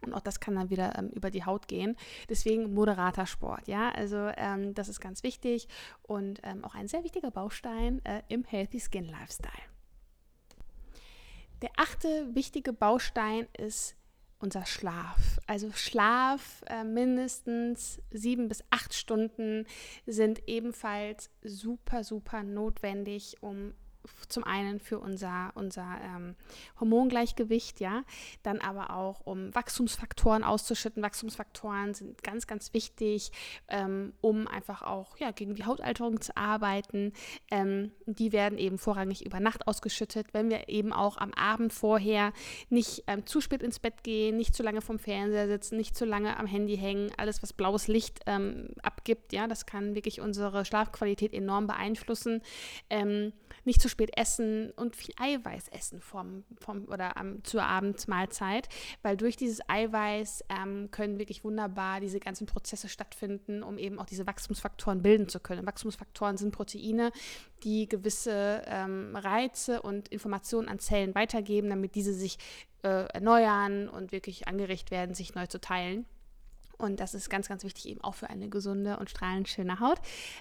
Und 0.05 0.13
auch 0.13 0.21
das 0.21 0.39
kann 0.39 0.55
dann 0.55 0.69
wieder 0.69 0.97
ähm, 0.99 1.09
über 1.09 1.31
die 1.31 1.43
Haut 1.43 1.67
gehen. 1.67 1.97
Deswegen 2.29 2.75
moderater 2.75 3.25
Sport, 3.25 3.67
ja. 3.67 3.89
Also 3.89 4.29
ähm, 4.37 4.75
das 4.75 4.87
ist 4.87 4.99
ganz 4.99 5.23
wichtig 5.23 5.67
und 6.03 6.41
ähm, 6.43 6.63
auch 6.63 6.75
ein 6.75 6.87
sehr 6.87 7.03
wichtiger 7.03 7.31
Baustein 7.31 8.05
äh, 8.05 8.21
im 8.27 8.43
Healthy 8.43 8.79
Skin 8.79 9.05
Lifestyle. 9.05 9.51
Der 11.63 11.71
achte 11.77 12.35
wichtige 12.35 12.71
Baustein 12.71 13.47
ist 13.57 13.95
unser 14.41 14.65
Schlaf. 14.65 15.39
Also 15.47 15.71
Schlaf 15.73 16.63
äh, 16.67 16.83
mindestens 16.83 18.01
sieben 18.11 18.47
bis 18.47 18.63
acht 18.69 18.93
Stunden 18.93 19.65
sind 20.05 20.47
ebenfalls 20.47 21.29
super, 21.43 22.03
super 22.03 22.43
notwendig, 22.43 23.37
um 23.41 23.73
zum 24.27 24.43
einen 24.43 24.79
für 24.79 24.99
unser, 24.99 25.51
unser 25.55 25.85
ähm, 26.03 26.35
Hormongleichgewicht, 26.79 27.79
ja, 27.79 28.03
dann 28.43 28.59
aber 28.59 28.95
auch 28.95 29.21
um 29.25 29.53
Wachstumsfaktoren 29.53 30.43
auszuschütten. 30.43 31.03
Wachstumsfaktoren 31.03 31.93
sind 31.93 32.23
ganz, 32.23 32.47
ganz 32.47 32.73
wichtig, 32.73 33.31
ähm, 33.67 34.13
um 34.21 34.47
einfach 34.47 34.81
auch 34.81 35.17
ja, 35.17 35.31
gegen 35.31 35.55
die 35.55 35.65
Hautalterung 35.65 36.21
zu 36.21 36.35
arbeiten. 36.35 37.13
Ähm, 37.49 37.91
die 38.05 38.31
werden 38.31 38.57
eben 38.57 38.77
vorrangig 38.77 39.25
über 39.25 39.39
Nacht 39.39 39.67
ausgeschüttet, 39.67 40.33
wenn 40.33 40.49
wir 40.49 40.69
eben 40.69 40.93
auch 40.93 41.17
am 41.17 41.33
Abend 41.33 41.73
vorher 41.73 42.33
nicht 42.69 43.03
ähm, 43.07 43.25
zu 43.25 43.41
spät 43.41 43.61
ins 43.61 43.79
Bett 43.79 44.03
gehen, 44.03 44.37
nicht 44.37 44.55
zu 44.55 44.63
lange 44.63 44.81
vom 44.81 44.99
Fernseher 44.99 45.47
sitzen, 45.47 45.77
nicht 45.77 45.95
zu 45.95 46.05
lange 46.05 46.37
am 46.37 46.45
Handy 46.45 46.77
hängen, 46.77 47.11
alles, 47.17 47.43
was 47.43 47.53
blaues 47.53 47.87
Licht 47.87 48.21
ähm, 48.25 48.69
abgibt, 48.81 49.33
ja, 49.33 49.47
das 49.47 49.65
kann 49.65 49.95
wirklich 49.95 50.21
unsere 50.21 50.65
Schlafqualität 50.65 51.33
enorm 51.33 51.67
beeinflussen. 51.67 52.41
Nicht 53.63 53.81
zu 53.81 53.89
spät 53.89 54.17
essen 54.17 54.71
und 54.71 54.95
viel 54.95 55.13
Eiweiß 55.17 55.69
essen 55.69 56.01
vom, 56.01 56.43
vom, 56.59 56.85
oder 56.85 57.17
am, 57.17 57.43
zur 57.43 57.63
Abendmahlzeit, 57.63 58.69
weil 59.01 59.17
durch 59.17 59.37
dieses 59.37 59.59
Eiweiß 59.67 60.45
ähm, 60.49 60.89
können 60.91 61.19
wirklich 61.19 61.43
wunderbar 61.43 61.99
diese 61.99 62.19
ganzen 62.19 62.47
Prozesse 62.47 62.89
stattfinden, 62.89 63.63
um 63.63 63.77
eben 63.77 63.99
auch 63.99 64.05
diese 64.05 64.27
Wachstumsfaktoren 64.27 65.01
bilden 65.01 65.29
zu 65.29 65.39
können. 65.39 65.65
Wachstumsfaktoren 65.65 66.37
sind 66.37 66.51
Proteine, 66.51 67.11
die 67.63 67.87
gewisse 67.87 68.63
ähm, 68.65 69.15
Reize 69.15 69.81
und 69.81 70.07
Informationen 70.09 70.67
an 70.67 70.79
Zellen 70.79 71.15
weitergeben, 71.15 71.69
damit 71.69 71.95
diese 71.95 72.13
sich 72.13 72.37
äh, 72.83 73.05
erneuern 73.13 73.87
und 73.87 74.11
wirklich 74.11 74.47
angeregt 74.47 74.91
werden, 74.91 75.13
sich 75.13 75.35
neu 75.35 75.47
zu 75.47 75.59
teilen. 75.59 76.05
Und 76.81 76.99
das 76.99 77.13
ist 77.13 77.29
ganz, 77.29 77.47
ganz 77.47 77.63
wichtig 77.63 77.87
eben 77.87 78.01
auch 78.01 78.15
für 78.15 78.29
eine 78.29 78.49
gesunde 78.49 78.97
und 78.97 79.09
strahlend 79.09 79.47
schöne 79.47 79.79
Haut. 79.79 79.99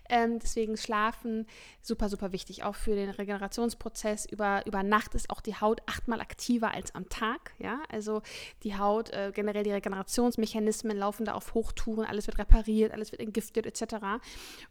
Ähm, 0.08 0.38
deswegen 0.38 0.78
Schlafen 0.78 1.46
super, 1.82 2.08
super 2.08 2.32
wichtig. 2.32 2.64
Auch 2.64 2.74
für 2.74 2.94
den 2.94 3.10
Regenerationsprozess. 3.10 4.24
Über, 4.24 4.64
über 4.66 4.82
Nacht 4.82 5.14
ist 5.14 5.28
auch 5.28 5.42
die 5.42 5.54
Haut 5.54 5.82
achtmal 5.86 6.20
aktiver 6.20 6.72
als 6.72 6.94
am 6.94 7.08
Tag. 7.10 7.52
Ja? 7.58 7.80
Also 7.90 8.22
die 8.62 8.78
Haut, 8.78 9.10
äh, 9.10 9.32
generell 9.34 9.64
die 9.64 9.72
Regenerationsmechanismen 9.72 10.96
laufen 10.96 11.26
da 11.26 11.34
auf 11.34 11.52
Hochtouren. 11.52 12.06
Alles 12.06 12.26
wird 12.26 12.38
repariert, 12.38 12.92
alles 12.92 13.12
wird 13.12 13.20
entgiftet 13.20 13.66
etc. 13.66 13.96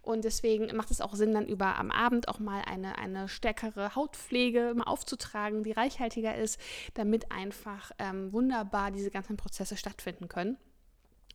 Und 0.02 0.26
deswegen 0.26 0.76
macht 0.76 0.90
es 0.90 1.02
auch 1.02 1.14
Sinn, 1.14 1.34
dann 1.34 1.48
über 1.48 1.78
am 1.78 1.92
Abend 1.92 2.28
auch 2.30 2.40
mal 2.40 2.64
eine, 2.66 2.98
eine 2.98 3.30
stärkere 3.30 3.96
Hautpflege 3.96 4.74
mal 4.76 4.86
aufzutragen, 4.86 5.64
die 5.64 5.72
reichhaltiger 5.72 6.36
ist, 6.36 6.60
damit 6.96 7.32
einfach 7.32 7.92
ähm, 8.00 8.34
wunderbar 8.34 8.90
diese 8.90 9.12
ganzen 9.12 9.38
Prozesse 9.38 9.78
stattfinden 9.78 10.28
können. 10.28 10.58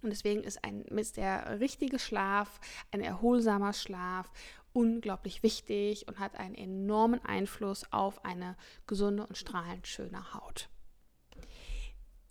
Und 0.04 0.10
deswegen 0.10 0.44
ist, 0.44 0.62
ein, 0.64 0.82
ist 0.82 1.16
der 1.16 1.60
richtige 1.60 1.98
Schlaf, 1.98 2.60
ein 2.92 3.00
erholsamer 3.00 3.72
Schlaf 3.72 4.30
unglaublich 4.74 5.42
wichtig 5.42 6.06
und 6.08 6.18
hat 6.18 6.36
einen 6.36 6.54
enormen 6.54 7.24
Einfluss 7.24 7.90
auf 7.92 8.24
eine 8.24 8.56
gesunde 8.86 9.26
und 9.26 9.38
strahlend 9.38 9.86
schöne 9.86 10.34
Haut. 10.34 10.68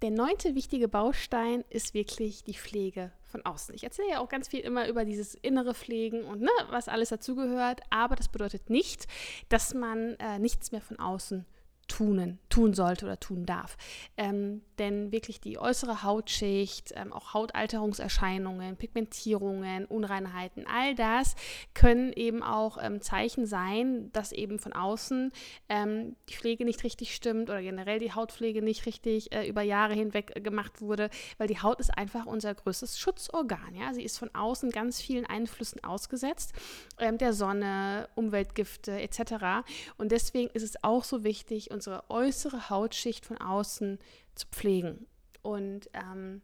Der 0.04 0.12
neunte 0.12 0.54
wichtige 0.54 0.90
Baustein 0.90 1.64
ist 1.70 1.94
wirklich 1.94 2.44
die 2.44 2.56
Pflege 2.56 3.14
von 3.24 3.46
außen. 3.46 3.74
Ich 3.74 3.86
erzähle 3.86 4.10
ja 4.10 4.20
auch 4.20 4.28
ganz 4.28 4.50
viel 4.50 4.60
immer 4.60 4.90
über 4.90 5.06
dieses 5.06 5.34
innere 5.34 5.74
Pflegen 5.74 6.26
und 6.26 6.42
ne, 6.42 6.52
was 6.70 6.90
alles 6.90 7.08
dazugehört, 7.08 7.80
aber 7.90 8.18
das 8.18 8.28
bedeutet 8.28 8.70
nicht, 8.70 9.08
dass 9.48 9.74
man 9.74 10.16
äh, 10.20 10.40
nichts 10.40 10.74
mehr 10.74 10.82
von 10.82 11.00
außen 11.00 11.46
tun, 11.88 12.40
tun 12.50 12.74
sollte 12.74 13.06
oder 13.06 13.20
tun 13.20 13.46
darf. 13.46 13.78
Ähm, 14.18 14.62
denn 14.80 15.12
wirklich 15.12 15.40
die 15.40 15.58
äußere 15.60 16.04
Hautschicht, 16.04 16.94
ähm, 16.96 17.14
auch 17.14 17.34
Hautalterungserscheinungen, 17.34 18.78
Pigmentierungen, 18.78 19.86
Unreinheiten, 19.86 20.66
all 20.68 20.96
das 20.96 21.36
können 21.74 22.12
eben 22.14 22.42
auch 22.42 22.78
ähm, 22.82 23.02
Zeichen 23.02 23.46
sein, 23.46 24.12
dass 24.14 24.32
eben 24.32 24.60
von 24.60 24.74
außen 24.74 25.32
ähm, 25.70 26.16
die 26.30 26.34
Pflege 26.34 26.66
nicht 26.66 26.84
richtig 26.84 27.14
stimmt 27.16 27.50
oder 27.50 27.62
generell 27.62 28.00
die 28.00 28.14
Hautpflege 28.14 28.62
nicht 28.62 28.86
richtig 28.86 29.32
äh, 29.32 29.48
über 29.48 29.62
Jahre 29.62 29.94
hinweg 29.94 30.44
gemacht 30.44 30.82
wurde, 30.82 31.10
weil 31.38 31.48
die 31.48 31.62
Haut 31.62 31.80
ist 31.80 31.96
einfach 31.96 32.26
unser 32.26 32.54
größtes 32.54 32.98
Schutzorgan. 32.98 33.76
Ja? 33.76 33.94
Sie 33.94 34.04
ist 34.04 34.18
von 34.18 34.34
außen 34.34 34.72
ganz 34.72 35.02
vielen 35.02 35.26
Einflüssen 35.26 35.84
ausgesetzt, 35.84 36.54
ähm, 37.00 37.18
der 37.18 37.34
Sonne, 37.34 38.10
Umweltgifte 38.16 39.00
etc. 39.00 39.66
Und 39.98 40.12
deswegen 40.12 40.50
ist 40.54 40.64
es 40.64 40.84
auch 40.84 41.04
so 41.04 41.24
wichtig, 41.24 41.72
unsere 41.84 42.10
äußere 42.10 42.70
Hautschicht 42.70 43.26
von 43.26 43.38
außen 43.38 44.00
zu 44.36 44.48
pflegen. 44.48 45.06
Und 45.42 45.90
ähm, 45.94 46.42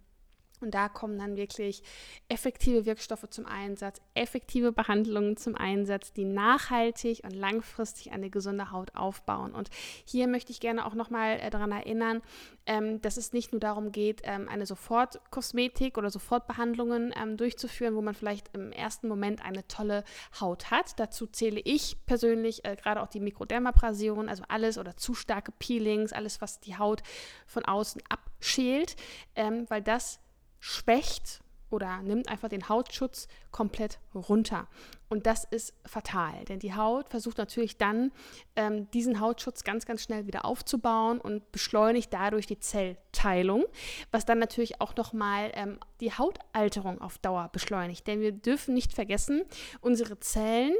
und 0.62 0.74
da 0.74 0.90
kommen 0.90 1.18
dann 1.18 1.38
wirklich 1.38 1.84
effektive 2.28 2.86
Wirkstoffe 2.86 3.26
zum 3.30 3.46
Einsatz, 3.46 4.02
effektive 4.14 4.72
Behandlungen 4.72 5.38
zum 5.38 5.56
Einsatz, 5.56 6.12
die 6.12 6.26
nachhaltig 6.26 7.22
und 7.24 7.34
langfristig 7.34 8.12
eine 8.12 8.30
gesunde 8.30 8.72
Haut 8.72 8.96
aufbauen. 8.96 9.54
Und 9.54 9.70
hier 10.06 10.28
möchte 10.28 10.52
ich 10.52 10.60
gerne 10.60 10.86
auch 10.86 10.96
nochmal 10.96 11.40
äh, 11.40 11.50
daran 11.50 11.72
erinnern, 11.72 12.22
ähm, 12.66 13.02
dass 13.02 13.18
es 13.18 13.32
nicht 13.32 13.52
nur 13.52 13.62
darum 13.62 13.92
geht, 13.92 14.22
ähm, 14.24 14.50
eine 14.50 14.66
Sofortkosmetik 14.66 15.98
oder 15.98 16.10
Sofortbehandlungen 16.10 17.14
ähm, 17.16 17.38
durchzuführen, 17.38 17.96
wo 17.96 18.02
man 18.02 18.14
vielleicht 18.14 18.54
im 18.54 18.72
ersten 18.72 19.08
Moment 19.08 19.44
eine 19.44 19.66
tolle 19.68 20.04
Haut 20.40 20.72
hat. 20.72 21.00
Dazu 21.00 21.26
zähle 21.26 21.62
ich 21.62 22.06
persönlich 22.06 22.66
äh, 22.66 22.76
gerade 22.76 23.02
auch 23.02 23.08
die 23.08 23.22
Mikrodermabrasion, 23.22 24.28
also 24.28 24.44
alles 24.50 24.78
oder 24.78 24.98
zu 24.98 25.14
starke 25.14 25.52
Peelings, 25.54 26.12
alles, 26.12 26.42
was 26.42 26.60
die 26.60 26.78
Haut 26.78 27.02
von 27.46 27.64
außen 27.66 28.02
abschält, 28.10 28.96
weil 29.36 29.82
das 29.82 30.20
schwächt 30.60 31.42
oder 31.70 32.02
nimmt 32.02 32.30
einfach 32.30 32.50
den 32.50 32.68
Hautschutz 32.68 33.28
komplett 33.52 34.00
runter. 34.14 34.68
Und 35.08 35.26
das 35.26 35.44
ist 35.44 35.74
fatal, 35.86 36.46
denn 36.46 36.60
die 36.60 36.76
Haut 36.76 37.10
versucht 37.10 37.38
natürlich 37.38 37.78
dann, 37.78 38.12
ähm, 38.56 38.90
diesen 38.92 39.20
Hautschutz 39.20 39.64
ganz, 39.64 39.86
ganz 39.86 40.04
schnell 40.04 40.28
wieder 40.28 40.46
aufzubauen 40.46 41.20
und 41.20 41.52
beschleunigt 41.52 42.14
dadurch 42.14 42.46
die 42.46 42.60
Zellteilung, 42.60 43.66
was 44.12 44.26
dann 44.26 44.40
natürlich 44.40 44.82
auch 44.82 44.96
nochmal 44.96 45.52
ähm, 45.56 45.80
die 46.00 46.12
Hautalterung 46.12 47.02
auf 47.02 47.18
Dauer 47.18 47.50
beschleunigt. 47.52 48.06
Denn 48.08 48.22
wir 48.22 48.32
dürfen 48.32 48.74
nicht 48.74 48.94
vergessen, 48.94 49.44
unsere 49.82 50.20
Zellen 50.20 50.76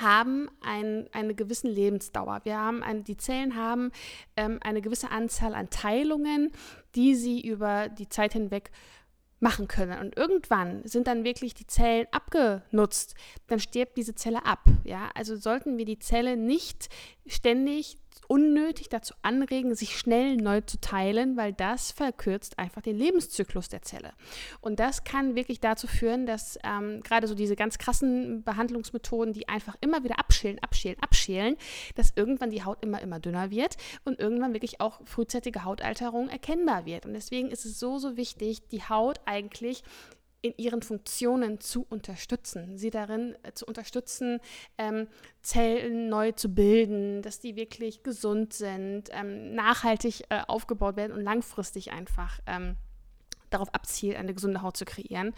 haben 0.00 0.48
ein, 0.60 1.08
eine 1.12 1.34
gewisse 1.34 1.68
Lebensdauer. 1.68 2.40
Wir 2.44 2.58
haben 2.58 2.82
ein, 2.82 3.04
die 3.04 3.16
Zellen 3.16 3.56
haben 3.56 3.90
ähm, 4.36 4.58
eine 4.62 4.80
gewisse 4.82 5.10
Anzahl 5.10 5.54
an 5.54 5.70
Teilungen, 5.70 6.52
die 6.94 7.14
sie 7.14 7.40
über 7.40 7.88
die 7.88 8.08
Zeit 8.08 8.32
hinweg 8.32 8.70
machen 9.40 9.68
können. 9.68 10.00
Und 10.00 10.16
irgendwann 10.16 10.86
sind 10.86 11.06
dann 11.06 11.22
wirklich 11.22 11.54
die 11.54 11.66
Zellen 11.66 12.06
abgenutzt, 12.10 13.14
dann 13.46 13.60
stirbt 13.60 13.96
diese 13.96 14.14
Zelle 14.14 14.46
ab. 14.46 14.64
Ja? 14.84 15.10
Also 15.14 15.36
sollten 15.36 15.76
wir 15.76 15.84
die 15.84 15.98
Zelle 15.98 16.36
nicht 16.36 16.88
ständig 17.26 17.98
unnötig 18.28 18.88
dazu 18.88 19.14
anregen, 19.22 19.74
sich 19.74 19.98
schnell 19.98 20.36
neu 20.36 20.60
zu 20.60 20.80
teilen, 20.80 21.36
weil 21.36 21.52
das 21.52 21.92
verkürzt 21.92 22.58
einfach 22.58 22.82
den 22.82 22.96
Lebenszyklus 22.96 23.68
der 23.68 23.82
Zelle. 23.82 24.12
Und 24.60 24.80
das 24.80 25.04
kann 25.04 25.34
wirklich 25.34 25.60
dazu 25.60 25.86
führen, 25.86 26.26
dass 26.26 26.58
ähm, 26.64 27.02
gerade 27.02 27.26
so 27.26 27.34
diese 27.34 27.56
ganz 27.56 27.78
krassen 27.78 28.42
Behandlungsmethoden, 28.42 29.32
die 29.32 29.48
einfach 29.48 29.76
immer 29.80 30.04
wieder 30.04 30.18
abschälen, 30.18 30.58
abschälen, 30.62 30.98
abschälen, 31.00 31.56
dass 31.94 32.12
irgendwann 32.16 32.50
die 32.50 32.64
Haut 32.64 32.82
immer, 32.82 33.00
immer 33.02 33.20
dünner 33.20 33.50
wird 33.50 33.76
und 34.04 34.18
irgendwann 34.18 34.52
wirklich 34.52 34.80
auch 34.80 35.00
frühzeitige 35.04 35.64
Hautalterung 35.64 36.28
erkennbar 36.28 36.86
wird. 36.86 37.06
Und 37.06 37.14
deswegen 37.14 37.50
ist 37.50 37.64
es 37.64 37.78
so, 37.78 37.98
so 37.98 38.16
wichtig, 38.16 38.68
die 38.68 38.82
Haut 38.82 39.20
eigentlich 39.26 39.82
in 40.44 40.52
ihren 40.58 40.82
Funktionen 40.82 41.58
zu 41.58 41.86
unterstützen, 41.88 42.76
sie 42.76 42.90
darin 42.90 43.34
äh, 43.44 43.52
zu 43.54 43.64
unterstützen, 43.64 44.40
ähm, 44.76 45.08
Zellen 45.40 46.10
neu 46.10 46.32
zu 46.32 46.50
bilden, 46.50 47.22
dass 47.22 47.40
die 47.40 47.56
wirklich 47.56 48.02
gesund 48.02 48.52
sind, 48.52 49.08
ähm, 49.12 49.54
nachhaltig 49.54 50.24
äh, 50.28 50.42
aufgebaut 50.46 50.96
werden 50.96 51.12
und 51.12 51.22
langfristig 51.22 51.92
einfach 51.92 52.40
ähm, 52.46 52.76
darauf 53.48 53.72
abzielt, 53.72 54.16
eine 54.16 54.34
gesunde 54.34 54.60
Haut 54.60 54.76
zu 54.76 54.84
kreieren. 54.84 55.28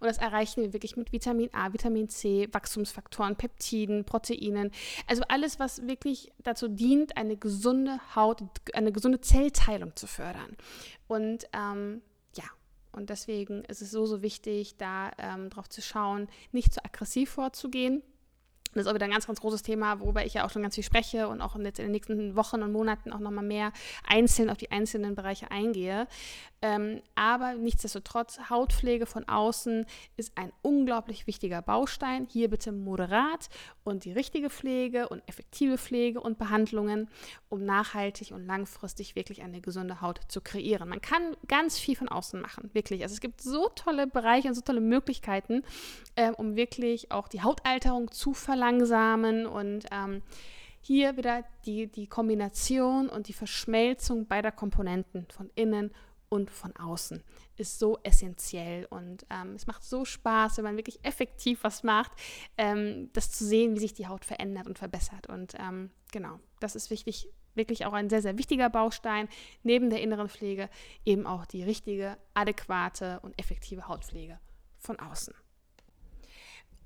Und 0.00 0.08
das 0.08 0.18
erreichen 0.18 0.62
wir 0.62 0.72
wirklich 0.72 0.96
mit 0.96 1.12
Vitamin 1.12 1.48
A, 1.52 1.72
Vitamin 1.72 2.08
C, 2.08 2.48
Wachstumsfaktoren, 2.50 3.36
Peptiden, 3.36 4.04
Proteinen. 4.04 4.72
Also 5.06 5.22
alles, 5.28 5.60
was 5.60 5.86
wirklich 5.86 6.32
dazu 6.42 6.66
dient, 6.66 7.16
eine 7.16 7.36
gesunde 7.36 8.00
Haut, 8.16 8.42
eine 8.72 8.90
gesunde 8.90 9.20
Zellteilung 9.20 9.94
zu 9.94 10.08
fördern. 10.08 10.56
Und 11.06 11.46
ähm, 11.52 12.02
und 12.96 13.10
deswegen 13.10 13.64
ist 13.64 13.82
es 13.82 13.90
so, 13.90 14.06
so 14.06 14.22
wichtig, 14.22 14.76
da 14.76 15.12
ähm, 15.18 15.50
drauf 15.50 15.68
zu 15.68 15.82
schauen, 15.82 16.28
nicht 16.50 16.72
zu 16.72 16.84
aggressiv 16.84 17.30
vorzugehen. 17.30 18.02
Das 18.76 18.86
ist 18.86 18.90
auch 18.90 18.94
wieder 18.94 19.06
ein 19.06 19.10
ganz, 19.10 19.26
ganz 19.26 19.40
großes 19.40 19.62
Thema, 19.62 20.00
worüber 20.00 20.24
ich 20.24 20.34
ja 20.34 20.44
auch 20.44 20.50
schon 20.50 20.62
ganz 20.62 20.74
viel 20.74 20.84
spreche 20.84 21.28
und 21.28 21.40
auch 21.40 21.56
jetzt 21.58 21.78
in 21.78 21.86
den 21.86 21.92
nächsten 21.92 22.36
Wochen 22.36 22.62
und 22.62 22.72
Monaten 22.72 23.12
auch 23.12 23.20
nochmal 23.20 23.44
mehr 23.44 23.72
einzeln 24.06 24.50
auf 24.50 24.58
die 24.58 24.70
einzelnen 24.70 25.14
Bereiche 25.14 25.50
eingehe. 25.50 26.06
Ähm, 26.62 27.02
aber 27.14 27.54
nichtsdestotrotz, 27.54 28.38
Hautpflege 28.50 29.06
von 29.06 29.28
außen 29.28 29.84
ist 30.16 30.32
ein 30.36 30.52
unglaublich 30.62 31.26
wichtiger 31.26 31.62
Baustein. 31.62 32.26
Hier 32.30 32.48
bitte 32.48 32.72
moderat 32.72 33.48
und 33.84 34.04
die 34.04 34.12
richtige 34.12 34.50
Pflege 34.50 35.08
und 35.08 35.22
effektive 35.28 35.78
Pflege 35.78 36.20
und 36.20 36.38
Behandlungen, 36.38 37.08
um 37.48 37.64
nachhaltig 37.64 38.32
und 38.32 38.46
langfristig 38.46 39.14
wirklich 39.14 39.42
eine 39.42 39.60
gesunde 39.60 40.00
Haut 40.00 40.20
zu 40.28 40.40
kreieren. 40.40 40.88
Man 40.88 41.00
kann 41.00 41.36
ganz 41.46 41.78
viel 41.78 41.94
von 41.94 42.08
außen 42.08 42.40
machen, 42.40 42.70
wirklich. 42.72 43.02
Also 43.02 43.14
es 43.14 43.20
gibt 43.20 43.40
so 43.42 43.68
tolle 43.74 44.06
Bereiche 44.06 44.48
und 44.48 44.54
so 44.54 44.62
tolle 44.62 44.80
Möglichkeiten, 44.80 45.62
äh, 46.14 46.30
um 46.30 46.56
wirklich 46.56 47.12
auch 47.12 47.28
die 47.28 47.42
Hautalterung 47.42 48.10
zu 48.10 48.34
verlangsamen 48.66 49.46
und 49.46 49.86
ähm, 49.90 50.22
hier 50.80 51.16
wieder 51.16 51.44
die, 51.64 51.90
die 51.90 52.06
Kombination 52.06 53.08
und 53.08 53.28
die 53.28 53.32
Verschmelzung 53.32 54.26
beider 54.26 54.52
Komponenten 54.52 55.26
von 55.30 55.50
innen 55.54 55.92
und 56.28 56.50
von 56.50 56.74
außen 56.76 57.22
ist 57.56 57.78
so 57.78 57.98
essentiell 58.02 58.86
und 58.90 59.24
ähm, 59.30 59.54
es 59.54 59.66
macht 59.68 59.84
so 59.84 60.04
Spaß, 60.04 60.56
wenn 60.56 60.64
man 60.64 60.76
wirklich 60.76 61.04
effektiv 61.04 61.62
was 61.62 61.84
macht, 61.84 62.10
ähm, 62.58 63.10
das 63.12 63.30
zu 63.30 63.44
sehen, 63.44 63.76
wie 63.76 63.80
sich 63.80 63.94
die 63.94 64.08
Haut 64.08 64.24
verändert 64.24 64.66
und 64.66 64.78
verbessert. 64.78 65.28
Und 65.28 65.54
ähm, 65.58 65.90
genau, 66.12 66.40
das 66.58 66.74
ist 66.74 66.90
wichtig, 66.90 67.28
wirklich 67.54 67.86
auch 67.86 67.92
ein 67.92 68.10
sehr, 68.10 68.22
sehr 68.22 68.38
wichtiger 68.38 68.68
Baustein, 68.68 69.28
neben 69.62 69.88
der 69.88 70.02
inneren 70.02 70.28
Pflege 70.28 70.68
eben 71.04 71.26
auch 71.26 71.46
die 71.46 71.62
richtige, 71.62 72.16
adäquate 72.34 73.20
und 73.20 73.38
effektive 73.38 73.86
Hautpflege 73.86 74.38
von 74.78 74.98
außen. 74.98 75.32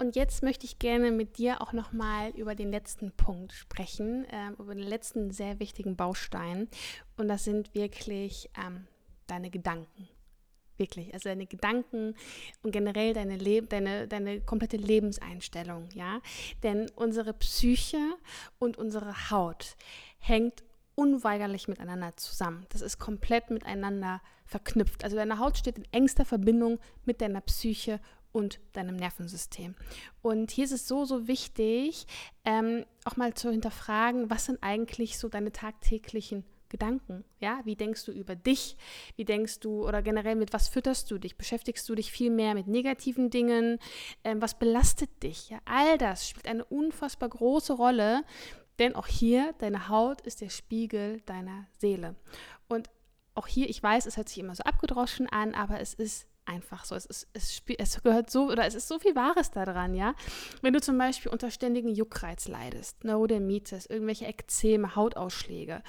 Und 0.01 0.17
jetzt 0.17 0.43
möchte 0.43 0.65
ich 0.65 0.79
gerne 0.79 1.11
mit 1.11 1.37
dir 1.37 1.61
auch 1.61 1.75
nochmal 1.75 2.31
über 2.31 2.55
den 2.55 2.71
letzten 2.71 3.13
Punkt 3.13 3.53
sprechen, 3.53 4.25
äh, 4.25 4.53
über 4.59 4.75
den 4.75 4.83
letzten 4.83 5.31
sehr 5.31 5.61
wichtigen 5.61 5.95
Baustein. 5.95 6.69
Und 7.19 7.29
das 7.29 7.45
sind 7.45 7.75
wirklich 7.75 8.49
ähm, 8.59 8.87
deine 9.27 9.51
Gedanken. 9.51 10.09
Wirklich, 10.79 11.13
also 11.13 11.29
deine 11.29 11.45
Gedanken 11.45 12.15
und 12.63 12.71
generell 12.71 13.13
deine, 13.13 13.37
Leb 13.37 13.69
deine, 13.69 14.09
deine 14.09 14.41
komplette 14.41 14.79
Lebenseinstellung, 14.79 15.91
ja. 15.93 16.23
Denn 16.63 16.91
unsere 16.97 17.35
Psyche 17.35 18.01
und 18.59 18.79
unsere 18.79 19.31
Haut 19.31 19.77
hängt 20.19 20.65
unweigerlich 20.95 21.69
miteinander 21.69 22.17
zusammen. 22.17 22.65
Das 22.71 22.81
ist 22.81 22.99
komplett 22.99 23.51
miteinander 23.51 24.23
verknüpft. 24.47 25.05
Also 25.05 25.17
deine 25.17 25.39
Haut 25.39 25.59
steht 25.59 25.77
in 25.77 25.85
engster 25.93 26.25
Verbindung 26.25 26.79
mit 27.05 27.21
deiner 27.21 27.43
Psyche 27.43 28.01
und 28.33 28.61
deinem 28.73 28.97
Nervensystem. 28.97 29.75
Und 30.23 30.51
hier 30.51 30.65
ist 30.65 30.73
es 30.73 30.87
so, 30.87 31.05
so 31.05 31.27
wichtig, 31.27 32.07
ähm, 32.45 32.85
auch 33.05 33.17
mal 33.17 33.35
zu 33.35 33.51
hinterfragen, 33.51 34.31
was 34.31 34.47
sind 34.47 34.63
eigentlich 34.63 35.19
so 35.19 35.29
deine 35.29 35.53
tagtäglichen 35.53 36.45
Gedanken. 36.71 37.25
Ja, 37.41 37.61
wie 37.65 37.75
denkst 37.75 38.05
du 38.05 38.13
über 38.13 38.37
dich? 38.37 38.77
Wie 39.17 39.25
denkst 39.25 39.59
du 39.61 39.87
oder 39.87 40.03
generell 40.03 40.37
mit 40.37 40.53
was 40.53 40.69
fütterst 40.69 41.11
du 41.11 41.19
dich? 41.19 41.37
Beschäftigst 41.37 41.87
du 41.89 41.95
dich 41.95 42.13
viel 42.13 42.31
mehr 42.31 42.55
mit 42.55 42.69
negativen 42.69 43.29
Dingen? 43.29 43.79
Ähm, 44.25 44.41
was 44.41 44.59
belastet 44.59 45.23
dich? 45.23 45.51
Ja, 45.51 45.59
all 45.65 45.99
das 45.99 46.29
spielt 46.29 46.47
eine 46.47 46.65
unfassbar 46.65 47.29
große 47.29 47.73
Rolle, 47.73 48.23
denn 48.79 48.95
auch 48.95 49.09
hier 49.09 49.53
deine 49.59 49.89
Haut 49.89 50.23
ist 50.23 50.41
der 50.41 50.49
Spiegel 50.49 51.21
deiner 51.27 51.67
Seele. 51.79 52.15
Und 52.69 52.89
auch 53.35 53.47
hier, 53.47 53.69
ich 53.69 53.83
weiß, 53.83 54.07
es 54.07 54.17
hört 54.17 54.29
sich 54.29 54.39
immer 54.39 54.55
so 54.55 54.63
abgedroschen 54.63 55.29
an, 55.29 55.55
aber 55.55 55.81
es 55.81 55.95
ist 55.95 56.27
einfach 56.51 56.85
so. 56.85 56.95
Es, 56.95 57.07
ist, 57.07 57.29
es, 57.33 57.63
es, 57.79 58.03
gehört 58.03 58.31
so, 58.31 58.51
oder 58.51 58.67
es 58.67 58.75
ist 58.75 58.89
so 58.89 58.99
viel 58.99 59.15
Wahres 59.15 59.51
daran, 59.51 59.95
ja. 59.95 60.15
Wenn 60.63 60.73
du 60.73 60.81
zum 60.81 60.99
Beispiel 60.99 61.31
unter 61.31 61.51
ständigen 61.51 61.89
Juckreiz 61.89 62.49
leidest, 62.49 63.05
Neurodermitis, 63.05 63.87
irgendwelche 63.87 64.27
Ekzeme, 64.27 64.97
Hautausschläge, 64.97 65.83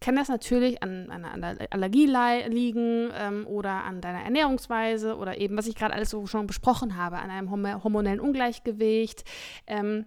kann 0.00 0.16
das 0.16 0.28
natürlich 0.28 0.82
an, 0.82 1.10
einer 1.10 1.56
Allergie 1.70 2.06
liegen 2.48 3.10
ähm, 3.14 3.46
oder 3.46 3.84
an 3.84 4.00
deiner 4.00 4.22
Ernährungsweise 4.22 5.16
oder 5.16 5.38
eben, 5.38 5.56
was 5.56 5.68
ich 5.68 5.76
gerade 5.76 5.94
alles 5.94 6.10
so 6.10 6.26
schon 6.26 6.46
besprochen 6.46 6.96
habe, 6.96 7.18
an 7.18 7.30
einem 7.30 7.50
hormonellen 7.50 8.20
Ungleichgewicht. 8.20 9.24
Ähm, 9.66 10.06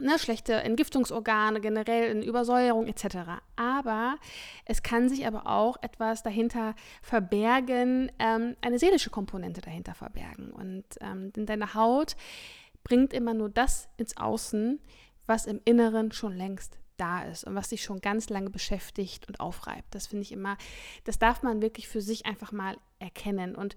Ne, 0.00 0.16
schlechte 0.16 0.54
Entgiftungsorgane, 0.54 1.60
generell 1.60 2.10
in 2.12 2.22
Übersäuerung 2.22 2.86
etc. 2.86 3.40
Aber 3.56 4.16
es 4.64 4.84
kann 4.84 5.08
sich 5.08 5.26
aber 5.26 5.48
auch 5.48 5.76
etwas 5.82 6.22
dahinter 6.22 6.76
verbergen, 7.02 8.12
ähm, 8.20 8.54
eine 8.60 8.78
seelische 8.78 9.10
Komponente 9.10 9.60
dahinter 9.60 9.94
verbergen. 9.94 10.50
Und 10.52 10.84
ähm, 11.00 11.32
denn 11.32 11.46
deine 11.46 11.74
Haut 11.74 12.14
bringt 12.84 13.12
immer 13.12 13.34
nur 13.34 13.48
das 13.48 13.88
ins 13.96 14.16
Außen, 14.16 14.80
was 15.26 15.46
im 15.46 15.60
Inneren 15.64 16.12
schon 16.12 16.36
längst 16.36 16.78
da 16.96 17.22
ist 17.22 17.44
und 17.44 17.56
was 17.56 17.70
dich 17.70 17.82
schon 17.82 18.00
ganz 18.00 18.28
lange 18.28 18.50
beschäftigt 18.50 19.26
und 19.26 19.40
aufreibt. 19.40 19.94
Das 19.94 20.06
finde 20.06 20.22
ich 20.22 20.32
immer, 20.32 20.56
das 21.04 21.18
darf 21.18 21.42
man 21.42 21.60
wirklich 21.60 21.88
für 21.88 22.02
sich 22.02 22.24
einfach 22.24 22.52
mal 22.52 22.76
erkennen. 23.00 23.56
Und 23.56 23.74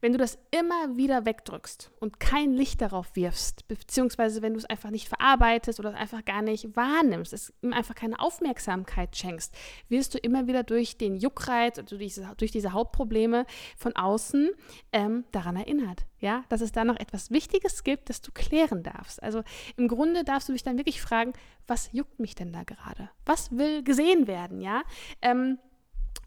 wenn 0.00 0.12
du 0.12 0.18
das 0.18 0.38
immer 0.50 0.96
wieder 0.96 1.26
wegdrückst 1.26 1.90
und 2.00 2.20
kein 2.20 2.52
Licht 2.52 2.80
darauf 2.80 3.14
wirfst, 3.14 3.66
beziehungsweise 3.68 4.42
wenn 4.42 4.54
du 4.54 4.58
es 4.58 4.64
einfach 4.64 4.90
nicht 4.90 5.08
verarbeitest 5.08 5.78
oder 5.78 5.94
einfach 5.94 6.24
gar 6.24 6.42
nicht 6.42 6.74
wahrnimmst, 6.76 7.32
es 7.32 7.52
ihm 7.62 7.72
einfach 7.72 7.94
keine 7.94 8.18
Aufmerksamkeit 8.18 9.16
schenkst, 9.16 9.54
wirst 9.88 10.14
du 10.14 10.18
immer 10.18 10.46
wieder 10.46 10.62
durch 10.62 10.96
den 10.96 11.16
Juckreiz 11.16 11.78
oder 11.78 11.86
durch 11.86 12.00
diese, 12.00 12.32
durch 12.36 12.50
diese 12.50 12.72
Hauptprobleme 12.72 13.46
von 13.76 13.94
außen 13.94 14.50
ähm, 14.92 15.24
daran 15.32 15.56
erinnert. 15.56 16.06
Ja, 16.18 16.44
dass 16.50 16.60
es 16.60 16.72
da 16.72 16.84
noch 16.84 16.96
etwas 16.96 17.30
Wichtiges 17.30 17.82
gibt, 17.82 18.10
das 18.10 18.20
du 18.20 18.30
klären 18.30 18.82
darfst. 18.82 19.22
Also 19.22 19.42
im 19.76 19.88
Grunde 19.88 20.22
darfst 20.22 20.50
du 20.50 20.52
dich 20.52 20.62
dann 20.62 20.76
wirklich 20.76 21.00
fragen, 21.00 21.32
was 21.66 21.90
juckt 21.92 22.20
mich 22.20 22.34
denn 22.34 22.52
da 22.52 22.62
gerade? 22.62 23.08
Was 23.24 23.56
will 23.56 23.82
gesehen 23.82 24.26
werden? 24.26 24.60
Ja, 24.60 24.82
ähm, 25.22 25.58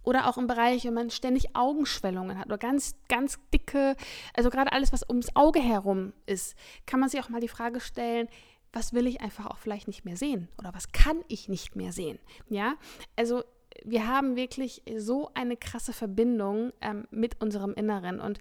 oder 0.04 0.28
auch 0.28 0.38
im 0.38 0.48
Bereich, 0.48 0.86
wenn 0.86 0.94
man 0.94 1.10
ständig 1.10 1.56
Augenschwellungen 1.56 2.38
hat 2.38 2.48
oder 2.48 2.58
ganz, 2.58 2.96
ganz 3.08 3.40
dicke, 3.54 3.96
also 4.34 4.50
gerade 4.50 4.72
alles, 4.72 4.94
was 4.94 5.08
ums 5.08 5.36
Auge 5.36 5.60
herum 5.60 6.14
ist, 6.26 6.56
kann 6.86 7.00
man 7.00 7.10
sich 7.10 7.22
auch 7.22 7.30
mal 7.30 7.42
die 7.42 7.48
Frage 7.48 7.80
stellen, 7.80 8.28
was 8.72 8.94
will 8.94 9.08
ich 9.08 9.22
einfach 9.22 9.46
auch 9.46 9.58
vielleicht 9.58 9.88
nicht 9.88 10.04
mehr 10.04 10.18
sehen 10.18 10.50
oder 10.58 10.74
was 10.74 10.92
kann 10.92 11.24
ich 11.28 11.48
nicht 11.48 11.76
mehr 11.76 11.92
sehen? 11.92 12.20
Ja, 12.50 12.76
also 13.16 13.44
wir 13.84 14.08
haben 14.08 14.36
wirklich 14.36 14.84
so 14.98 15.30
eine 15.34 15.58
krasse 15.58 15.94
Verbindung 15.94 16.72
ähm, 16.82 17.08
mit 17.12 17.42
unserem 17.42 17.74
Inneren 17.74 18.20
und 18.20 18.40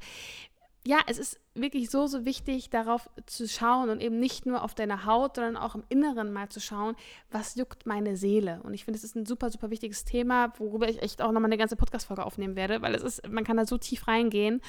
ja, 0.85 0.99
es 1.07 1.19
ist 1.19 1.39
wirklich 1.55 1.91
so, 1.91 2.09
so 2.09 2.25
wichtig, 2.25 2.71
darauf 2.71 3.09
zu 3.27 3.47
schauen 3.47 3.89
und 3.89 4.01
eben 4.01 4.19
nicht 4.19 4.47
nur 4.47 4.63
auf 4.63 4.75
deine 4.75 5.07
Haut, 5.07 5.37
sondern 5.37 5.57
auch 5.57 5.77
im 5.77 5.85
Inneren 5.89 6.33
mal 6.33 6.49
zu 6.49 6.61
schauen, 6.61 6.97
was 7.31 7.55
juckt 7.55 7.87
meine 7.87 8.17
Seele. 8.17 8.61
Und 8.65 8.75
ich 8.75 8.85
finde, 8.85 8.99
es 8.99 9.05
ist 9.05 9.15
ein 9.15 9.27
super, 9.27 9.51
super 9.51 9.71
wichtiges 9.71 10.05
Thema, 10.05 10.53
worüber 10.59 10.89
ich 10.89 11.01
echt 11.01 11.23
auch 11.23 11.31
nochmal 11.31 11.51
eine 11.51 11.59
ganze 11.59 11.77
Podcast-Folge 11.77 12.25
aufnehmen 12.25 12.57
werde, 12.57 12.83
weil 12.83 12.97
es 12.97 13.03
ist, 13.03 13.29
man 13.29 13.45
kann 13.45 13.59
da 13.59 13.65
so 13.65 13.79
tief 13.79 14.09
reingehen. 14.09 14.61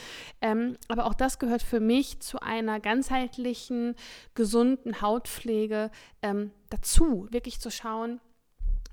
Ähm, 0.42 0.78
aber 0.88 1.06
auch 1.06 1.16
das 1.16 1.40
gehört 1.40 1.64
für 1.64 1.80
mich 1.80 2.20
zu 2.20 2.40
einer 2.40 2.80
ganzheitlichen, 2.80 3.96
gesunden 4.36 5.02
Hautpflege 5.02 5.90
ähm, 6.22 6.52
dazu, 6.70 7.28
wirklich 7.32 7.60
zu 7.60 7.72
schauen, 7.72 8.20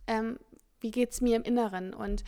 ähm, 0.07 0.39
wie 0.81 0.91
geht 0.91 1.11
es 1.11 1.21
mir 1.21 1.37
im 1.37 1.43
Inneren 1.43 1.93
und 1.93 2.25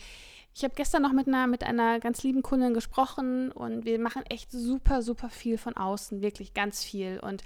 ich 0.55 0.63
habe 0.63 0.75
gestern 0.75 1.01
noch 1.01 1.13
mit 1.13 1.27
einer, 1.27 1.47
mit 1.47 1.63
einer 1.63 1.99
ganz 1.99 2.23
lieben 2.23 2.43
Kundin 2.43 2.73
gesprochen 2.73 3.51
und 3.51 3.85
wir 3.85 3.99
machen 3.99 4.23
echt 4.29 4.51
super, 4.51 5.01
super 5.01 5.29
viel 5.29 5.57
von 5.57 5.75
außen, 5.75 6.21
wirklich 6.21 6.53
ganz 6.53 6.83
viel. 6.83 7.19
Und 7.19 7.43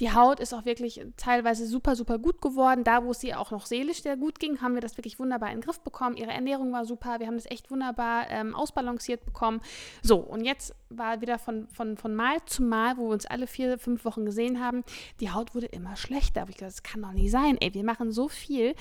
die 0.00 0.12
Haut 0.12 0.40
ist 0.40 0.52
auch 0.52 0.64
wirklich 0.64 1.00
teilweise 1.16 1.66
super, 1.66 1.94
super 1.94 2.18
gut 2.18 2.40
geworden. 2.40 2.82
Da, 2.82 3.04
wo 3.04 3.12
es 3.12 3.22
ihr 3.22 3.38
auch 3.38 3.52
noch 3.52 3.66
seelisch 3.66 4.02
sehr 4.02 4.16
gut 4.16 4.40
ging, 4.40 4.60
haben 4.60 4.74
wir 4.74 4.80
das 4.80 4.96
wirklich 4.96 5.18
wunderbar 5.20 5.50
in 5.50 5.58
den 5.58 5.64
Griff 5.64 5.80
bekommen. 5.80 6.16
Ihre 6.16 6.32
Ernährung 6.32 6.72
war 6.72 6.84
super, 6.84 7.20
wir 7.20 7.28
haben 7.28 7.36
das 7.36 7.46
echt 7.46 7.70
wunderbar 7.70 8.28
ähm, 8.28 8.54
ausbalanciert 8.54 9.24
bekommen. 9.24 9.60
So, 10.02 10.16
und 10.16 10.44
jetzt 10.44 10.74
war 10.88 11.20
wieder 11.20 11.38
von, 11.38 11.68
von, 11.68 11.96
von 11.96 12.14
Mal 12.14 12.38
zu 12.46 12.62
Mal, 12.62 12.96
wo 12.96 13.08
wir 13.08 13.12
uns 13.12 13.26
alle 13.26 13.46
vier, 13.46 13.78
fünf 13.78 14.04
Wochen 14.04 14.24
gesehen 14.24 14.60
haben, 14.60 14.82
die 15.20 15.30
Haut 15.30 15.54
wurde 15.54 15.66
immer 15.66 15.96
schlechter. 15.96 16.42
Aber 16.42 16.50
ich 16.50 16.56
glaube, 16.56 16.72
das 16.72 16.82
kann 16.82 17.02
doch 17.02 17.12
nicht 17.12 17.30
sein. 17.30 17.56
Ey, 17.60 17.72
wir 17.74 17.84
machen 17.84 18.10
so 18.10 18.28
viel. 18.28 18.74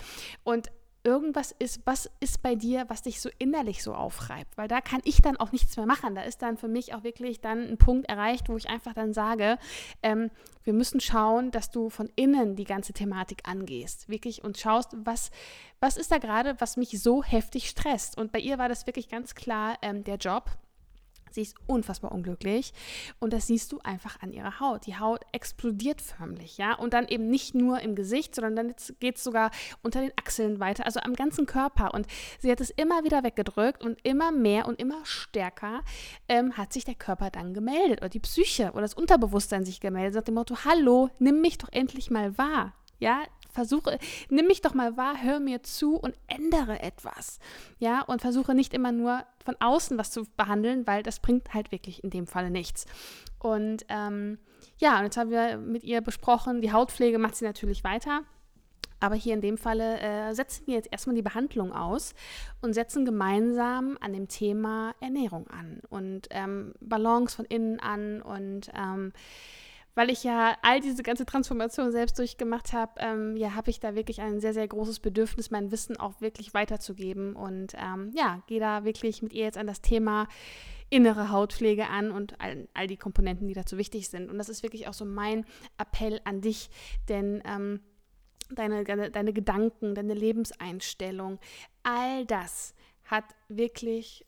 Und 0.44 0.72
irgendwas 1.08 1.56
ist, 1.58 1.82
was 1.86 2.12
ist 2.20 2.42
bei 2.42 2.56
dir, 2.56 2.84
was 2.90 3.02
dich 3.02 3.22
so 3.22 3.30
innerlich 3.40 3.82
so 3.82 3.94
aufreibt, 3.94 4.58
weil 4.58 4.68
da 4.68 4.82
kann 4.82 5.00
ich 5.06 5.22
dann 5.22 5.38
auch 5.38 5.54
nichts 5.54 5.78
mehr 5.78 5.86
machen. 5.86 6.16
Da 6.16 6.24
ist 6.24 6.42
dann 6.42 6.58
für 6.58 6.68
mich 6.68 6.94
auch 6.94 7.04
wirklich 7.04 7.40
dann 7.40 7.64
ein 7.66 7.78
Punkt 7.78 8.10
erreicht, 8.10 8.50
wo 8.50 8.58
ich 8.58 8.70
einfach 8.70 8.94
dann 8.94 9.14
sage, 9.14 9.58
ähm, 10.04 10.30
wir 10.66 10.74
müssen 10.74 11.00
schauen, 11.00 11.50
dass 11.52 11.72
du 11.72 11.90
von 11.90 12.12
innen 12.18 12.58
die 12.58 12.66
ganze 12.66 12.92
Thematik 12.92 13.48
angehst, 13.48 14.10
wirklich 14.10 14.44
und 14.44 14.58
schaust, 14.58 14.90
was, 14.98 15.32
was 15.80 15.96
ist 15.96 16.12
da 16.12 16.18
gerade, 16.18 16.60
was 16.60 16.76
mich 16.76 17.02
so 17.02 17.24
heftig 17.24 17.70
stresst. 17.70 18.18
Und 18.18 18.34
bei 18.34 18.40
ihr 18.40 18.58
war 18.58 18.68
das 18.68 18.86
wirklich 18.86 19.08
ganz 19.08 19.34
klar 19.34 19.78
ähm, 19.82 20.04
der 20.04 20.18
Job 20.18 20.52
Sie 21.32 21.42
ist 21.42 21.56
unfassbar 21.66 22.12
unglücklich 22.12 22.74
und 23.20 23.34
das 23.34 23.48
siehst 23.48 23.72
du 23.72 23.80
einfach 23.84 24.22
an 24.22 24.32
ihrer 24.32 24.60
Haut. 24.60 24.86
Die 24.86 24.98
Haut 24.98 25.22
explodiert 25.32 26.02
förmlich, 26.02 26.58
ja, 26.58 26.74
und 26.74 26.94
dann 26.94 27.08
eben 27.08 27.30
nicht 27.30 27.56
nur 27.56 27.82
im 27.82 27.96
Gesicht, 27.96 28.36
sondern 28.36 28.56
dann 28.56 28.76
geht 29.00 29.18
es 29.18 29.24
sogar 29.24 29.52
unter 29.84 30.02
den 30.02 30.12
Achseln 30.16 30.60
weiter, 30.60 30.86
also 30.86 31.00
am 31.00 31.14
ganzen 31.14 31.46
Körper. 31.46 31.94
Und 31.94 32.08
sie 32.40 32.52
hat 32.52 32.62
es 32.62 32.70
immer 32.70 33.04
wieder 33.04 33.24
weggedrückt 33.24 33.84
und 33.84 34.00
immer 34.04 34.32
mehr 34.32 34.68
und 34.68 34.80
immer 34.80 35.06
stärker 35.06 35.84
ähm, 36.28 36.58
hat 36.58 36.74
sich 36.74 36.86
der 36.86 36.96
Körper 36.96 37.30
dann 37.30 37.54
gemeldet 37.54 38.00
oder 38.02 38.10
die 38.10 38.20
Psyche 38.20 38.72
oder 38.72 38.82
das 38.82 38.94
Unterbewusstsein 38.94 39.66
sich 39.66 39.80
gemeldet, 39.80 40.16
nach 40.16 40.24
dem 40.24 40.36
Motto: 40.36 40.56
Hallo, 40.66 41.10
nimm 41.20 41.42
mich 41.42 41.58
doch 41.58 41.70
endlich 41.72 42.10
mal 42.12 42.38
wahr. 42.38 42.74
Ja, 43.00 43.22
versuche, 43.58 43.98
nimm 44.30 44.46
mich 44.46 44.62
doch 44.62 44.76
mal 44.76 44.98
wahr, 44.98 45.16
hör 45.20 45.40
mir 45.40 45.64
zu 45.64 45.96
und 45.96 46.14
ändere 46.28 46.80
etwas. 46.80 47.40
Ja, 47.80 48.04
und 48.04 48.22
versuche 48.22 48.54
nicht 48.54 48.72
immer 48.76 48.92
nur 48.92 49.24
von 49.44 49.56
außen 49.60 49.98
was 49.98 50.12
zu 50.12 50.26
behandeln, 50.38 50.86
weil 50.86 51.02
das 51.02 51.20
bringt 51.20 51.56
halt 51.56 51.72
wirklich 51.72 52.04
in 52.04 52.12
dem 52.12 52.28
Falle 52.28 52.52
nichts. 52.52 52.86
Und 53.40 53.84
ähm, 53.90 54.38
ja, 54.78 55.00
und 55.00 55.06
jetzt 55.06 55.18
haben 55.18 55.32
wir 55.32 55.58
mit 55.58 55.84
ihr 55.84 56.02
besprochen, 56.02 56.62
die 56.62 56.72
Hautpflege 56.72 57.18
macht 57.18 57.36
sie 57.36 57.46
natürlich 57.46 57.84
weiter. 57.84 58.22
Aber 59.00 59.16
hier 59.16 59.34
in 59.34 59.42
dem 59.42 59.58
Falle 59.58 60.00
äh, 60.00 60.34
setzen 60.34 60.68
wir 60.68 60.76
jetzt 60.76 60.92
erstmal 60.92 61.16
die 61.16 61.22
Behandlung 61.22 61.72
aus 61.72 62.14
und 62.62 62.74
setzen 62.74 63.06
gemeinsam 63.06 63.98
an 64.02 64.14
dem 64.14 64.28
Thema 64.28 64.94
Ernährung 65.00 65.48
an 65.48 65.82
und 65.90 66.28
ähm, 66.32 66.74
Balance 66.80 67.36
von 67.36 67.46
innen 67.46 67.80
an 67.80 68.22
und 68.22 68.72
ähm, 68.76 69.14
weil 69.98 70.12
ich 70.12 70.24
ja 70.24 70.56
all 70.62 70.80
diese 70.80 71.02
ganze 71.02 71.26
Transformation 71.26 71.92
selbst 71.92 72.20
durchgemacht 72.20 72.72
habe, 72.72 72.94
ähm, 72.98 73.36
ja, 73.36 73.56
habe 73.56 73.72
ich 73.72 73.80
da 73.80 73.96
wirklich 73.96 74.22
ein 74.22 74.40
sehr, 74.40 74.54
sehr 74.54 74.68
großes 74.68 75.00
Bedürfnis, 75.00 75.50
mein 75.50 75.72
Wissen 75.72 75.98
auch 75.98 76.22
wirklich 76.22 76.54
weiterzugeben. 76.54 77.36
Und 77.36 77.74
ähm, 77.76 78.12
ja, 78.16 78.44
gehe 78.46 78.60
da 78.60 78.86
wirklich 78.86 79.24
mit 79.24 79.34
ihr 79.34 79.46
jetzt 79.46 79.58
an 79.58 79.66
das 79.66 79.82
Thema 79.82 80.28
innere 80.92 81.32
Hautpflege 81.32 81.88
an 81.88 82.12
und 82.12 82.40
all, 82.40 82.68
all, 82.76 82.86
die 82.86 82.96
Komponenten, 82.96 83.48
die 83.48 83.56
dazu 83.56 83.80
wichtig 83.80 84.08
sind. 84.08 84.30
Und 84.30 84.38
das 84.38 84.50
ist 84.50 84.62
wirklich 84.62 84.88
auch 84.88 84.94
so 84.94 85.04
mein 85.04 85.48
Appell 85.80 86.22
an 86.26 86.42
dich, 86.42 86.70
denn 87.10 87.42
ähm, 87.44 87.80
deine, 88.52 88.84
deine 88.84 89.34
Gedanken, 89.34 89.96
deine 89.96 90.14
Lebenseinstellung, 90.14 91.40
all 91.82 92.24
das 92.28 92.76
hat 93.06 93.26
wirklich 93.48 94.28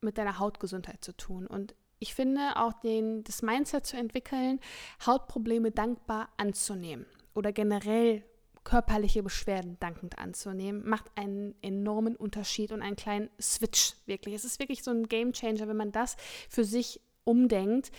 mit 0.00 0.18
deiner 0.18 0.40
Hautgesundheit 0.40 1.04
zu 1.04 1.16
tun. 1.16 1.46
Und 1.46 1.76
ich 2.00 2.14
finde 2.14 2.56
auch 2.56 2.72
den, 2.72 3.22
das 3.24 3.42
Mindset 3.42 3.86
zu 3.86 3.96
entwickeln, 3.96 4.58
Hautprobleme 5.06 5.70
dankbar 5.70 6.30
anzunehmen 6.38 7.06
oder 7.34 7.52
generell 7.52 8.24
körperliche 8.64 9.22
Beschwerden 9.22 9.78
dankend 9.80 10.18
anzunehmen, 10.18 10.86
macht 10.86 11.06
einen 11.14 11.54
enormen 11.62 12.16
Unterschied 12.16 12.72
und 12.72 12.82
einen 12.82 12.96
kleinen 12.96 13.30
Switch 13.40 13.94
wirklich. 14.06 14.34
Es 14.34 14.44
ist 14.44 14.58
wirklich 14.58 14.82
so 14.82 14.90
ein 14.90 15.08
Game 15.08 15.32
Changer, 15.32 15.68
wenn 15.68 15.76
man 15.76 15.92
das 15.92 16.16
für 16.48 16.64
sich 16.64 17.00
umdenkt. 17.24 17.90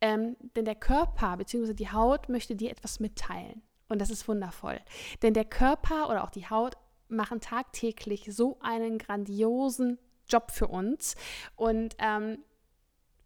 Ähm, 0.00 0.36
denn 0.56 0.64
der 0.64 0.74
Körper 0.74 1.36
bzw. 1.36 1.74
die 1.74 1.90
Haut 1.90 2.28
möchte 2.28 2.56
dir 2.56 2.70
etwas 2.70 3.00
mitteilen. 3.00 3.62
Und 3.88 4.00
das 4.00 4.10
ist 4.10 4.28
wundervoll. 4.28 4.80
Denn 5.22 5.34
der 5.34 5.44
Körper 5.44 6.08
oder 6.08 6.24
auch 6.24 6.30
die 6.30 6.48
Haut 6.48 6.76
machen 7.08 7.40
tagtäglich 7.40 8.28
so 8.30 8.58
einen 8.60 8.98
grandiosen 8.98 9.98
Job 10.28 10.50
für 10.50 10.68
uns. 10.68 11.16
Und 11.56 11.96
ähm, 11.98 12.38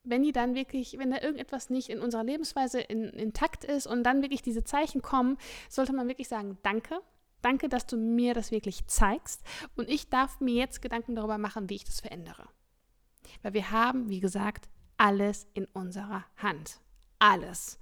wenn 0.04 0.22
die 0.22 0.32
dann 0.32 0.54
wirklich, 0.54 0.98
wenn 0.98 1.10
da 1.10 1.20
irgendetwas 1.20 1.70
nicht 1.70 1.88
in 1.88 2.00
unserer 2.00 2.24
Lebensweise 2.24 2.80
in, 2.80 3.04
intakt 3.10 3.64
ist 3.64 3.86
und 3.86 4.04
dann 4.04 4.22
wirklich 4.22 4.42
diese 4.42 4.64
Zeichen 4.64 5.02
kommen, 5.02 5.38
sollte 5.68 5.92
man 5.92 6.08
wirklich 6.08 6.28
sagen, 6.28 6.58
danke. 6.62 7.00
Danke, 7.42 7.68
dass 7.68 7.86
du 7.86 7.98
mir 7.98 8.32
das 8.32 8.50
wirklich 8.52 8.86
zeigst. 8.86 9.42
Und 9.76 9.90
ich 9.90 10.08
darf 10.08 10.40
mir 10.40 10.54
jetzt 10.54 10.80
Gedanken 10.80 11.14
darüber 11.14 11.36
machen, 11.36 11.68
wie 11.68 11.74
ich 11.74 11.84
das 11.84 12.00
verändere. 12.00 12.48
Weil 13.42 13.52
wir 13.52 13.70
haben, 13.70 14.08
wie 14.08 14.20
gesagt, 14.20 14.68
alles 14.96 15.46
in 15.52 15.66
unserer 15.66 16.24
Hand. 16.36 16.80
Alles. 17.18 17.78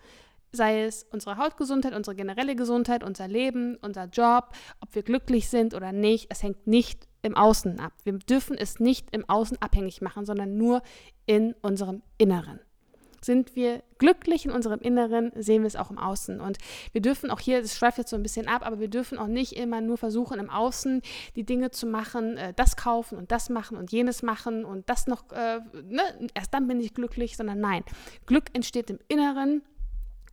Sei 0.52 0.84
es 0.84 1.06
unsere 1.10 1.38
Hautgesundheit, 1.38 1.94
unsere 1.94 2.14
generelle 2.14 2.54
Gesundheit, 2.54 3.02
unser 3.02 3.26
Leben, 3.26 3.76
unser 3.80 4.04
Job, 4.04 4.50
ob 4.80 4.94
wir 4.94 5.02
glücklich 5.02 5.48
sind 5.48 5.72
oder 5.72 5.92
nicht. 5.92 6.26
Es 6.28 6.42
hängt 6.42 6.66
nicht 6.66 7.08
im 7.22 7.34
Außen 7.34 7.80
ab. 7.80 7.92
Wir 8.04 8.12
dürfen 8.14 8.58
es 8.58 8.78
nicht 8.78 9.08
im 9.12 9.28
Außen 9.28 9.56
abhängig 9.62 10.02
machen, 10.02 10.26
sondern 10.26 10.58
nur 10.58 10.82
in 11.24 11.54
unserem 11.62 12.02
Inneren. 12.18 12.60
Sind 13.24 13.54
wir 13.54 13.84
glücklich 13.98 14.44
in 14.46 14.50
unserem 14.50 14.80
Inneren, 14.80 15.30
sehen 15.36 15.62
wir 15.62 15.68
es 15.68 15.76
auch 15.76 15.90
im 15.90 15.98
Außen. 15.98 16.40
Und 16.40 16.58
wir 16.90 17.00
dürfen 17.00 17.30
auch 17.30 17.38
hier, 17.38 17.62
das 17.62 17.78
schweift 17.78 17.98
jetzt 17.98 18.10
so 18.10 18.16
ein 18.16 18.22
bisschen 18.24 18.48
ab, 18.48 18.66
aber 18.66 18.80
wir 18.80 18.88
dürfen 18.88 19.16
auch 19.16 19.28
nicht 19.28 19.52
immer 19.52 19.80
nur 19.80 19.96
versuchen, 19.96 20.40
im 20.40 20.50
Außen 20.50 21.02
die 21.36 21.44
Dinge 21.44 21.70
zu 21.70 21.86
machen, 21.86 22.36
äh, 22.36 22.52
das 22.52 22.76
kaufen 22.76 23.16
und 23.16 23.30
das 23.30 23.48
machen 23.48 23.76
und 23.76 23.92
jenes 23.92 24.22
machen 24.22 24.64
und 24.64 24.90
das 24.90 25.06
noch, 25.06 25.30
äh, 25.30 25.60
ne? 25.88 26.02
erst 26.34 26.52
dann 26.52 26.66
bin 26.66 26.80
ich 26.80 26.94
glücklich, 26.94 27.36
sondern 27.36 27.60
nein. 27.60 27.84
Glück 28.26 28.46
entsteht 28.54 28.90
im 28.90 28.98
Inneren 29.06 29.62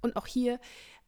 und 0.02 0.16
auch 0.16 0.28
hier 0.28 0.60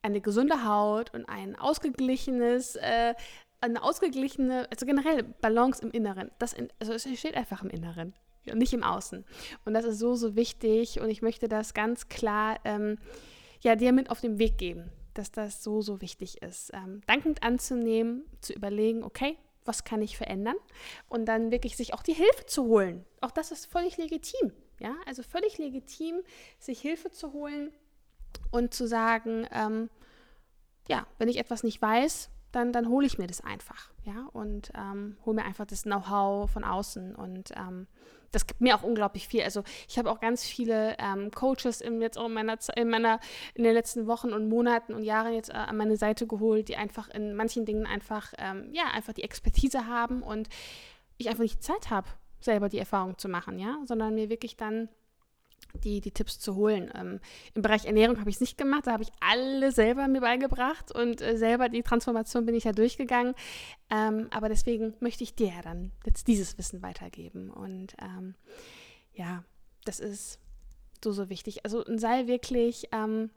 eine 0.02 0.22
gesunde 0.22 0.66
Haut 0.66 1.14
und 1.14 1.26
ein 1.26 1.56
ausgeglichenes, 1.56 2.76
äh, 2.78 3.14
eine 3.62 3.84
ausgeglichene, 3.84 4.68
also 4.72 4.86
generell 4.86 5.24
Balance 5.24 5.82
im 5.84 5.92
Inneren. 5.92 6.32
Das 6.40 6.54
in, 6.54 6.70
also 6.80 6.94
es 6.94 7.06
entsteht 7.06 7.36
einfach 7.36 7.64
im 7.64 7.70
Inneren 7.70 8.14
und 8.50 8.58
nicht 8.58 8.74
im 8.74 8.84
Außen. 8.84 9.24
Und 9.66 9.74
das 9.74 9.86
ist 9.86 10.00
so, 10.00 10.16
so 10.16 10.36
wichtig 10.36 11.00
und 11.00 11.10
ich 11.10 11.22
möchte 11.22 11.48
das 11.48 11.74
ganz 11.74 12.10
klar 12.10 12.60
ähm, 12.66 12.98
ja, 13.62 13.76
dir 13.76 13.92
mit 13.92 14.10
auf 14.10 14.22
den 14.22 14.40
Weg 14.40 14.58
geben, 14.58 14.90
dass 15.14 15.32
das 15.32 15.64
so, 15.64 15.82
so 15.82 16.02
wichtig 16.02 16.42
ist. 16.42 16.72
Ähm, 16.74 17.02
dankend 17.06 17.44
anzunehmen, 17.44 18.26
zu 18.42 18.54
überlegen, 18.54 19.04
okay, 19.04 19.38
was 19.64 19.84
kann 19.84 20.02
ich 20.02 20.18
verändern? 20.18 20.56
Und 21.08 21.26
dann 21.26 21.52
wirklich 21.52 21.78
sich 21.78 21.94
auch 21.94 22.02
die 22.02 22.14
Hilfe 22.14 22.48
zu 22.48 22.66
holen. 22.66 23.06
Auch 23.22 23.30
das 23.30 23.52
ist 23.52 23.68
völlig 23.68 23.98
legitim. 23.98 24.52
Ja, 24.80 24.96
also 25.06 25.22
völlig 25.22 25.60
legitim, 25.60 26.22
sich 26.58 26.82
Hilfe 26.82 27.12
zu 27.12 27.34
holen 27.34 27.72
und 28.52 28.74
zu 28.74 28.88
sagen, 28.88 29.48
ähm, 29.52 29.90
ja, 30.88 31.06
wenn 31.18 31.30
ich 31.30 31.38
etwas 31.38 31.64
nicht 31.64 31.82
weiß, 31.82 32.30
dann, 32.52 32.74
dann 32.74 32.90
hole 32.90 33.06
ich 33.06 33.18
mir 33.18 33.28
das 33.28 33.42
einfach, 33.42 33.92
ja, 34.04 34.28
und 34.34 34.72
ähm, 34.76 35.18
hole 35.26 35.36
mir 35.36 35.46
einfach 35.46 35.66
das 35.66 35.84
Know-how 35.84 36.50
von 36.50 36.64
außen 36.64 37.16
und 37.16 37.52
ähm, 37.56 37.88
das 38.32 38.48
gibt 38.48 38.62
mir 38.62 38.76
auch 38.76 38.84
unglaublich 38.84 39.28
viel. 39.28 39.44
Also 39.44 39.64
ich 39.88 39.98
habe 39.98 40.10
auch 40.10 40.20
ganz 40.20 40.46
viele 40.46 40.96
ähm, 41.00 41.32
Coaches 41.32 41.82
in, 41.82 42.02
jetzt 42.02 42.18
auch 42.18 42.28
in 42.28 42.34
meiner, 42.34 42.58
in 42.76 42.90
meiner, 42.90 43.20
in 43.56 43.64
den 43.64 43.74
letzten 43.74 44.08
Wochen 44.08 44.32
und 44.34 44.48
Monaten 44.48 44.94
und 44.94 45.04
Jahren 45.04 45.34
jetzt 45.34 45.50
äh, 45.50 45.54
an 45.54 45.78
meine 45.78 45.98
Seite 45.98 46.28
geholt, 46.28 46.70
die 46.70 46.78
einfach 46.78 47.10
in 47.10 47.36
manchen 47.36 47.66
Dingen 47.66 47.86
einfach, 47.86 48.34
ähm, 48.38 48.70
ja, 48.74 48.86
einfach 48.94 49.14
die 49.14 49.24
Expertise 49.24 49.88
haben 49.88 50.24
und 50.24 50.50
ich 51.18 51.30
einfach 51.30 51.44
nicht 51.44 51.62
Zeit 51.62 51.90
habe, 51.90 52.08
selber 52.40 52.70
die 52.70 52.80
Erfahrung 52.80 53.18
zu 53.18 53.30
machen, 53.30 53.60
ja, 53.60 53.78
sondern 53.86 54.16
mir 54.16 54.30
wirklich 54.30 54.58
dann 54.58 54.90
die, 55.84 56.02
die 56.02 56.12
Tipps 56.12 56.40
zu 56.40 56.56
holen. 56.56 56.92
Ähm, 56.96 57.20
Im 57.54 57.62
Bereich 57.62 57.86
Ernährung 57.86 58.20
habe 58.20 58.30
ich 58.30 58.38
es 58.38 58.42
nicht 58.42 58.58
gemacht, 58.58 58.88
da 58.88 58.94
habe 58.94 59.04
ich 59.04 59.12
alle 59.20 59.72
selber 59.72 60.08
mir 60.08 60.22
beigebracht 60.22 60.92
und 60.92 61.22
äh, 61.22 61.38
selber 61.38 61.70
die 61.70 61.84
Transformation 61.84 62.46
bin 62.46 62.56
ich 62.56 62.66
ja 62.66 62.72
durchgegangen. 62.72 63.34
Ähm, 63.90 64.28
aber 64.32 64.50
deswegen 64.50 64.94
möchte 65.00 65.24
ich 65.24 65.36
dir 65.36 65.48
ja 65.48 65.62
dann 65.62 65.92
jetzt 66.06 66.28
dieses 66.28 66.58
Wissen 66.58 66.82
weitergeben. 66.82 67.50
Und 67.50 67.96
ähm, 68.02 68.36
ja, 69.14 69.44
das 69.86 70.00
ist 70.00 70.40
so, 71.04 71.12
so 71.12 71.30
wichtig. 71.30 71.66
Also 71.66 71.84
sei 71.98 72.28
wirklich 72.28 72.88
ähm, 72.92 73.30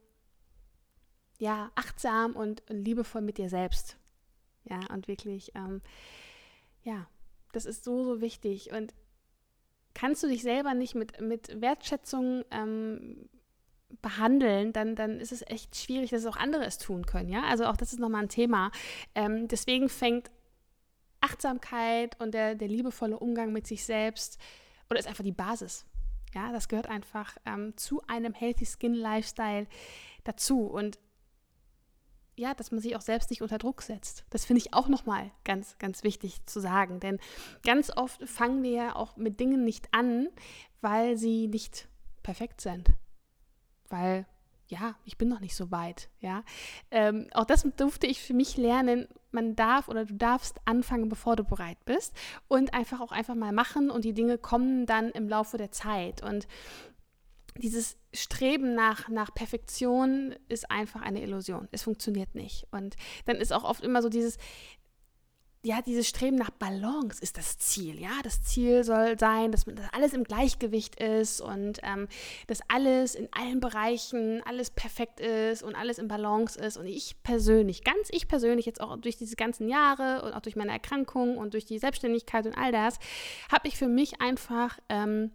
ja, 1.38 1.70
achtsam 1.74 2.32
und, 2.36 2.62
und, 2.70 2.84
liebevoll 2.84 3.22
mit 3.22 3.38
dir 3.38 3.48
selbst. 3.48 3.96
Ja, 4.64 4.80
und 4.90 5.08
wirklich, 5.08 5.52
ähm, 5.54 5.82
ja, 6.84 7.06
das 7.52 7.66
ist 7.66 7.84
so, 7.84 8.04
so 8.04 8.20
wichtig. 8.20 8.72
Und 8.72 8.94
kannst 9.94 10.22
du 10.22 10.28
dich 10.28 10.42
selber 10.42 10.74
nicht 10.74 10.94
mit, 10.94 11.20
mit 11.20 11.60
Wertschätzung 11.60 12.44
ähm, 12.50 13.28
behandeln, 14.02 14.72
dann, 14.72 14.96
dann 14.96 15.20
ist 15.20 15.32
es 15.32 15.42
echt 15.46 15.76
schwierig, 15.76 16.10
dass 16.10 16.26
auch 16.26 16.36
andere 16.36 16.64
es 16.64 16.78
tun 16.78 17.06
können. 17.06 17.28
Ja, 17.28 17.44
also 17.44 17.64
auch 17.66 17.76
das 17.76 17.92
ist 17.92 18.00
nochmal 18.00 18.24
ein 18.24 18.28
Thema. 18.28 18.70
Ähm, 19.14 19.48
deswegen 19.48 19.88
fängt 19.88 20.30
Achtsamkeit 21.20 22.20
und 22.20 22.34
der, 22.34 22.54
der 22.54 22.68
liebevolle 22.68 23.18
Umgang 23.18 23.52
mit 23.52 23.66
sich 23.66 23.84
selbst 23.84 24.38
oder 24.90 24.98
ist 24.98 25.06
einfach 25.08 25.24
die 25.24 25.32
Basis. 25.32 25.86
Ja, 26.34 26.52
das 26.52 26.68
gehört 26.68 26.88
einfach 26.88 27.36
ähm, 27.46 27.76
zu 27.76 28.02
einem 28.08 28.34
Healthy 28.34 28.66
Skin 28.66 28.94
Lifestyle 28.94 29.66
dazu. 30.24 30.62
Und 30.66 30.98
ja, 32.36 32.54
dass 32.54 32.70
man 32.70 32.80
sich 32.80 32.96
auch 32.96 33.00
selbst 33.00 33.30
nicht 33.30 33.42
unter 33.42 33.58
Druck 33.58 33.82
setzt. 33.82 34.24
Das 34.30 34.44
finde 34.44 34.58
ich 34.58 34.74
auch 34.74 34.88
nochmal 34.88 35.30
ganz, 35.44 35.78
ganz 35.78 36.02
wichtig 36.02 36.44
zu 36.46 36.60
sagen. 36.60 37.00
Denn 37.00 37.18
ganz 37.64 37.92
oft 37.96 38.28
fangen 38.28 38.62
wir 38.62 38.70
ja 38.70 38.96
auch 38.96 39.16
mit 39.16 39.40
Dingen 39.40 39.64
nicht 39.64 39.88
an, 39.92 40.28
weil 40.80 41.16
sie 41.16 41.46
nicht 41.46 41.88
perfekt 42.22 42.60
sind. 42.60 42.88
Weil, 43.88 44.26
ja, 44.66 44.96
ich 45.04 45.16
bin 45.16 45.28
noch 45.28 45.40
nicht 45.40 45.54
so 45.54 45.70
weit. 45.70 46.08
Ja, 46.20 46.42
ähm, 46.90 47.28
auch 47.34 47.44
das 47.44 47.66
durfte 47.76 48.06
ich 48.06 48.20
für 48.20 48.34
mich 48.34 48.56
lernen. 48.56 49.06
Man 49.30 49.54
darf 49.54 49.88
oder 49.88 50.04
du 50.04 50.14
darfst 50.14 50.60
anfangen, 50.64 51.08
bevor 51.08 51.36
du 51.36 51.44
bereit 51.44 51.78
bist. 51.84 52.14
Und 52.48 52.74
einfach 52.74 53.00
auch 53.00 53.12
einfach 53.12 53.36
mal 53.36 53.52
machen 53.52 53.90
und 53.90 54.04
die 54.04 54.14
Dinge 54.14 54.38
kommen 54.38 54.86
dann 54.86 55.10
im 55.10 55.28
Laufe 55.28 55.56
der 55.56 55.70
Zeit. 55.70 56.22
Und 56.22 56.48
dieses 57.58 57.96
Streben 58.12 58.74
nach, 58.74 59.08
nach 59.08 59.32
Perfektion 59.34 60.34
ist 60.48 60.70
einfach 60.70 61.02
eine 61.02 61.22
Illusion. 61.22 61.68
Es 61.70 61.82
funktioniert 61.82 62.34
nicht. 62.34 62.66
Und 62.70 62.96
dann 63.26 63.36
ist 63.36 63.52
auch 63.52 63.64
oft 63.64 63.84
immer 63.84 64.02
so 64.02 64.08
dieses, 64.08 64.38
ja, 65.64 65.80
dieses 65.80 66.06
Streben 66.06 66.36
nach 66.36 66.50
Balance 66.50 67.22
ist 67.22 67.38
das 67.38 67.56
Ziel. 67.58 67.98
Ja, 67.98 68.10
das 68.22 68.42
Ziel 68.42 68.84
soll 68.84 69.18
sein, 69.18 69.50
dass, 69.50 69.64
dass 69.64 69.92
alles 69.92 70.12
im 70.12 70.24
Gleichgewicht 70.24 71.00
ist 71.00 71.40
und 71.40 71.80
ähm, 71.82 72.06
dass 72.48 72.60
alles 72.68 73.14
in 73.14 73.28
allen 73.32 73.60
Bereichen, 73.60 74.42
alles 74.44 74.70
perfekt 74.70 75.20
ist 75.20 75.62
und 75.62 75.74
alles 75.74 75.98
im 75.98 76.06
Balance 76.06 76.60
ist. 76.60 76.76
Und 76.76 76.86
ich 76.86 77.16
persönlich, 77.22 77.82
ganz 77.82 78.08
ich 78.10 78.28
persönlich, 78.28 78.66
jetzt 78.66 78.80
auch 78.80 78.94
durch 78.98 79.16
diese 79.16 79.36
ganzen 79.36 79.68
Jahre 79.68 80.22
und 80.22 80.34
auch 80.34 80.42
durch 80.42 80.54
meine 80.54 80.72
Erkrankung 80.72 81.38
und 81.38 81.54
durch 81.54 81.64
die 81.64 81.78
Selbstständigkeit 81.78 82.46
und 82.46 82.58
all 82.58 82.70
das, 82.70 82.98
habe 83.50 83.66
ich 83.66 83.78
für 83.78 83.88
mich 83.88 84.20
einfach 84.20 84.78
ähm, 84.90 85.30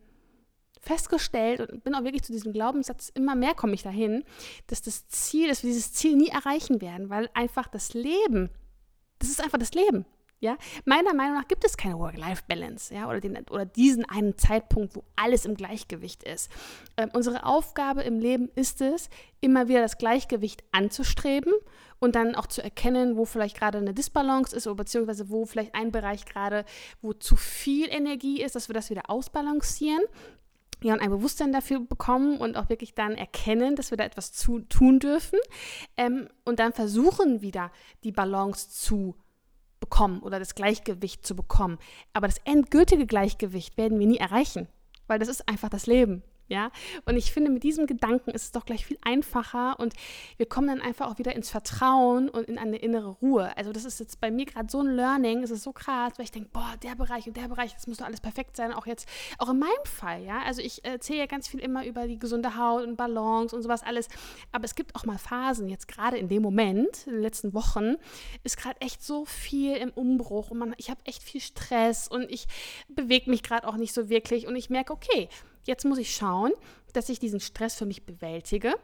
festgestellt 0.79 1.59
und 1.61 1.83
bin 1.83 1.95
auch 1.95 2.03
wirklich 2.03 2.23
zu 2.23 2.31
diesem 2.31 2.53
Glaubenssatz, 2.53 3.09
immer 3.09 3.35
mehr 3.35 3.53
komme 3.53 3.73
ich 3.73 3.83
dahin, 3.83 4.23
dass 4.67 4.81
das 4.81 5.07
Ziel, 5.07 5.47
dass 5.47 5.63
wir 5.63 5.69
dieses 5.69 5.93
Ziel 5.93 6.15
nie 6.15 6.29
erreichen 6.29 6.81
werden, 6.81 7.09
weil 7.09 7.29
einfach 7.33 7.67
das 7.67 7.93
Leben, 7.93 8.49
das 9.19 9.29
ist 9.29 9.43
einfach 9.43 9.59
das 9.59 9.73
Leben. 9.73 10.05
Ja, 10.41 10.57
meiner 10.85 11.13
Meinung 11.13 11.35
nach 11.35 11.49
gibt 11.49 11.65
es 11.65 11.75
keine 11.75 11.99
Work-Life-Balance, 11.99 12.93
ja, 12.93 13.09
oder, 13.09 13.19
den, 13.19 13.37
oder 13.49 13.65
diesen 13.65 14.05
einen 14.05 14.37
Zeitpunkt, 14.37 14.95
wo 14.95 15.03
alles 15.17 15.45
im 15.45 15.55
Gleichgewicht 15.55 16.23
ist. 16.23 16.49
Ähm, 16.95 17.09
unsere 17.11 17.45
Aufgabe 17.45 18.03
im 18.03 18.19
Leben 18.19 18.49
ist 18.55 18.79
es, 18.79 19.09
immer 19.41 19.67
wieder 19.67 19.81
das 19.81 19.97
Gleichgewicht 19.97 20.63
anzustreben 20.71 21.51
und 21.99 22.15
dann 22.15 22.35
auch 22.35 22.47
zu 22.47 22.63
erkennen, 22.63 23.17
wo 23.17 23.25
vielleicht 23.25 23.57
gerade 23.57 23.79
eine 23.79 23.93
Disbalance 23.93 24.55
ist 24.55 24.65
oder 24.65 24.77
beziehungsweise 24.77 25.29
wo 25.29 25.45
vielleicht 25.45 25.75
ein 25.75 25.91
Bereich 25.91 26.23
gerade, 26.23 26.63
wo 27.01 27.11
zu 27.11 27.35
viel 27.35 27.89
Energie 27.89 28.41
ist, 28.41 28.55
dass 28.55 28.69
wir 28.69 28.73
das 28.73 28.89
wieder 28.89 29.09
ausbalancieren 29.09 30.03
ja, 30.81 30.93
und 30.93 31.01
ein 31.01 31.09
Bewusstsein 31.09 31.51
dafür 31.51 31.79
bekommen 31.79 32.37
und 32.37 32.55
auch 32.55 32.69
wirklich 32.69 32.95
dann 32.95 33.15
erkennen, 33.15 33.75
dass 33.75 33.91
wir 33.91 33.97
da 33.97 34.05
etwas 34.05 34.31
zu, 34.31 34.59
tun 34.61 34.99
dürfen 34.99 35.39
ähm, 35.97 36.29
und 36.45 36.59
dann 36.59 36.73
versuchen 36.73 37.41
wieder 37.41 37.71
die 38.03 38.11
Balance 38.11 38.69
zu 38.69 39.15
bekommen 39.79 40.19
oder 40.21 40.39
das 40.39 40.55
Gleichgewicht 40.55 41.25
zu 41.25 41.35
bekommen. 41.35 41.77
Aber 42.13 42.27
das 42.27 42.37
endgültige 42.45 43.05
Gleichgewicht 43.05 43.77
werden 43.77 43.99
wir 43.99 44.07
nie 44.07 44.17
erreichen, 44.17 44.67
weil 45.07 45.19
das 45.19 45.27
ist 45.27 45.47
einfach 45.47 45.69
das 45.69 45.87
Leben. 45.87 46.23
Ja, 46.49 46.71
und 47.05 47.15
ich 47.15 47.31
finde, 47.31 47.51
mit 47.51 47.61
diesem 47.61 47.85
Gedanken 47.85 48.31
ist 48.31 48.43
es 48.43 48.51
doch 48.51 48.65
gleich 48.65 48.83
viel 48.83 48.97
einfacher 49.03 49.79
und 49.79 49.93
wir 50.37 50.47
kommen 50.47 50.67
dann 50.67 50.81
einfach 50.81 51.07
auch 51.07 51.19
wieder 51.19 51.35
ins 51.35 51.51
Vertrauen 51.51 52.27
und 52.27 52.49
in 52.49 52.57
eine 52.57 52.77
innere 52.77 53.09
Ruhe. 53.09 53.55
Also, 53.55 53.71
das 53.71 53.85
ist 53.85 53.99
jetzt 53.99 54.19
bei 54.19 54.31
mir 54.31 54.45
gerade 54.45 54.67
so 54.67 54.81
ein 54.81 54.87
Learning, 54.87 55.43
es 55.43 55.51
ist 55.51 55.61
so 55.61 55.73
krass, 55.73 56.13
weil 56.17 56.23
ich 56.23 56.31
denke, 56.31 56.49
boah, 56.51 56.73
der 56.81 56.95
Bereich 56.95 57.27
und 57.27 57.37
der 57.37 57.47
Bereich, 57.47 57.75
das 57.75 57.85
muss 57.85 57.97
doch 57.97 58.07
alles 58.07 58.19
perfekt 58.19 58.57
sein, 58.57 58.73
auch 58.73 58.87
jetzt, 58.87 59.07
auch 59.37 59.49
in 59.49 59.59
meinem 59.59 59.85
Fall, 59.85 60.23
ja. 60.23 60.41
Also, 60.41 60.63
ich 60.63 60.83
erzähle 60.83 61.19
ja 61.19 61.25
ganz 61.27 61.47
viel 61.47 61.59
immer 61.59 61.85
über 61.85 62.07
die 62.07 62.17
gesunde 62.17 62.57
Haut 62.57 62.83
und 62.83 62.95
Balance 62.95 63.55
und 63.55 63.61
sowas 63.61 63.83
alles, 63.83 64.07
aber 64.51 64.65
es 64.65 64.73
gibt 64.73 64.95
auch 64.95 65.05
mal 65.05 65.19
Phasen, 65.19 65.69
jetzt 65.69 65.87
gerade 65.87 66.17
in 66.17 66.29
dem 66.29 66.41
Moment, 66.41 67.05
in 67.05 67.13
den 67.13 67.21
letzten 67.21 67.53
Wochen, 67.53 67.95
ist 68.43 68.57
gerade 68.57 68.81
echt 68.81 69.03
so 69.03 69.25
viel 69.25 69.75
im 69.75 69.91
Umbruch 69.91 70.49
und 70.49 70.57
man, 70.57 70.73
ich 70.77 70.89
habe 70.89 71.01
echt 71.05 71.21
viel 71.21 71.41
Stress 71.41 72.07
und 72.07 72.23
ich 72.31 72.47
bewege 72.87 73.29
mich 73.29 73.43
gerade 73.43 73.67
auch 73.67 73.75
nicht 73.75 73.93
so 73.93 74.09
wirklich 74.09 74.47
und 74.47 74.55
ich 74.55 74.71
merke, 74.71 74.93
okay, 74.93 75.29
Jetzt 75.65 75.85
muss 75.85 75.97
ich 75.97 76.15
schauen, 76.15 76.51
dass 76.93 77.09
ich 77.09 77.19
diesen 77.19 77.39
Stress 77.39 77.75
für 77.75 77.85
mich 77.85 78.05
bewältige 78.05 78.75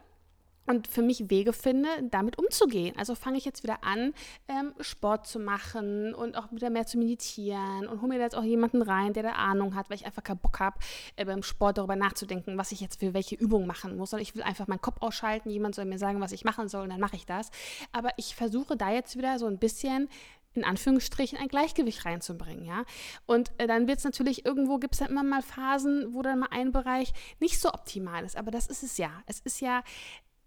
und 0.68 0.88
für 0.88 1.02
mich 1.02 1.30
Wege 1.30 1.54
finde, 1.54 1.90
damit 2.10 2.38
umzugehen. 2.38 2.96
Also 2.98 3.16
fange 3.16 3.38
ich 3.38 3.46
jetzt 3.46 3.64
wieder 3.64 3.84
an, 3.84 4.14
ähm, 4.48 4.74
Sport 4.80 5.28
zu 5.28 5.40
machen 5.40 6.14
und 6.14 6.36
auch 6.36 6.52
wieder 6.52 6.70
mehr 6.70 6.88
zu 6.88 6.98
meditieren 6.98 7.88
und 7.88 8.02
hole 8.02 8.10
mir 8.10 8.20
jetzt 8.20 8.36
auch 8.36 8.44
jemanden 8.44 8.82
rein, 8.82 9.14
der 9.14 9.24
da 9.24 9.32
Ahnung 9.34 9.76
hat, 9.76 9.90
weil 9.90 9.98
ich 9.98 10.06
einfach 10.06 10.24
keinen 10.24 10.40
Bock 10.40 10.60
habe, 10.60 10.80
äh, 11.16 11.26
beim 11.26 11.44
Sport 11.44 11.78
darüber 11.78 11.96
nachzudenken, 11.96 12.58
was 12.58 12.72
ich 12.72 12.82
jetzt 12.82 13.00
für 13.00 13.14
welche 13.14 13.36
Übung 13.36 13.68
machen 13.68 13.96
muss. 13.96 14.10
Sondern 14.10 14.24
ich 14.24 14.36
will 14.36 14.44
einfach 14.44 14.68
meinen 14.68 14.82
Kopf 14.82 15.02
ausschalten, 15.02 15.50
jemand 15.50 15.76
soll 15.76 15.86
mir 15.86 16.00
sagen, 16.00 16.20
was 16.20 16.32
ich 16.32 16.46
machen 16.46 16.68
soll 16.68 16.84
und 16.84 16.90
dann 16.90 17.00
mache 17.00 17.16
ich 17.16 17.26
das. 17.26 17.52
Aber 17.92 18.10
ich 18.18 18.36
versuche 18.36 18.76
da 18.76 18.92
jetzt 18.92 19.18
wieder 19.18 19.38
so 19.40 19.46
ein 19.46 19.60
bisschen 19.60 20.10
in 20.56 20.64
Anführungsstrichen 20.64 21.38
ein 21.38 21.48
Gleichgewicht 21.48 22.06
reinzubringen, 22.06 22.66
ja. 22.66 22.84
Und 23.26 23.52
äh, 23.58 23.68
dann 23.68 23.88
wird 23.88 24.00
es 24.00 24.04
natürlich, 24.04 24.46
irgendwo 24.46 24.78
gibt 24.78 24.96
es 24.96 25.00
dann 25.00 25.10
immer 25.10 25.24
mal 25.24 25.42
Phasen, 25.42 26.14
wo 26.14 26.22
dann 26.22 26.40
mal 26.40 26.50
ein 26.52 26.72
Bereich 26.72 27.14
nicht 27.40 27.60
so 27.60 27.70
optimal 27.70 28.24
ist. 28.24 28.38
Aber 28.38 28.52
das 28.52 28.68
ist 28.68 28.84
es 28.84 28.98
ja. 28.98 29.12
Es 29.26 29.40
ist 29.40 29.62
ja, 29.62 29.84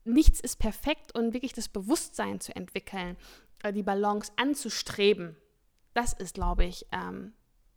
nichts 0.05 0.41
ist 0.41 0.59
perfekt 0.59 1.15
und 1.15 1.33
wirklich 1.35 1.53
das 1.53 1.69
Bewusstsein 1.69 2.41
zu 2.41 2.55
entwickeln, 2.55 3.17
äh, 3.63 3.73
die 3.73 3.83
Balance 3.83 4.33
anzustreben, 4.37 5.37
das 5.95 6.13
ist, 6.13 6.35
glaube 6.35 6.65
ich, 6.65 6.87
ähm, 6.93 7.33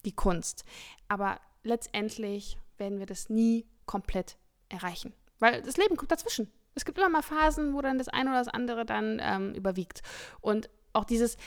die 0.05 0.15
Kunst. 0.15 0.63
Aber 1.07 1.39
letztendlich 1.63 2.57
werden 2.77 2.99
wir 2.99 3.05
das 3.05 3.29
nie 3.29 3.65
komplett 3.85 4.37
erreichen. 4.69 5.13
Weil 5.39 5.61
das 5.61 5.77
Leben 5.77 5.97
kommt 5.97 6.11
dazwischen. 6.11 6.51
Es 6.75 6.85
gibt 6.85 6.97
immer 6.97 7.09
mal 7.09 7.21
Phasen, 7.21 7.73
wo 7.73 7.81
dann 7.81 7.97
das 7.97 8.07
eine 8.07 8.29
oder 8.29 8.39
das 8.39 8.47
andere 8.47 8.85
dann 8.85 9.19
ähm, 9.21 9.53
überwiegt. 9.53 10.01
Und 10.39 10.69
auch 10.93 11.03
dieses, 11.03 11.37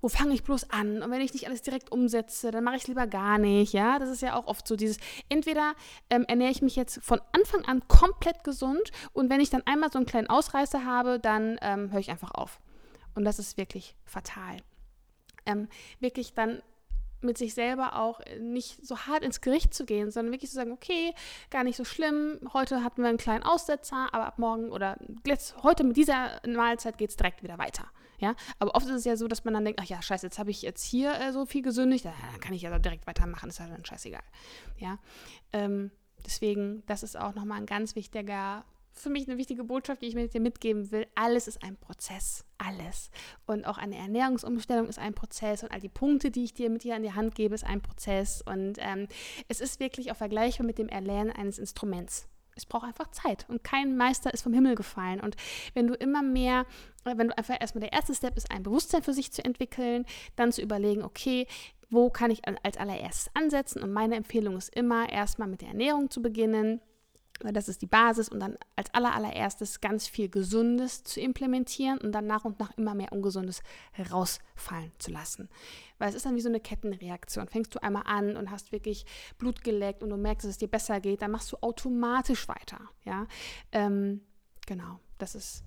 wo 0.00 0.08
fange 0.08 0.34
ich 0.34 0.44
bloß 0.44 0.70
an? 0.70 1.02
Und 1.02 1.10
wenn 1.10 1.20
ich 1.20 1.32
nicht 1.32 1.46
alles 1.46 1.62
direkt 1.62 1.90
umsetze, 1.90 2.50
dann 2.50 2.64
mache 2.64 2.76
ich 2.76 2.82
es 2.82 2.88
lieber 2.88 3.06
gar 3.06 3.38
nicht. 3.38 3.72
Ja, 3.72 3.98
das 3.98 4.10
ist 4.10 4.22
ja 4.22 4.34
auch 4.34 4.46
oft 4.46 4.66
so 4.66 4.76
dieses, 4.76 4.98
entweder 5.28 5.74
ähm, 6.10 6.24
ernähre 6.28 6.52
ich 6.52 6.62
mich 6.62 6.76
jetzt 6.76 7.00
von 7.02 7.20
Anfang 7.32 7.64
an 7.64 7.86
komplett 7.88 8.44
gesund 8.44 8.90
und 9.12 9.30
wenn 9.30 9.40
ich 9.40 9.50
dann 9.50 9.66
einmal 9.66 9.90
so 9.90 9.98
einen 9.98 10.06
kleinen 10.06 10.28
Ausreißer 10.28 10.84
habe, 10.84 11.18
dann 11.18 11.58
ähm, 11.62 11.90
höre 11.90 12.00
ich 12.00 12.10
einfach 12.10 12.32
auf. 12.32 12.60
Und 13.14 13.24
das 13.24 13.38
ist 13.38 13.56
wirklich 13.56 13.96
fatal. 14.04 14.58
Ähm, 15.46 15.68
wirklich 16.00 16.34
dann 16.34 16.62
mit 17.20 17.36
sich 17.36 17.54
selber 17.54 17.96
auch 17.96 18.20
nicht 18.38 18.86
so 18.86 18.96
hart 18.96 19.24
ins 19.24 19.40
Gericht 19.40 19.74
zu 19.74 19.84
gehen, 19.84 20.10
sondern 20.10 20.32
wirklich 20.32 20.50
zu 20.50 20.56
sagen, 20.56 20.72
okay, 20.72 21.14
gar 21.50 21.64
nicht 21.64 21.76
so 21.76 21.84
schlimm, 21.84 22.38
heute 22.52 22.84
hatten 22.84 23.02
wir 23.02 23.08
einen 23.08 23.18
kleinen 23.18 23.42
Aussetzer, 23.42 24.08
aber 24.12 24.26
ab 24.26 24.38
morgen 24.38 24.70
oder 24.70 24.96
jetzt, 25.26 25.60
heute 25.62 25.82
mit 25.82 25.96
dieser 25.96 26.40
Mahlzeit 26.46 26.96
geht 26.96 27.10
es 27.10 27.16
direkt 27.16 27.42
wieder 27.42 27.58
weiter. 27.58 27.86
Ja, 28.18 28.34
aber 28.58 28.74
oft 28.74 28.86
ist 28.86 28.92
es 28.92 29.04
ja 29.04 29.16
so, 29.16 29.28
dass 29.28 29.44
man 29.44 29.54
dann 29.54 29.64
denkt, 29.64 29.80
ach 29.82 29.86
ja, 29.86 30.02
scheiße, 30.02 30.26
jetzt 30.26 30.38
habe 30.38 30.50
ich 30.50 30.62
jetzt 30.62 30.82
hier 30.82 31.14
äh, 31.20 31.32
so 31.32 31.46
viel 31.46 31.62
gesündigt, 31.62 32.04
dann 32.04 32.40
kann 32.40 32.52
ich 32.52 32.62
ja 32.62 32.78
direkt 32.78 33.06
weitermachen, 33.06 33.48
ist 33.48 33.58
ja 33.58 33.66
dann 33.68 33.84
scheißegal. 33.84 34.22
Ja, 34.78 34.98
ähm, 35.52 35.90
deswegen, 36.26 36.82
das 36.86 37.02
ist 37.02 37.16
auch 37.16 37.34
nochmal 37.34 37.58
ein 37.58 37.66
ganz 37.66 37.94
wichtiger, 37.94 38.64
für 38.92 39.10
mich 39.10 39.28
eine 39.28 39.38
wichtige 39.38 39.64
Botschaft, 39.64 40.02
die 40.02 40.06
ich 40.06 40.14
mit 40.14 40.34
dir 40.34 40.40
mitgeben 40.40 40.90
will. 40.90 41.06
Alles 41.14 41.46
ist 41.46 41.62
ein 41.62 41.76
Prozess, 41.76 42.44
alles. 42.58 43.10
Und 43.46 43.64
auch 43.64 43.78
eine 43.78 43.96
Ernährungsumstellung 43.96 44.88
ist 44.88 44.98
ein 44.98 45.14
Prozess 45.14 45.62
und 45.62 45.70
all 45.70 45.80
die 45.80 45.88
Punkte, 45.88 46.32
die 46.32 46.44
ich 46.44 46.54
dir 46.54 46.68
mit 46.68 46.82
dir 46.82 46.96
an 46.96 47.02
die 47.02 47.12
Hand 47.12 47.36
gebe, 47.36 47.54
ist 47.54 47.64
ein 47.64 47.80
Prozess. 47.80 48.42
Und 48.42 48.78
ähm, 48.78 49.06
es 49.46 49.60
ist 49.60 49.78
wirklich 49.78 50.10
auch 50.10 50.16
vergleichbar 50.16 50.66
mit 50.66 50.78
dem 50.78 50.88
Erlernen 50.88 51.30
eines 51.30 51.58
Instruments 51.58 52.28
es 52.58 52.66
braucht 52.66 52.84
einfach 52.84 53.10
Zeit 53.10 53.46
und 53.48 53.64
kein 53.64 53.96
Meister 53.96 54.34
ist 54.34 54.42
vom 54.42 54.52
Himmel 54.52 54.74
gefallen. 54.74 55.20
Und 55.20 55.36
wenn 55.74 55.86
du 55.86 55.94
immer 55.94 56.22
mehr, 56.22 56.66
äh, 57.04 57.16
wenn 57.16 57.28
du 57.28 57.38
einfach 57.38 57.56
erstmal 57.58 57.80
der 57.80 57.92
erste 57.92 58.14
Step 58.14 58.36
ist, 58.36 58.50
ein 58.50 58.62
Bewusstsein 58.62 59.02
für 59.02 59.14
sich 59.14 59.32
zu 59.32 59.44
entwickeln, 59.44 60.04
dann 60.36 60.52
zu 60.52 60.60
überlegen, 60.60 61.02
okay, 61.02 61.46
wo 61.90 62.10
kann 62.10 62.30
ich 62.30 62.42
als 62.46 62.76
allererstes 62.76 63.30
ansetzen? 63.34 63.82
Und 63.82 63.92
meine 63.92 64.16
Empfehlung 64.16 64.56
ist 64.58 64.74
immer, 64.74 65.08
erstmal 65.08 65.48
mit 65.48 65.62
der 65.62 65.68
Ernährung 65.68 66.10
zu 66.10 66.20
beginnen 66.20 66.82
das 67.40 67.68
ist 67.68 67.82
die 67.82 67.86
Basis 67.86 68.28
und 68.28 68.40
dann 68.40 68.56
als 68.76 68.92
allererstes 68.92 69.80
ganz 69.80 70.08
viel 70.08 70.28
Gesundes 70.28 71.04
zu 71.04 71.20
implementieren 71.20 71.98
und 71.98 72.12
dann 72.12 72.26
nach 72.26 72.44
und 72.44 72.58
nach 72.58 72.76
immer 72.76 72.94
mehr 72.94 73.12
Ungesundes 73.12 73.62
herausfallen 73.92 74.92
zu 74.98 75.10
lassen. 75.10 75.48
Weil 75.98 76.08
es 76.08 76.14
ist 76.14 76.26
dann 76.26 76.36
wie 76.36 76.40
so 76.40 76.48
eine 76.48 76.60
Kettenreaktion. 76.60 77.48
Fängst 77.48 77.74
du 77.74 77.82
einmal 77.82 78.04
an 78.06 78.36
und 78.36 78.50
hast 78.50 78.72
wirklich 78.72 79.06
Blut 79.38 79.62
geleckt 79.62 80.02
und 80.02 80.10
du 80.10 80.16
merkst, 80.16 80.44
dass 80.44 80.52
es 80.52 80.58
dir 80.58 80.68
besser 80.68 81.00
geht, 81.00 81.22
dann 81.22 81.30
machst 81.30 81.52
du 81.52 81.56
automatisch 81.60 82.48
weiter. 82.48 82.80
Ja, 83.04 83.26
ähm, 83.72 84.22
genau, 84.66 84.98
das 85.18 85.34
ist 85.34 85.64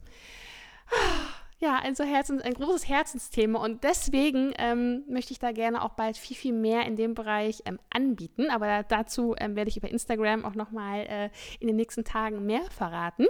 ja, 1.62 1.78
ein, 1.78 1.94
so 1.94 2.04
Herzens, 2.04 2.42
ein 2.42 2.56
großes 2.56 2.90
Herzensthema 2.90 3.60
und 3.60 3.84
deswegen 3.84 4.52
ähm, 4.58 5.04
möchte 5.08 5.32
ich 5.32 5.38
da 5.38 5.52
gerne 5.52 5.84
auch 5.84 5.92
bald 5.92 6.18
viel, 6.18 6.36
viel 6.36 6.54
mehr 6.54 6.86
in 6.88 6.96
dem 6.96 7.14
Bereich 7.14 7.62
ähm, 7.66 7.80
anbieten. 7.92 8.50
Aber 8.50 8.82
dazu 8.84 9.36
ähm, 9.38 9.56
werde 9.56 9.70
ich 9.70 9.78
über 9.78 9.88
Instagram 9.88 10.44
auch 10.44 10.56
nochmal 10.56 11.06
äh, 11.08 11.30
in 11.60 11.68
den 11.68 11.76
nächsten 11.76 12.04
Tagen 12.04 12.46
mehr 12.46 12.64
verraten 12.72 13.28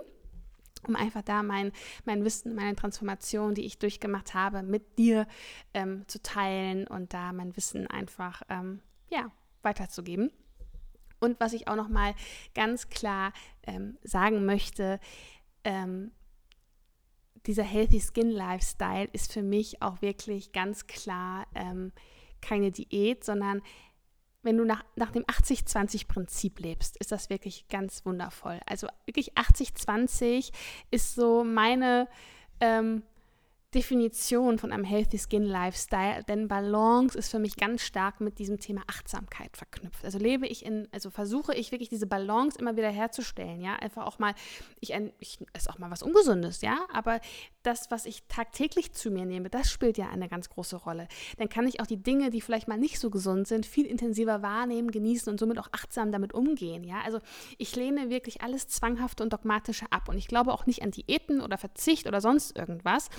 um 0.87 0.95
einfach 0.95 1.21
da 1.21 1.43
mein, 1.43 1.71
mein 2.05 2.25
Wissen, 2.25 2.55
meine 2.55 2.75
Transformation, 2.75 3.53
die 3.53 3.65
ich 3.65 3.77
durchgemacht 3.77 4.33
habe, 4.33 4.63
mit 4.63 4.97
dir 4.97 5.27
ähm, 5.75 6.07
zu 6.07 6.19
teilen 6.23 6.87
und 6.87 7.13
da 7.13 7.33
mein 7.33 7.55
Wissen 7.55 7.85
einfach 7.85 8.41
ähm, 8.49 8.81
ja, 9.11 9.31
weiterzugeben. 9.61 10.31
Und 11.19 11.39
was 11.39 11.53
ich 11.53 11.67
auch 11.67 11.75
nochmal 11.75 12.15
ganz 12.55 12.89
klar 12.89 13.31
ähm, 13.61 13.99
sagen 14.01 14.43
möchte, 14.43 14.99
ähm, 15.63 16.13
dieser 17.45 17.63
Healthy 17.63 18.01
Skin 18.01 18.29
Lifestyle 18.29 19.09
ist 19.13 19.33
für 19.33 19.41
mich 19.41 19.81
auch 19.81 20.01
wirklich 20.01 20.51
ganz 20.51 20.87
klar 20.87 21.47
ähm, 21.55 21.91
keine 22.41 22.71
Diät, 22.71 23.23
sondern 23.23 23.61
wenn 24.43 24.57
du 24.57 24.65
nach, 24.65 24.83
nach 24.95 25.11
dem 25.11 25.23
80-20-Prinzip 25.25 26.59
lebst, 26.59 26.97
ist 26.97 27.11
das 27.11 27.29
wirklich 27.29 27.67
ganz 27.67 28.05
wundervoll. 28.05 28.59
Also 28.65 28.87
wirklich 29.05 29.33
80-20 29.33 30.51
ist 30.89 31.15
so 31.15 31.43
meine 31.43 32.07
ähm, 32.59 33.03
Definition 33.73 34.59
von 34.59 34.71
einem 34.71 34.83
Healthy 34.83 35.17
Skin 35.17 35.43
Lifestyle, 35.43 36.23
denn 36.23 36.47
Balance 36.47 37.17
ist 37.17 37.31
für 37.31 37.39
mich 37.39 37.55
ganz 37.55 37.83
stark 37.83 38.19
mit 38.19 38.37
diesem 38.37 38.59
Thema 38.59 38.81
Achtsamkeit 38.87 39.55
verknüpft. 39.55 40.03
Also 40.03 40.17
lebe 40.17 40.45
ich 40.45 40.65
in, 40.65 40.89
also 40.91 41.09
versuche 41.09 41.55
ich 41.55 41.71
wirklich 41.71 41.87
diese 41.87 42.05
Balance 42.05 42.59
immer 42.59 42.75
wieder 42.75 42.89
herzustellen, 42.89 43.61
ja, 43.61 43.75
einfach 43.75 44.05
auch 44.05 44.19
mal, 44.19 44.33
ich, 44.81 44.93
ich 45.19 45.39
esse 45.53 45.69
auch 45.69 45.79
mal 45.79 45.89
was 45.89 46.03
Ungesundes, 46.03 46.61
ja, 46.61 46.85
aber 46.91 47.21
das, 47.63 47.91
was 47.91 48.05
ich 48.05 48.23
tagtäglich 48.27 48.93
zu 48.93 49.11
mir 49.11 49.25
nehme, 49.25 49.49
das 49.49 49.71
spielt 49.71 49.97
ja 49.97 50.09
eine 50.09 50.29
ganz 50.29 50.49
große 50.49 50.75
Rolle. 50.75 51.07
Dann 51.37 51.49
kann 51.49 51.67
ich 51.67 51.79
auch 51.79 51.87
die 51.87 52.01
Dinge, 52.01 52.29
die 52.29 52.41
vielleicht 52.41 52.67
mal 52.67 52.77
nicht 52.77 52.99
so 52.99 53.09
gesund 53.09 53.47
sind, 53.47 53.65
viel 53.65 53.85
intensiver 53.85 54.41
wahrnehmen, 54.41 54.91
genießen 54.91 55.31
und 55.31 55.39
somit 55.39 55.59
auch 55.59 55.69
achtsam 55.71 56.11
damit 56.11 56.33
umgehen, 56.33 56.83
ja. 56.83 57.01
Also 57.05 57.19
ich 57.57 57.75
lehne 57.75 58.09
wirklich 58.09 58.41
alles 58.41 58.67
Zwanghafte 58.67 59.23
und 59.23 59.33
Dogmatische 59.33 59.85
ab 59.91 60.09
und 60.09 60.17
ich 60.17 60.27
glaube 60.27 60.53
auch 60.53 60.65
nicht 60.65 60.81
an 60.83 60.91
Diäten 60.91 61.41
oder 61.41 61.57
Verzicht 61.57 62.07
oder 62.07 62.21
sonst 62.21 62.57
irgendwas, 62.57 63.09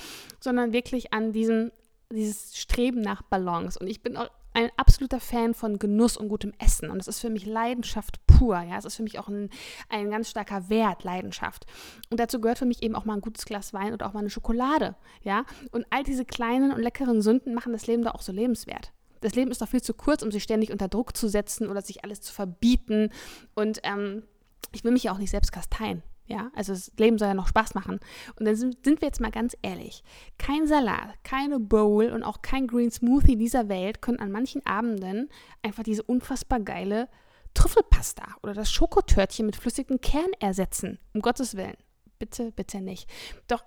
sondern 0.40 0.72
wirklich 0.72 1.12
an 1.12 1.32
diesem, 1.32 1.70
dieses 2.11 2.57
Streben 2.57 3.01
nach 3.01 3.22
Balance. 3.22 3.78
Und 3.78 3.88
ich 3.88 4.03
bin 4.03 4.16
auch 4.16 4.30
ein 4.55 4.70
absoluter 4.76 5.20
Fan 5.20 5.55
von 5.55 5.78
Genuss 5.78 6.16
und 6.16 6.28
gutem 6.28 6.53
Essen. 6.59 6.90
Und 6.90 7.01
es 7.01 7.09
ist 7.09 7.20
für 7.20 7.30
mich 7.30 7.47
Leidenschaft 7.47 8.22
pur. 8.43 8.61
Ja, 8.61 8.76
es 8.76 8.84
ist 8.84 8.97
für 8.97 9.05
mich 9.05 9.20
auch 9.20 9.28
ein, 9.28 9.51
ein 9.88 10.11
ganz 10.11 10.28
starker 10.28 10.68
Wert, 10.68 11.05
Leidenschaft. 11.05 11.64
Und 12.11 12.18
dazu 12.18 12.40
gehört 12.40 12.59
für 12.59 12.66
mich 12.66 12.82
eben 12.82 12.97
auch 12.97 13.05
mal 13.05 13.14
ein 13.14 13.20
gutes 13.20 13.45
Glas 13.45 13.72
Wein 13.72 13.93
oder 13.93 14.07
auch 14.07 14.14
mal 14.14 14.20
eine 14.20 14.30
Schokolade. 14.30 14.97
Ja, 15.22 15.45
und 15.70 15.86
all 15.90 16.03
diese 16.03 16.24
kleinen 16.24 16.72
und 16.72 16.80
leckeren 16.80 17.22
Sünden 17.22 17.55
machen 17.55 17.72
das 17.72 17.86
Leben 17.86 18.03
da 18.03 18.11
auch 18.11 18.22
so 18.22 18.32
lebenswert. 18.32 18.93
Das 19.20 19.36
Leben 19.36 19.53
ist 19.53 19.62
doch 19.62 19.68
viel 19.68 19.82
zu 19.82 19.95
kurz, 19.95 20.22
um 20.24 20.32
sich 20.32 20.43
ständig 20.43 20.72
unter 20.72 20.88
Druck 20.88 21.16
zu 21.16 21.28
setzen 21.28 21.68
oder 21.68 21.82
sich 21.82 22.03
alles 22.03 22.20
zu 22.20 22.32
verbieten. 22.32 23.11
Und 23.55 23.78
ähm, 23.84 24.24
ich 24.72 24.82
will 24.82 24.90
mich 24.90 25.05
ja 25.05 25.12
auch 25.12 25.18
nicht 25.18 25.30
selbst 25.30 25.53
kasteien. 25.53 26.03
Ja, 26.26 26.51
also 26.55 26.72
das 26.72 26.90
Leben 26.99 27.18
soll 27.18 27.28
ja 27.28 27.34
noch 27.34 27.47
Spaß 27.47 27.74
machen. 27.74 28.01
Und 28.36 28.47
dann 28.47 28.57
sind, 28.57 28.84
sind 28.84 29.01
wir 29.01 29.07
jetzt 29.07 29.20
mal 29.20 29.30
ganz 29.30 29.57
ehrlich. 29.62 30.03
Kein 30.38 30.66
Salat, 30.66 31.14
keine 31.22 31.61
Bowl 31.61 32.07
und 32.07 32.24
auch 32.24 32.43
kein 32.43 32.66
Green 32.66 32.90
Smoothie 32.90 33.36
dieser 33.36 33.68
Welt 33.68 34.03
können 34.03 34.18
an 34.18 34.32
manchen 34.32 34.64
Abenden 34.66 35.28
einfach 35.62 35.84
diese 35.84 36.03
unfassbar 36.03 36.59
geile 36.59 37.09
Trüffelpasta 37.55 38.24
oder 38.42 38.55
das 38.55 38.72
Schokotörtchen 38.72 39.46
mit 39.46 39.57
flüssigem 39.57 40.00
Kern 40.00 40.30
ersetzen. 40.40 40.98
Um 41.14 41.20
Gottes 41.20 41.57
Willen. 41.57 41.76
Bitte, 42.18 42.53
bitte 42.53 42.80
nicht. 42.80 43.11
Doch 43.48 43.64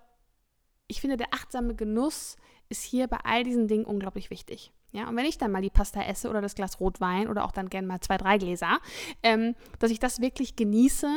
ich 0.87 1.01
finde, 1.01 1.17
der 1.17 1.33
achtsame 1.33 1.75
Genuss 1.75 2.37
ist 2.69 2.83
hier 2.83 3.07
bei 3.07 3.17
all 3.23 3.43
diesen 3.43 3.67
Dingen 3.67 3.85
unglaublich 3.85 4.29
wichtig. 4.29 4.71
Ja, 4.91 5.09
und 5.09 5.15
wenn 5.17 5.25
ich 5.25 5.37
dann 5.37 5.51
mal 5.51 5.61
die 5.61 5.69
Pasta 5.69 6.01
esse 6.01 6.29
oder 6.29 6.41
das 6.41 6.55
Glas 6.55 6.79
Rotwein 6.79 7.27
oder 7.27 7.43
auch 7.43 7.51
dann 7.51 7.69
gerne 7.69 7.87
mal 7.87 7.99
zwei, 7.99 8.17
drei 8.17 8.37
Gläser, 8.37 8.79
ähm, 9.23 9.55
dass 9.79 9.91
ich 9.91 9.99
das 9.99 10.21
wirklich 10.21 10.55
genieße 10.55 11.09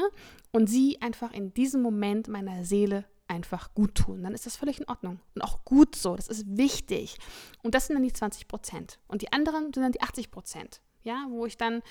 und 0.50 0.66
sie 0.68 1.00
einfach 1.00 1.32
in 1.32 1.54
diesem 1.54 1.82
Moment 1.82 2.28
meiner 2.28 2.64
Seele 2.64 3.04
einfach 3.28 3.74
gut 3.74 3.94
tun. 3.94 4.22
Dann 4.22 4.34
ist 4.34 4.46
das 4.46 4.56
völlig 4.56 4.80
in 4.80 4.88
Ordnung. 4.88 5.20
Und 5.34 5.42
auch 5.42 5.64
gut 5.64 5.94
so. 5.94 6.16
Das 6.16 6.28
ist 6.28 6.44
wichtig. 6.48 7.18
Und 7.62 7.74
das 7.74 7.86
sind 7.86 7.94
dann 7.94 8.02
die 8.02 8.12
20 8.12 8.48
Prozent. 8.48 8.98
Und 9.06 9.22
die 9.22 9.32
anderen 9.32 9.72
sind 9.72 9.82
dann 9.82 9.92
die 9.92 10.00
80 10.00 10.30
Prozent. 10.30 10.80
Ja, 11.04 11.26
wo 11.30 11.46
ich 11.46 11.56
dann 11.56 11.82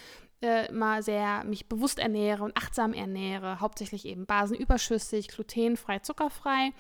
äh, 0.41 0.71
mal 0.71 1.01
sehr 1.03 1.43
mich 1.43 1.67
bewusst 1.67 1.99
ernähre 1.99 2.43
und 2.43 2.55
achtsam 2.55 2.93
ernähre. 2.93 3.59
Hauptsächlich 3.59 4.05
eben 4.05 4.25
basenüberschüssig, 4.25 5.29
glutenfrei, 5.29 5.99
zuckerfrei. 5.99 6.71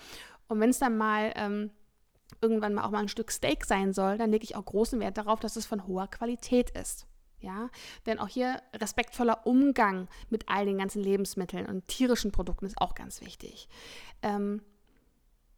Und 0.47 0.59
wenn 0.59 0.69
es 0.69 0.79
dann 0.79 0.97
mal 0.97 1.33
ähm, 1.35 1.71
irgendwann 2.41 2.73
mal 2.73 2.85
auch 2.85 2.91
mal 2.91 2.99
ein 2.99 3.09
Stück 3.09 3.31
Steak 3.31 3.65
sein 3.65 3.93
soll, 3.93 4.17
dann 4.17 4.31
lege 4.31 4.43
ich 4.43 4.55
auch 4.55 4.65
großen 4.65 4.99
Wert 4.99 5.17
darauf, 5.17 5.39
dass 5.39 5.55
es 5.55 5.65
von 5.65 5.87
hoher 5.87 6.07
Qualität 6.07 6.69
ist. 6.71 7.07
Ja, 7.39 7.69
denn 8.07 8.17
auch 8.17 8.27
hier 8.27 8.61
respektvoller 8.75 9.45
Umgang 9.45 10.07
mit 10.29 10.49
all 10.49 10.65
den 10.65 10.79
ganzen 10.79 11.03
Lebensmitteln 11.03 11.67
und 11.67 11.87
tierischen 11.87 12.31
Produkten 12.31 12.65
ist 12.65 12.81
auch 12.81 12.95
ganz 12.95 13.21
wichtig. 13.21 13.69
Ähm, 14.23 14.63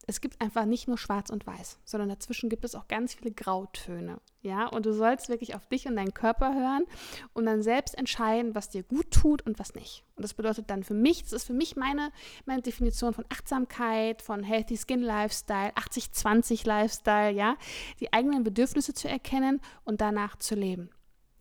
es 0.10 0.22
gibt 0.22 0.41
einfach 0.41 0.66
nicht 0.66 0.88
nur 0.88 0.97
schwarz 0.97 1.30
und 1.30 1.45
weiß, 1.45 1.78
sondern 1.86 2.10
dazwischen 2.10 2.49
gibt 2.49 2.66
es 2.66 2.74
auch 2.74 2.88
ganz 2.88 3.14
viele 3.14 3.32
Grautöne. 3.32 4.20
Ja, 4.41 4.66
und 4.68 4.88
du 4.88 4.93
sollst 4.93 5.30
wirklich 5.30 5.53
auf 5.53 5.68
dich 5.68 5.86
und 5.86 5.95
deinen 5.97 6.16
Körper 6.16 6.55
hören 6.55 6.86
und 7.34 7.45
dann 7.45 7.62
selbst 7.62 7.95
entscheiden, 7.95 8.55
was 8.55 8.70
dir 8.70 8.82
gut 8.82 9.12
tut 9.12 9.43
und 9.43 9.60
was 9.60 9.76
nicht. 9.76 10.03
Und 10.16 10.24
das 10.24 10.34
bedeutet 10.34 10.70
dann 10.72 10.84
für 10.84 10.95
mich, 10.95 11.24
das 11.24 11.34
ist 11.34 11.43
für 11.45 11.53
mich 11.53 11.76
meine, 11.76 12.12
meine 12.45 12.64
Definition 12.64 13.14
von 13.14 13.26
Achtsamkeit, 13.30 14.24
von 14.24 14.43
Healthy 14.43 14.78
Skin 14.78 15.01
Lifestyle, 15.01 15.74
80-20 15.74 16.66
Lifestyle, 16.66 17.32
ja, 17.32 17.55
die 17.99 18.12
eigenen 18.12 18.43
Bedürfnisse 18.43 18.95
zu 18.95 19.07
erkennen 19.07 19.62
und 19.84 20.01
danach 20.01 20.38
zu 20.38 20.55
leben. 20.55 20.89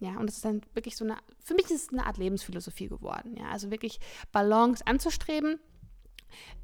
Ja, 0.01 0.19
und 0.19 0.27
das 0.27 0.37
ist 0.37 0.45
dann 0.45 0.61
wirklich 0.75 0.95
so 0.97 1.05
eine, 1.05 1.16
für 1.43 1.55
mich 1.55 1.71
ist 1.71 1.85
es 1.85 1.89
eine 1.89 2.07
Art 2.07 2.19
Lebensphilosophie 2.19 2.89
geworden. 2.89 3.35
Ja, 3.39 3.47
also 3.49 3.71
wirklich 3.71 3.99
Balance 4.31 4.87
anzustreben, 4.87 5.59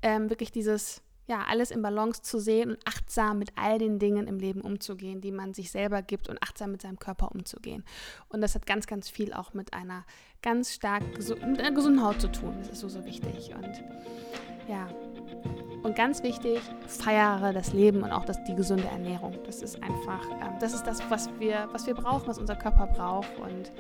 ähm, 0.02 0.28
wirklich 0.28 0.52
dieses, 0.52 1.02
ja, 1.26 1.44
alles 1.48 1.70
in 1.70 1.80
Balance 1.80 2.22
zu 2.22 2.38
sehen 2.38 2.70
und 2.70 2.78
achtsam 2.84 3.38
mit 3.38 3.52
all 3.56 3.78
den 3.78 3.98
Dingen 3.98 4.26
im 4.26 4.38
Leben 4.38 4.60
umzugehen, 4.60 5.20
die 5.20 5.32
man 5.32 5.54
sich 5.54 5.70
selber 5.70 6.02
gibt 6.02 6.28
und 6.28 6.42
achtsam 6.42 6.72
mit 6.72 6.82
seinem 6.82 6.98
Körper 6.98 7.32
umzugehen. 7.32 7.84
Und 8.28 8.42
das 8.42 8.54
hat 8.54 8.66
ganz, 8.66 8.86
ganz 8.86 9.08
viel 9.08 9.32
auch 9.32 9.54
mit 9.54 9.72
einer 9.72 10.04
ganz 10.42 10.74
stark 10.74 11.02
mit 11.46 11.60
einer 11.60 11.72
gesunden 11.72 12.04
Haut 12.04 12.20
zu 12.20 12.30
tun. 12.30 12.54
Das 12.58 12.68
ist 12.68 12.80
so, 12.80 12.88
so 12.88 13.04
wichtig. 13.06 13.54
Und 13.54 13.82
ja, 14.68 14.88
und 15.82 15.96
ganz 15.96 16.22
wichtig, 16.22 16.60
feiere 16.86 17.52
das 17.52 17.72
Leben 17.72 18.02
und 18.02 18.12
auch 18.12 18.24
das, 18.24 18.42
die 18.44 18.54
gesunde 18.54 18.86
Ernährung. 18.88 19.38
Das 19.44 19.62
ist 19.62 19.82
einfach, 19.82 20.30
ähm, 20.30 20.58
das 20.60 20.74
ist 20.74 20.86
das, 20.86 21.02
was 21.10 21.28
wir, 21.38 21.68
was 21.72 21.86
wir 21.86 21.94
brauchen, 21.94 22.26
was 22.26 22.38
unser 22.38 22.56
Körper 22.56 22.86
braucht. 22.86 23.38
Und 23.38 23.72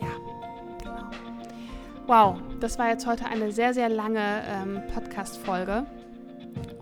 ja, 0.00 0.08
genau. 0.78 1.10
Wow, 2.06 2.40
das 2.60 2.78
war 2.78 2.88
jetzt 2.88 3.06
heute 3.06 3.26
eine 3.26 3.52
sehr, 3.52 3.72
sehr 3.72 3.88
lange 3.88 4.42
ähm, 4.46 4.82
Podcast-Folge 4.92 5.86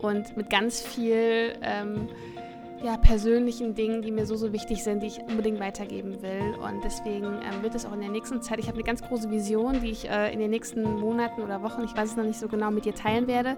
und 0.00 0.36
mit 0.36 0.50
ganz 0.50 0.80
viel 0.80 1.54
ähm, 1.62 2.08
ja, 2.82 2.96
persönlichen 2.96 3.74
Dingen, 3.74 4.00
die 4.02 4.10
mir 4.10 4.24
so, 4.24 4.36
so 4.36 4.52
wichtig 4.52 4.82
sind, 4.82 5.02
die 5.02 5.08
ich 5.08 5.20
unbedingt 5.20 5.60
weitergeben 5.60 6.22
will. 6.22 6.54
Und 6.62 6.82
deswegen 6.82 7.26
ähm, 7.26 7.62
wird 7.62 7.74
es 7.74 7.84
auch 7.84 7.92
in 7.92 8.00
der 8.00 8.08
nächsten 8.08 8.40
Zeit, 8.40 8.58
ich 8.58 8.66
habe 8.66 8.76
eine 8.76 8.84
ganz 8.84 9.02
große 9.02 9.30
Vision, 9.30 9.80
die 9.82 9.90
ich 9.90 10.08
äh, 10.08 10.32
in 10.32 10.38
den 10.38 10.50
nächsten 10.50 10.82
Monaten 10.82 11.42
oder 11.42 11.62
Wochen, 11.62 11.84
ich 11.84 11.94
weiß 11.94 12.10
es 12.10 12.16
noch 12.16 12.24
nicht 12.24 12.38
so 12.38 12.48
genau, 12.48 12.70
mit 12.70 12.86
dir 12.86 12.94
teilen 12.94 13.26
werde, 13.26 13.56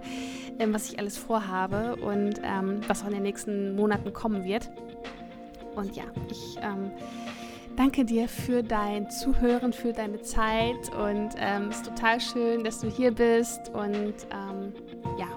ähm, 0.58 0.74
was 0.74 0.90
ich 0.90 0.98
alles 0.98 1.16
vorhabe 1.16 1.96
und 1.96 2.40
ähm, 2.42 2.80
was 2.88 3.02
auch 3.02 3.08
in 3.08 3.14
den 3.14 3.22
nächsten 3.22 3.76
Monaten 3.76 4.12
kommen 4.12 4.44
wird. 4.44 4.70
Und 5.76 5.94
ja, 5.94 6.04
ich 6.28 6.56
ähm, 6.60 6.90
danke 7.76 8.04
dir 8.04 8.28
für 8.28 8.62
dein 8.62 9.08
Zuhören, 9.08 9.72
für 9.72 9.92
deine 9.92 10.20
Zeit 10.20 10.92
und 10.98 11.30
ähm, 11.38 11.68
es 11.70 11.76
ist 11.76 11.86
total 11.86 12.20
schön, 12.20 12.64
dass 12.64 12.80
du 12.80 12.88
hier 12.88 13.12
bist 13.12 13.70
und 13.72 14.14
ja, 15.18 15.28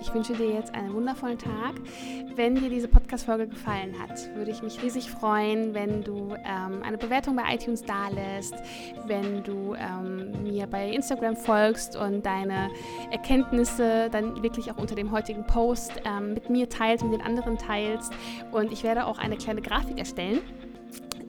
ich 0.00 0.12
wünsche 0.14 0.32
dir 0.34 0.50
jetzt 0.50 0.74
einen 0.74 0.94
wundervollen 0.94 1.38
Tag. 1.38 1.74
Wenn 2.34 2.54
dir 2.54 2.70
diese 2.70 2.88
Podcast-Folge 2.88 3.48
gefallen 3.48 3.94
hat, 3.98 4.34
würde 4.34 4.50
ich 4.50 4.62
mich 4.62 4.82
riesig 4.82 5.10
freuen, 5.10 5.74
wenn 5.74 6.02
du 6.02 6.34
ähm, 6.44 6.82
eine 6.82 6.98
Bewertung 6.98 7.36
bei 7.36 7.54
iTunes 7.54 7.82
dalässt, 7.82 8.54
wenn 9.06 9.42
du 9.42 9.74
ähm, 9.74 10.42
mir 10.42 10.66
bei 10.66 10.88
Instagram 10.90 11.36
folgst 11.36 11.96
und 11.96 12.24
deine 12.24 12.70
Erkenntnisse 13.10 14.08
dann 14.10 14.42
wirklich 14.42 14.70
auch 14.70 14.78
unter 14.78 14.94
dem 14.94 15.10
heutigen 15.10 15.46
Post 15.46 15.92
ähm, 16.04 16.34
mit 16.34 16.48
mir 16.48 16.68
teilst, 16.68 17.04
mit 17.04 17.12
den 17.12 17.22
anderen 17.22 17.58
teilst. 17.58 18.12
Und 18.52 18.72
ich 18.72 18.82
werde 18.82 19.06
auch 19.06 19.18
eine 19.18 19.36
kleine 19.36 19.60
Grafik 19.60 19.98
erstellen 19.98 20.40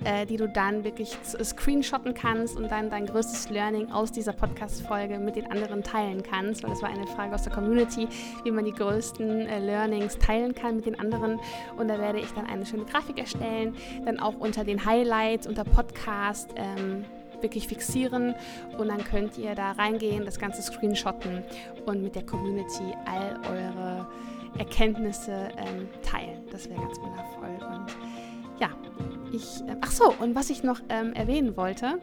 äh, 0.04 0.26
die 0.26 0.38
du 0.38 0.48
dann 0.48 0.84
wirklich 0.84 1.18
screenshotten 1.24 2.14
kannst 2.14 2.58
und 2.58 2.72
dann 2.72 2.90
dein 2.90 3.06
größtes 3.06 3.50
Learning 3.50 3.92
aus 3.92 4.12
dieser 4.12 4.34
Podcast-Folge 4.34 5.20
mit 5.20 5.36
den 5.36 5.52
anderen 5.52 5.84
teilen 5.84 6.24
kannst, 6.24 6.64
weil 6.64 6.72
das 6.72 6.82
war 6.82 6.90
eine 6.90 7.08
Frage 7.08 7.36
aus 7.36 7.44
der 7.44 7.54
Community, 7.54 8.08
wie 8.44 8.52
man 8.52 8.66
die 8.66 8.74
größten 8.74 9.48
äh, 9.48 9.60
Learnings 9.60 10.18
teilen 10.18 10.56
kann 10.56 10.78
mit 10.78 10.86
den 10.86 11.00
anderen. 11.00 11.40
Und 11.78 11.88
da 11.88 12.00
werde 12.00 12.20
ich 12.20 12.32
dann 12.32 12.48
eine 12.48 12.66
schöne 12.66 12.86
Grafik 12.86 13.20
erstellen, 13.20 13.76
dann 14.06 14.20
auch 14.20 14.36
unter 14.40 14.64
den 14.64 14.86
Highlights, 14.86 15.48
unter 15.48 15.64
Podcast. 15.64 16.50
Ähm, 16.56 17.06
wirklich 17.42 17.68
fixieren 17.68 18.36
und 18.78 18.88
dann 18.90 19.04
könnt 19.04 19.36
ihr 19.40 19.56
da 19.56 19.72
reingehen, 19.72 20.26
das 20.26 20.38
Ganze 20.38 20.62
screenshotten 20.62 21.44
und 21.88 22.04
mit 22.04 22.14
der 22.14 22.24
Community 22.24 22.94
all 23.06 23.40
eure 23.50 24.08
Erkenntnisse 24.58 25.50
ähm, 25.58 25.90
teilen. 26.04 26.44
Das 26.52 26.70
wäre 26.70 26.82
ganz 26.82 27.00
wundervoll. 27.00 27.68
Und 27.68 27.88
ja, 28.62 28.70
ich, 29.34 29.62
äh, 29.68 29.76
ach 29.82 29.92
so, 29.92 30.14
und 30.20 30.36
was 30.36 30.50
ich 30.50 30.64
noch 30.64 30.80
ähm, 30.90 31.14
erwähnen 31.14 31.58
wollte, 31.58 32.00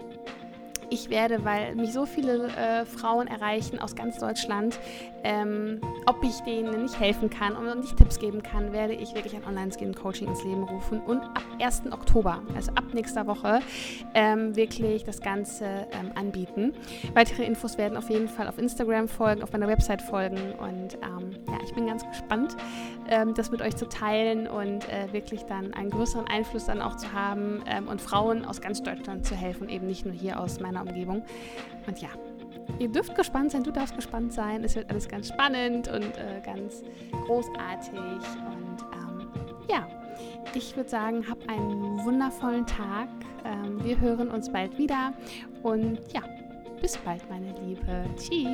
ich 0.91 1.11
werde, 1.11 1.45
weil 1.45 1.75
mich 1.77 1.93
so 1.93 2.07
viele 2.07 2.49
äh, 2.49 2.85
Frauen 2.85 3.29
erreichen 3.29 3.79
aus 3.79 3.95
ganz 3.95 4.19
Deutschland, 4.19 4.81
ähm, 5.25 5.81
ob 6.07 6.23
ich 6.23 6.41
denen 6.41 6.83
nicht 6.83 6.99
helfen 6.99 7.31
kann 7.31 7.57
und 7.57 7.81
nicht 7.81 7.97
Tipps 7.97 8.19
geben 8.19 8.43
kann, 8.43 8.73
werde 8.73 8.95
ich 8.95 9.15
wirklich 9.15 9.35
ein 9.35 9.45
Online-Skin-Coaching 9.45 10.29
ins 10.29 10.45
Leben 10.45 10.65
rufen 10.65 11.01
und 11.01 11.23
ab 11.23 11.45
1. 11.61 11.83
Oktober, 11.91 12.43
also 12.55 12.73
ab 12.73 12.85
nächster 12.93 13.27
Woche, 13.27 13.61
ähm, 14.15 14.57
wirklich 14.57 15.05
das 15.05 15.21
Ganze 15.21 15.65
ähm, 15.93 16.13
anbieten. 16.15 16.73
Weitere 17.15 17.45
Infos 17.45 17.79
werden 17.79 17.97
auf 17.97 18.11
jeden 18.11 18.29
Fall 18.29 18.49
auf 18.49 18.59
Instagram 18.59 19.09
folgen, 19.09 19.43
auf 19.43 19.53
meiner 19.53 19.69
Website 19.69 20.03
folgen 20.03 20.53
und 20.59 20.95
ähm, 20.95 21.31
ja, 21.47 21.59
ich 21.65 21.75
bin 21.75 21.87
ganz 21.87 22.07
gespannt, 22.07 22.57
ähm, 23.09 23.35
das 23.35 23.51
mit 23.51 23.63
euch 23.63 23.77
zu 23.77 23.89
teilen 23.89 24.47
und 24.47 24.89
äh, 24.89 25.13
wirklich 25.13 25.45
dann 25.45 25.75
einen 25.75 25.91
größeren 25.91 26.27
Einfluss 26.27 26.67
dann 26.67 26.81
auch 26.81 26.97
zu 26.97 27.13
haben 27.13 27.63
ähm, 27.67 27.89
und 27.89 28.01
Frauen 28.01 28.45
aus 28.45 28.61
ganz 28.61 28.83
Deutschland 28.83 29.27
zu 29.27 29.35
helfen, 29.35 29.69
eben 29.69 29.87
nicht 29.87 30.05
nur 30.05 30.15
hier 30.15 30.41
aus 30.41 30.61
meiner 30.61 30.83
Umgebung. 30.83 31.23
Und 31.87 32.01
ja, 32.01 32.09
ihr 32.79 32.89
dürft 32.89 33.15
gespannt 33.15 33.53
sein, 33.53 33.63
du 33.63 33.71
darfst 33.71 33.97
gespannt 33.97 34.33
sein. 34.33 34.65
Es 34.65 34.77
wird 34.77 34.91
alles 34.91 35.09
ganz 35.09 35.29
spannend 35.29 35.89
und 35.89 36.17
äh, 36.17 36.41
ganz 36.45 36.83
großartig. 37.27 37.93
Und 37.93 38.79
ähm, 38.93 39.29
ja, 39.69 39.87
ich 40.55 40.77
würde 40.77 40.89
sagen, 40.89 41.29
hab 41.29 41.39
einen 41.49 42.05
wundervollen 42.05 42.67
Tag. 42.67 43.09
Ähm, 43.45 43.83
wir 43.85 44.01
hören 44.01 44.29
uns 44.31 44.51
bald 44.51 44.77
wieder. 44.79 45.13
Und 45.63 45.99
ja, 46.13 46.23
bis 46.81 46.97
bald, 46.99 47.23
meine 47.29 47.55
Liebe. 47.61 48.05
Tschüss. 48.17 48.49